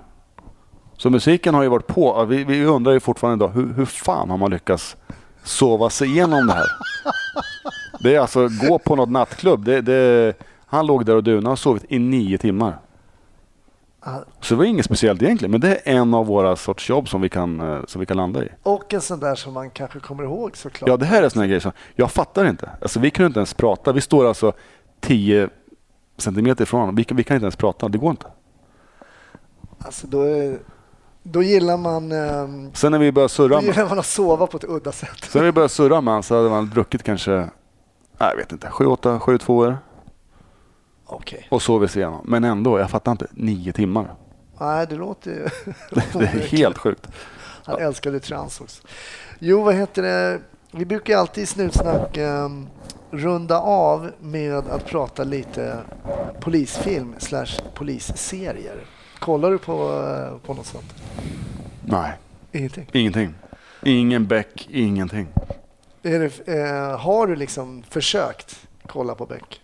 Så 0.97 1.09
musiken 1.09 1.53
har 1.55 1.63
ju 1.63 1.69
varit 1.69 1.87
på. 1.87 2.25
Vi, 2.25 2.43
vi 2.43 2.65
undrar 2.65 2.93
ju 2.93 2.99
fortfarande 2.99 3.45
idag, 3.45 3.53
hur, 3.53 3.73
hur 3.73 3.85
fan 3.85 4.29
har 4.29 4.37
man 4.37 4.51
lyckats 4.51 4.97
sova 5.43 5.89
sig 5.89 6.07
igenom 6.07 6.47
det 6.47 6.53
här? 6.53 6.65
Det 7.99 8.15
är 8.15 8.19
alltså, 8.19 8.47
gå 8.67 8.79
på 8.79 8.95
något 8.95 9.09
nattklubb. 9.09 9.65
Det, 9.65 9.81
det, 9.81 10.33
han 10.65 10.85
låg 10.87 11.05
där 11.05 11.15
och 11.15 11.23
dunade 11.23 11.49
och 11.49 11.59
sovit 11.59 11.85
i 11.89 11.99
nio 11.99 12.37
timmar. 12.37 12.77
Så 14.41 14.53
det 14.53 14.57
var 14.57 14.65
inget 14.65 14.85
speciellt 14.85 15.21
egentligen, 15.21 15.51
men 15.51 15.61
det 15.61 15.75
är 15.89 15.93
en 15.97 16.13
av 16.13 16.25
våra 16.25 16.55
sorts 16.55 16.89
jobb 16.89 17.09
som 17.09 17.21
vi 17.21 17.29
kan, 17.29 17.59
eh, 17.61 17.79
som 17.87 17.99
vi 17.99 18.05
kan 18.05 18.17
landa 18.17 18.43
i. 18.43 18.49
Och 18.63 18.93
en 18.93 19.01
sån 19.01 19.19
där 19.19 19.35
som 19.35 19.53
man 19.53 19.69
kanske 19.69 19.99
kommer 19.99 20.23
ihåg 20.23 20.57
såklart. 20.57 20.89
Ja, 20.89 20.97
det 20.97 21.05
här 21.05 21.23
är 21.23 21.29
såna 21.29 21.47
grejer 21.47 21.59
som 21.59 21.71
jag 21.95 22.11
fattar 22.11 22.45
inte. 22.45 22.69
Alltså, 22.81 22.99
vi 22.99 23.09
kunde 23.11 23.27
inte 23.27 23.39
ens 23.39 23.53
prata. 23.53 23.91
Vi 23.91 24.01
står 24.01 24.25
alltså 24.27 24.53
10 24.99 25.49
centimeter 26.17 26.63
ifrån 26.63 26.79
honom. 26.79 26.95
Vi, 26.95 27.03
kan- 27.03 27.17
vi 27.17 27.23
kan 27.23 27.35
inte 27.35 27.45
ens 27.45 27.55
prata. 27.55 27.87
Det 27.89 27.97
går 27.97 28.11
inte. 28.11 28.25
Alltså 29.79 30.07
då, 30.07 30.21
är, 30.21 30.57
då 31.23 31.43
gillar 31.43 31.77
man 31.77 32.11
ehm, 32.11 32.73
Sen 32.73 32.91
när 32.91 32.99
vi 32.99 33.11
började 33.11 33.29
surra 33.33 33.55
då 33.59 33.65
gillar 33.67 33.89
man 33.89 33.99
att 33.99 34.05
sova 34.05 34.47
på 34.47 34.57
ett 34.57 34.63
udda 34.67 34.91
sätt. 34.91 35.09
sen 35.23 35.39
när 35.39 35.45
vi 35.45 35.51
började 35.51 35.69
surra 35.73 36.01
med 36.01 36.11
honom 36.11 36.23
så 36.23 36.35
hade 36.37 36.49
man 36.49 36.69
druckit 36.69 37.03
kanske, 37.03 37.49
jag 38.17 38.35
vet 38.37 38.51
inte, 38.51 38.69
7, 38.69 38.85
8, 38.85 39.19
7 39.19 39.37
Okej. 41.07 41.47
och 41.51 41.61
sovit 41.61 41.91
sig 41.91 42.01
igenom. 42.01 42.21
Men 42.25 42.43
ändå, 42.43 42.79
jag 42.79 42.89
fattar 42.89 43.11
inte. 43.11 43.27
Nio 43.31 43.73
timmar. 43.73 44.15
Nej, 44.59 44.87
det 44.89 44.95
låter 44.95 45.31
ju... 45.31 45.47
Det 46.13 46.23
är 46.25 46.27
helt 46.57 46.77
sjukt. 46.77 47.07
Han 47.63 47.77
älskade 47.81 48.19
trans 48.19 48.61
också. 48.61 48.83
Jo, 49.39 49.63
vad 49.63 49.75
heter 49.75 50.01
det? 50.01 50.41
Vi 50.71 50.85
brukar 50.85 51.13
ju 51.13 51.19
alltid 51.19 51.43
i 51.43 51.47
Snutsnack 51.47 52.17
ehm, 52.17 52.67
runda 53.11 53.59
av 53.61 54.11
med 54.19 54.55
att 54.55 54.85
prata 54.85 55.23
lite 55.23 55.77
polisfilm 56.39 57.15
slash 57.17 57.47
polisserier. 57.73 58.77
Kollar 59.19 59.51
du 59.51 59.57
på, 59.57 60.03
eh, 60.03 60.37
på 60.47 60.53
något 60.53 60.65
sånt? 60.65 60.93
Nej, 61.85 62.11
Ingenting? 62.51 62.89
ingenting. 62.93 63.33
Ingen 63.83 64.27
Beck, 64.27 64.67
ingenting. 64.71 65.27
Det, 66.01 66.47
eh, 66.47 66.99
har 66.99 67.27
du 67.27 67.35
liksom 67.35 67.83
försökt 67.89 68.67
kolla 68.87 69.15
på 69.15 69.25
Beck? 69.25 69.61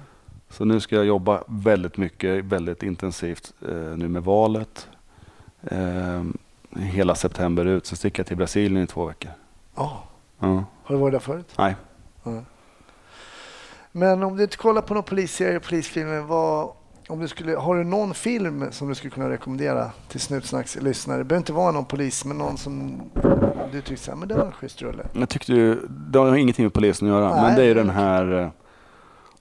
Så 0.50 0.66
nu 0.66 0.80
ska 0.80 0.96
jag 0.96 1.06
jobba 1.06 1.44
väldigt 1.48 1.98
mycket, 1.98 2.46
väldigt 2.46 2.84
intensivt 2.84 3.54
eh, 3.62 3.98
nu 3.98 4.08
med 4.08 4.24
valet. 4.24 4.88
Hela 6.76 7.16
september 7.16 7.66
ut. 7.66 7.86
Sen 7.86 7.98
sticker 7.98 8.20
jag 8.20 8.28
till 8.28 8.38
Brasilien 8.38 8.84
i 8.84 8.88
två 8.88 9.06
veckor. 9.06 9.32
ja. 9.76 10.04
Ja. 10.42 10.64
Har 10.84 10.96
du 10.96 11.02
varit 11.02 11.14
där 11.14 11.20
förut? 11.20 11.54
Nej. 11.58 11.76
Ja. 12.24 12.42
Men 13.92 14.24
om 14.24 14.38
du 14.38 14.44
inte 14.44 14.58
kollar 14.58 14.82
på 14.82 14.94
någon 14.94 15.04
polisserie, 15.04 15.60
polisfilmer, 15.60 16.20
vad, 16.20 16.70
om 17.08 17.20
du 17.20 17.28
skulle, 17.28 17.56
har 17.56 17.76
du 17.76 17.84
någon 17.84 18.14
film 18.14 18.66
som 18.72 18.88
du 18.90 18.96
skulle 18.96 19.12
kunna 19.12 19.30
rekommendera 19.30 19.92
till 20.08 20.20
Snutsnacks 20.20 20.76
lyssnare? 20.82 21.18
Det 21.18 21.24
behöver 21.24 21.42
inte 21.42 21.54
vara 21.54 21.72
någon 21.72 21.86
polis, 21.86 22.26
men 22.26 22.38
någon 22.38 22.58
som 22.58 23.02
du 23.72 23.82
tycker 23.82 24.02
så 24.02 24.12
här, 24.12 24.18
men 24.18 24.28
det 24.28 24.36
var 24.36 24.46
en 24.46 24.52
schysst 24.52 24.82
rulle. 24.82 25.04
Jag 25.14 25.30
tyckte 25.30 25.54
ju, 25.54 25.76
det 25.90 26.20
har 26.20 26.36
ingenting 26.36 26.66
med 26.66 26.74
polisen 26.74 27.08
att 27.08 27.12
göra, 27.14 27.36
Nej. 27.36 27.44
men 27.44 27.56
det 27.56 27.62
är 27.62 27.68
ju 27.68 27.74
den 27.74 27.90
här, 27.90 28.40
eh, 28.42 28.50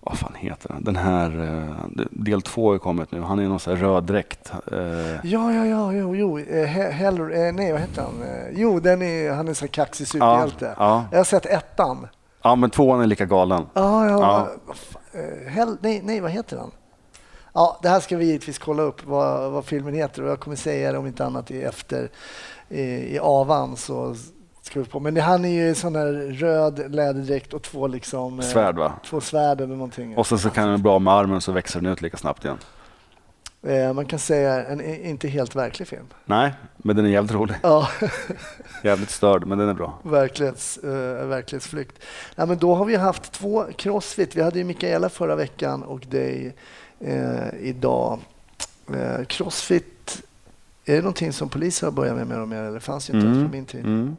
vad 0.01 0.19
fan 0.19 0.35
heter 0.37 0.69
den? 0.69 0.85
Den 0.85 0.97
här, 0.97 1.41
eh, 1.41 2.05
del 2.11 2.43
två 2.43 2.71
har 2.73 2.79
kommit 2.79 3.13
nu. 3.13 3.21
Han 3.21 3.39
är 3.39 3.43
i 3.43 3.49
någon 3.49 3.61
sån 3.61 3.77
här 3.77 3.83
röd 3.83 4.05
dräkt. 4.05 4.53
Eh, 4.73 4.79
Ja, 5.25 5.53
ja, 5.53 5.67
ja, 5.67 5.93
jo, 5.93 6.17
jo. 6.17 6.39
Eh, 6.39 6.45
He- 6.69 6.91
Heller, 6.91 7.47
eh, 7.47 7.53
nej, 7.53 7.73
vad 7.73 7.81
heter 7.81 8.03
han? 8.03 8.23
Jo, 8.53 8.81
den 8.81 9.03
är, 9.03 9.33
han 9.33 9.49
är 9.49 9.55
så 9.55 9.69
kaxig 9.69 10.05
ja, 10.05 10.07
superhjälte. 10.07 10.75
ja. 10.79 11.05
Jag 11.11 11.19
har 11.19 11.25
sett 11.25 11.47
ettan. 11.47 12.07
ja, 12.43 12.55
men 12.55 12.71
tvåan 12.71 13.01
är 13.01 13.07
lika 13.07 13.25
galen. 13.27 13.67
Ja, 13.75 14.07
ja. 14.09 14.21
Ja. 14.21 14.49
Hell, 15.51 15.77
nej, 15.81 16.01
nej, 16.05 16.21
vad 16.21 16.31
heter 16.31 16.57
han? 16.57 16.71
Ja, 17.55 17.79
det 17.83 17.89
här 17.89 18.01
ska 18.01 18.17
vi 18.17 18.25
givetvis 18.25 18.59
kolla 18.59 18.83
upp 18.83 19.07
vad, 19.07 19.53
vad 19.53 19.65
filmen 19.65 19.95
heter 19.95 20.23
och 20.23 20.31
jag 20.31 20.41
kommer 20.41 20.57
säga 20.57 20.93
det 20.93 20.99
om 20.99 21.07
inte 21.07 21.25
annat 21.25 21.51
i 21.51 21.63
efter 21.63 22.11
i, 22.69 22.81
i 23.15 23.19
avan 23.19 23.77
så 23.77 24.15
vi 24.77 24.85
på. 24.85 25.01
Men 25.01 25.15
det, 25.15 25.21
han 25.21 25.45
är 25.45 25.49
ju 25.67 25.75
sån 25.75 25.93
där 25.93 26.13
röd 26.33 26.95
läderdräkt 26.95 27.55
och 27.55 27.63
två 27.63 27.87
liksom 27.87 28.41
eh, 28.41 28.47
Svärd 28.47 28.77
va? 28.77 28.93
Två 29.05 29.21
svärd 29.21 29.61
eller 29.61 29.75
någonting. 29.75 30.17
Och 30.17 30.27
sen 30.27 30.39
så 30.39 30.51
kan 30.51 30.69
den 30.69 30.83
bra 30.83 30.99
med 30.99 31.15
armen 31.15 31.41
så 31.41 31.53
växer 31.53 31.81
den 31.81 31.93
ut 31.93 32.03
lika 32.03 32.17
snabbt 32.17 32.45
igen. 32.45 32.59
Eh, 33.63 33.93
man 33.93 34.07
kan 34.07 34.19
säga 34.19 34.65
en 34.65 34.81
inte 35.07 35.29
helt 35.29 35.57
verklig 35.57 35.89
film. 35.89 36.07
Nej, 36.25 36.53
men 36.77 36.97
den 36.97 37.05
är 37.05 37.11
jävligt 37.11 37.33
rolig. 37.33 37.57
Ja, 37.63 37.89
Jävligt 38.83 39.11
störd, 39.11 39.47
men 39.47 39.59
den 39.59 39.69
är 39.69 39.75
bra. 39.75 39.99
verklighets, 40.03 40.79
eh, 40.79 41.27
verklighetsflykt. 41.27 42.03
Ja, 42.37 42.47
men 42.47 42.59
då 42.59 42.75
har 42.75 42.85
vi 42.85 42.97
haft 42.97 43.33
två 43.33 43.65
crossfit. 43.77 44.37
Vi 44.37 44.43
hade 44.43 44.59
ju 44.59 44.65
Mikaela 44.65 45.09
förra 45.09 45.37
veckan 45.37 45.83
och 45.83 46.01
dig 46.01 46.55
eh, 47.01 47.49
idag. 47.61 48.19
Eh, 48.95 49.25
crossfit, 49.25 50.23
är 50.89 50.95
det 50.97 51.03
någonting 51.03 51.33
som 51.33 51.49
poliser 51.49 51.87
har 51.87 51.93
börjat 51.93 52.17
med 52.17 52.27
mer 52.27 52.41
och 52.41 52.49
mer? 52.49 52.63
Eller 52.63 52.81
fanns 52.81 53.11
ju 53.11 53.15
inte 53.15 53.27
ens 53.27 53.45
på 53.45 53.53
min 53.57 53.67
tid? 53.67 53.85
Mm. 53.85 54.17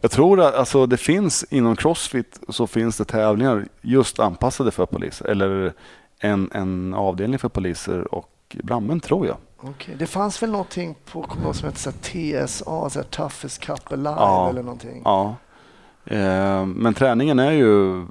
Jag 0.00 0.10
tror 0.10 0.40
att 0.40 0.54
alltså, 0.54 0.86
det 0.86 0.96
finns 0.96 1.44
inom 1.50 1.76
Crossfit 1.76 2.40
så 2.48 2.66
finns 2.66 2.96
det 2.96 3.04
tävlingar 3.04 3.66
just 3.80 4.18
anpassade 4.18 4.70
för 4.70 4.86
poliser. 4.86 5.26
Eller 5.26 5.72
en, 6.18 6.50
en 6.54 6.94
avdelning 6.94 7.38
för 7.38 7.48
poliser 7.48 8.14
och 8.14 8.56
brandmän 8.62 9.00
tror 9.00 9.26
jag. 9.26 9.36
Okej. 9.62 9.96
Det 9.98 10.06
fanns 10.06 10.42
väl 10.42 10.50
någonting 10.50 10.94
på 11.12 11.26
ihåg, 11.42 11.56
som 11.56 11.68
hette 11.68 11.92
TSA, 11.92 12.90
så 12.90 12.98
här 12.98 13.02
Toughest 13.02 13.60
Cup 13.60 13.92
Alive 13.92 14.10
Ja. 14.10 14.48
eller 14.48 14.62
någonting? 14.62 15.02
Ja. 15.04 15.36
Eh, 16.04 16.66
men 16.66 16.94
träningen 16.94 17.38
är 17.38 17.52
ju 17.52 18.06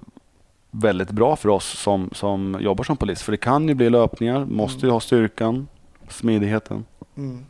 väldigt 0.72 1.12
bra 1.12 1.36
för 1.36 1.50
oss 1.50 1.66
som, 1.80 2.10
som 2.14 2.58
jobbar 2.62 2.84
som 2.84 2.98
polis. 2.98 3.22
För 3.22 3.32
det 3.32 3.38
kan 3.38 3.68
ju 3.68 3.74
bli 3.74 3.90
löpningar, 3.90 4.46
måste 4.46 4.86
ju 4.86 4.92
ha 4.92 5.00
styrkan, 5.00 5.68
smidigheten. 6.10 6.86
Mm. 7.18 7.46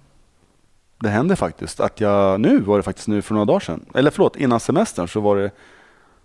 Det 1.00 1.10
händer 1.10 1.36
faktiskt 1.36 1.80
att 1.80 2.00
jag, 2.02 2.40
nu 2.40 2.60
var 2.60 2.78
det 2.78 2.84
faktiskt 2.84 3.08
nu 3.08 3.22
för 3.22 3.34
några 3.34 3.46
dagar 3.46 3.60
sedan, 3.60 3.86
eller 3.96 4.12
förlåt, 4.12 4.36
innan 4.36 4.60
semestern 4.60 5.08
så 5.08 5.20
var 5.20 5.38
det, 5.38 5.52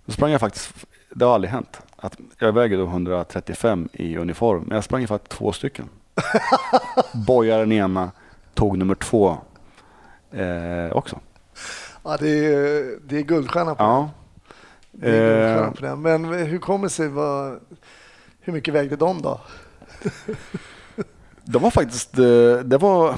då 0.05 0.13
sprang 0.13 0.31
jag 0.31 0.41
faktiskt, 0.41 0.75
det 1.15 1.25
har 1.25 1.35
aldrig 1.35 1.51
hänt, 1.51 1.81
att 1.97 2.17
jag 2.39 2.53
väger 2.53 2.79
då 2.79 2.85
135 2.85 3.89
i 3.93 4.17
uniform, 4.17 4.65
men 4.67 4.75
jag 4.75 4.85
sprang 4.85 5.03
ifatt 5.03 5.29
två 5.29 5.53
stycken. 5.53 5.89
Bojade 7.27 7.63
den 7.63 7.73
ena, 7.73 8.11
tog 8.55 8.79
nummer 8.79 8.95
två 8.95 9.39
eh, 10.33 10.97
också. 10.97 11.19
Ja, 12.05 12.17
det 12.21 12.29
är, 12.55 12.99
det 13.09 13.19
är 13.19 13.23
guldstjärna 13.23 13.75
på 13.75 13.83
Ja. 13.85 14.11
det. 14.93 15.11
det 15.11 15.17
är 15.17 15.29
guldstjärna 15.29 15.67
Eh, 15.67 15.73
på 15.73 15.81
det. 15.81 15.97
Men 15.97 16.25
hur 16.47 16.59
kommer 16.59 16.85
det 16.85 16.91
sig? 16.91 17.09
Vad, 17.09 17.61
hur 18.41 18.53
mycket 18.53 18.75
vägde 18.75 18.97
de 18.97 19.23
då? 19.23 19.41
det 21.45 21.59
var 21.59 21.71
faktiskt, 21.71 22.19
eh, 22.19 22.57
det 22.65 22.79
var, 22.79 23.15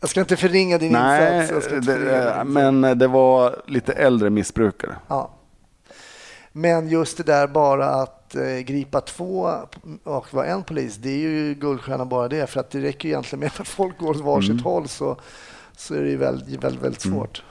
Jag 0.00 0.10
ska 0.10 0.20
inte 0.20 0.36
förringa 0.36 0.78
din 0.78 0.92
nej, 0.92 1.42
insats. 1.42 1.66
Inte 1.72 1.82
förringa 1.82 1.98
din 1.98 2.06
det, 2.08 2.20
insats. 2.20 2.48
men 2.50 2.98
det 2.98 3.06
var 3.06 3.62
lite 3.66 3.92
äldre 3.92 4.30
missbrukare. 4.30 4.96
Ja. 5.08 5.30
Men 6.52 6.88
just 6.88 7.16
det 7.16 7.22
där 7.22 7.46
bara 7.46 7.86
att 7.86 8.34
eh, 8.34 8.42
gripa 8.58 9.00
två 9.00 9.50
och 10.04 10.34
vara 10.34 10.46
en 10.46 10.62
polis, 10.62 10.96
det 10.96 11.08
är 11.10 11.16
ju 11.18 11.54
guldstjärna 11.54 12.04
bara 12.04 12.28
det. 12.28 12.46
För 12.50 12.60
att 12.60 12.70
det 12.70 12.80
räcker 12.82 13.08
ju 13.08 13.12
egentligen 13.12 13.40
med 13.40 13.50
att 13.60 13.68
folk 13.68 13.98
går 13.98 14.10
åt 14.10 14.16
varsitt 14.20 14.50
Mm. 14.50 14.62
håll 14.64 14.88
så, 14.88 15.16
så 15.76 15.94
är 15.94 16.00
det 16.02 16.08
ju 16.10 16.16
väldigt, 16.16 16.64
väldigt, 16.64 16.82
väldigt 16.82 17.00
svårt. 17.00 17.42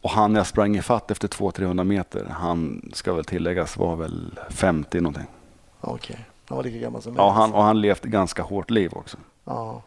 Och 0.00 0.10
han 0.10 0.34
jag 0.34 0.46
sprang 0.46 0.76
ifatt 0.76 1.10
efter 1.10 1.28
200-300 1.28 1.84
meter, 1.84 2.26
han 2.30 2.90
ska 2.94 3.12
väl 3.12 3.24
tilläggas 3.24 3.76
var 3.76 3.96
väl 3.96 4.38
50 4.50 5.00
någonting. 5.00 5.26
Okej, 5.80 6.26
han 6.48 6.56
var 6.56 6.64
lika 6.64 6.78
gammal 6.78 7.02
som 7.02 7.14
Ja, 7.16 7.22
jag. 7.26 7.30
han, 7.32 7.52
och 7.54 7.62
han 7.62 7.80
levt 7.80 8.02
ganska 8.02 8.42
hårt 8.42 8.70
liv 8.70 8.90
också. 8.94 9.16
Ja. 9.44 9.82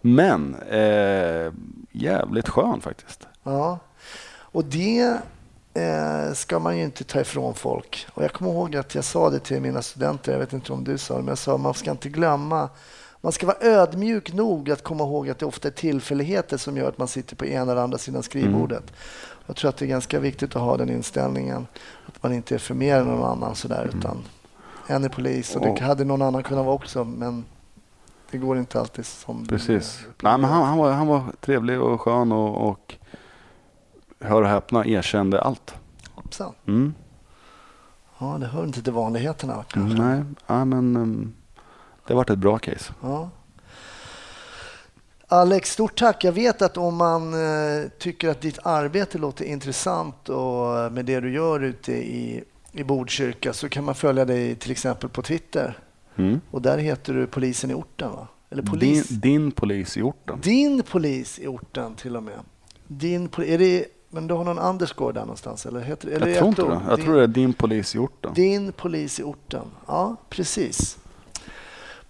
Men 0.00 0.54
eh, 0.54 1.52
jävligt 1.92 2.48
skön 2.48 2.80
faktiskt. 2.80 3.26
ja. 3.42 3.78
Och 4.50 4.64
det 4.64 5.18
eh, 5.74 6.32
ska 6.34 6.58
man 6.58 6.78
ju 6.78 6.84
inte 6.84 7.04
ta 7.04 7.20
ifrån 7.20 7.54
folk. 7.54 8.06
Och 8.14 8.24
jag 8.24 8.32
kommer 8.32 8.50
ihåg 8.50 8.76
att 8.76 8.94
jag 8.94 9.04
sa 9.04 9.30
det 9.30 9.38
till 9.38 9.60
mina 9.60 9.82
studenter, 9.82 10.32
jag 10.32 10.38
vet 10.38 10.52
inte 10.52 10.72
om 10.72 10.84
du 10.84 10.98
sa 10.98 11.14
det, 11.14 11.20
men 11.20 11.28
jag 11.28 11.38
sa 11.38 11.54
att 11.54 11.60
man 11.60 11.74
ska 11.74 11.90
inte 11.90 12.08
glömma 12.08 12.68
man 13.20 13.32
ska 13.32 13.46
vara 13.46 13.56
ödmjuk 13.60 14.32
nog 14.32 14.70
att 14.70 14.82
komma 14.82 15.04
ihåg 15.04 15.30
att 15.30 15.38
det 15.38 15.46
ofta 15.46 15.68
är 15.68 15.72
tillfälligheter 15.72 16.56
som 16.56 16.76
gör 16.76 16.88
att 16.88 16.98
man 16.98 17.08
sitter 17.08 17.36
på 17.36 17.46
ena 17.46 17.72
eller 17.72 17.82
andra 17.82 17.98
sidan 17.98 18.22
skrivbordet. 18.22 18.92
Jag 19.46 19.56
tror 19.56 19.68
att 19.68 19.76
det 19.76 19.84
är 19.84 19.88
ganska 19.88 20.20
viktigt 20.20 20.56
att 20.56 20.62
ha 20.62 20.76
den 20.76 20.90
inställningen. 20.90 21.66
Att 22.06 22.22
man 22.22 22.32
inte 22.32 22.54
är 22.54 22.58
för 22.58 22.74
mer 22.74 22.96
än 22.96 23.06
någon 23.06 23.30
annan 23.30 23.54
sådär, 23.54 23.90
utan 23.98 24.24
en 24.86 25.04
är 25.04 25.08
polis 25.08 25.56
och 25.56 25.62
det 25.62 25.80
hade 25.80 26.04
någon 26.04 26.22
annan 26.22 26.42
kunnat 26.42 26.64
vara 26.64 26.74
också, 26.74 27.04
men 27.04 27.44
det 28.30 28.38
går 28.38 28.58
inte 28.58 28.80
alltid 28.80 29.06
som... 29.06 29.46
Precis. 29.46 30.06
Nej, 30.22 30.38
men 30.38 30.50
han, 30.50 30.62
han, 30.64 30.78
var, 30.78 30.92
han 30.92 31.06
var 31.06 31.24
trevlig 31.40 31.80
och 31.80 32.00
skön 32.00 32.32
och, 32.32 32.68
och 32.68 32.94
hör 34.20 34.42
och 34.42 34.48
häpna 34.48 34.86
erkände 34.86 35.40
allt. 35.40 35.74
Hoppsan. 36.14 36.54
Mm. 36.66 36.94
Ja, 38.18 38.38
det 38.40 38.46
hör 38.46 38.64
inte 38.64 38.82
till 38.82 38.92
vanligheterna 38.92 39.64
kanske. 39.68 40.02
Nej, 40.02 40.22
ja, 40.46 40.64
men 40.64 40.96
um, 40.96 41.34
det 42.06 42.14
varit 42.14 42.30
ett 42.30 42.38
bra 42.38 42.58
case. 42.58 42.92
Ja. 43.02 43.30
Alex, 45.30 45.72
stort 45.72 45.98
tack. 45.98 46.24
Jag 46.24 46.32
vet 46.32 46.62
att 46.62 46.76
om 46.76 46.96
man 46.96 47.34
eh, 47.34 47.88
tycker 47.98 48.28
att 48.28 48.40
ditt 48.40 48.58
arbete 48.62 49.18
låter 49.18 49.44
intressant 49.44 50.28
och 50.28 50.78
eh, 50.78 50.90
med 50.90 51.04
det 51.04 51.20
du 51.20 51.32
gör 51.32 51.60
ute 51.60 51.92
i, 51.92 52.44
i 52.72 52.84
Botkyrka 52.84 53.52
så 53.52 53.68
kan 53.68 53.84
man 53.84 53.94
följa 53.94 54.24
dig 54.24 54.54
till 54.54 54.70
exempel 54.70 55.10
på 55.10 55.22
Twitter. 55.22 55.78
Mm. 56.18 56.40
Och 56.50 56.62
där 56.62 56.78
heter 56.78 57.14
du 57.14 57.26
polisen 57.26 57.70
i 57.70 57.74
orten 57.74 58.10
va? 58.12 58.26
Eller 58.50 58.62
polis. 58.62 59.08
Din, 59.08 59.20
din 59.20 59.50
polis 59.50 59.96
i 59.96 60.02
orten. 60.02 60.40
Din 60.42 60.82
polis 60.82 61.38
i 61.38 61.46
orten 61.46 61.94
till 61.94 62.16
och 62.16 62.22
med. 62.22 62.38
Din, 62.86 63.28
är 63.36 63.58
det, 63.58 63.84
men 64.10 64.26
du 64.26 64.34
har 64.34 64.44
någon 64.44 64.58
underscore 64.58 65.12
där 65.12 65.20
någonstans? 65.20 65.66
Eller 65.66 65.80
heter, 65.80 66.08
eller 66.08 66.26
Jag 66.26 66.36
tror 66.36 66.48
inte 66.48 66.62
det. 66.62 66.80
Jag 66.88 66.98
Din- 66.98 67.04
tror 67.04 67.16
det 67.16 67.22
är 67.22 67.26
din 67.26 67.52
polis 67.52 67.94
i 67.94 67.98
orten. 67.98 68.34
Din 68.34 68.72
polis 68.72 69.20
i 69.20 69.22
orten. 69.22 69.64
Ja, 69.86 70.16
precis. 70.28 70.98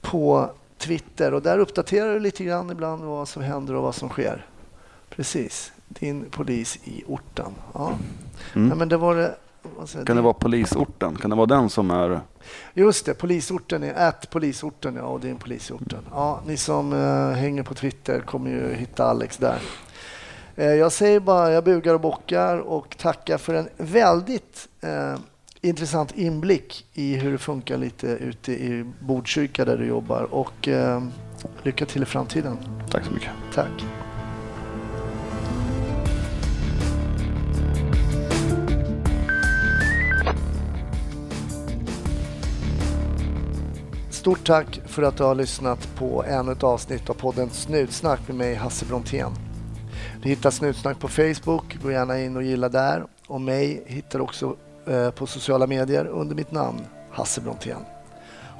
På 0.01 0.51
Twitter. 0.79 1.35
Och 1.35 1.43
där 1.43 1.59
uppdaterar 1.59 2.15
du 2.15 2.21
lite 2.21 2.45
grann 2.45 2.71
ibland 2.71 3.03
vad 3.05 3.29
som 3.29 3.43
händer 3.43 3.75
och 3.75 3.83
vad 3.83 3.95
som 3.95 4.09
sker. 4.09 4.47
Precis. 5.09 5.73
Din 5.89 6.25
polis 6.31 6.79
i 6.85 7.05
orten. 7.07 7.53
Ja. 7.75 7.93
Mm. 8.55 8.69
Nej, 8.69 8.79
men 8.79 8.89
det 8.89 8.97
var 8.97 9.15
det, 9.17 9.35
säger 9.87 10.07
Kan 10.07 10.17
det 10.17 10.23
vara 10.23 10.35
polisorten? 10.35 11.17
Kan 11.17 11.31
det 11.31 11.37
vara 11.37 11.47
den 11.47 11.71
som 11.71 11.91
är... 11.91 12.21
Just 12.75 13.07
det, 13.07 13.15
polisorten 13.15 13.83
är 13.83 13.95
att 14.09 14.31
polisorten 14.31 14.97
ja, 14.97 15.03
och 15.03 15.21
din 15.21 15.37
polis 15.37 15.71
i 15.71 15.73
orten. 15.73 16.05
Ja, 16.11 16.41
ni 16.47 16.57
som 16.57 16.93
eh, 16.93 17.31
hänger 17.37 17.63
på 17.63 17.75
Twitter 17.75 18.21
kommer 18.21 18.51
ju 18.51 18.75
hitta 18.75 19.05
Alex 19.05 19.37
där. 19.37 19.59
Eh, 20.57 20.67
Jag 20.67 20.93
säger 20.93 21.21
bara, 21.21 21.53
jag 21.53 21.65
bugar 21.65 21.95
och 21.95 22.01
bockar 22.01 22.59
och 22.59 22.97
tackar 22.99 23.39
för 23.39 23.55
en 23.55 23.69
väldigt 23.77 24.69
eh, 24.81 25.15
intressant 25.61 26.13
inblick 26.17 26.87
i 26.95 27.17
hur 27.17 27.33
det 27.33 27.39
funkar 27.39 27.77
lite 27.77 28.07
ute 28.07 28.53
i 28.53 28.85
Botkyrka 29.01 29.65
där 29.65 29.77
du 29.77 29.87
jobbar. 29.87 30.23
Och 30.31 30.69
eh, 30.69 31.03
lycka 31.63 31.87
till 31.87 32.03
i 32.03 32.07
framtiden. 32.07 32.59
Tack 32.91 33.05
så 33.05 33.13
mycket. 33.13 33.31
Tack. 33.55 33.98
Stort 44.29 44.47
tack 44.47 44.81
för 44.87 45.03
att 45.03 45.17
du 45.17 45.25
har 45.25 45.35
lyssnat 45.35 45.89
på 45.97 46.25
ännu 46.25 46.53
ett 46.53 46.63
avsnitt 46.63 47.11
av 47.11 47.15
podden 47.15 47.51
Snutsnack 47.51 48.21
med 48.27 48.37
mig 48.37 48.55
Hasse 48.55 48.85
Brontén. 48.87 49.33
Du 50.23 50.29
hittar 50.29 50.51
Snutsnack 50.51 50.99
på 50.99 51.09
Facebook, 51.09 51.79
gå 51.83 51.91
gärna 51.91 52.21
in 52.21 52.37
och 52.37 52.43
gilla 52.43 52.69
där. 52.69 53.05
Och 53.27 53.41
mig 53.41 53.83
hittar 53.87 54.19
du 54.19 54.25
också 54.25 54.57
eh, 54.87 55.11
på 55.11 55.27
sociala 55.27 55.67
medier 55.67 56.07
under 56.07 56.37
mitt 56.37 56.53
namn 56.53 56.81
Hasse 57.11 57.41
Brontén. 57.41 57.85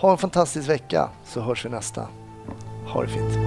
Ha 0.01 0.13
en 0.13 0.19
fantastisk 0.19 0.69
vecka 0.69 1.09
så 1.25 1.41
hörs 1.41 1.65
vi 1.65 1.69
nästa. 1.69 2.09
Ha 2.87 3.03
det 3.03 3.09
fint. 3.09 3.39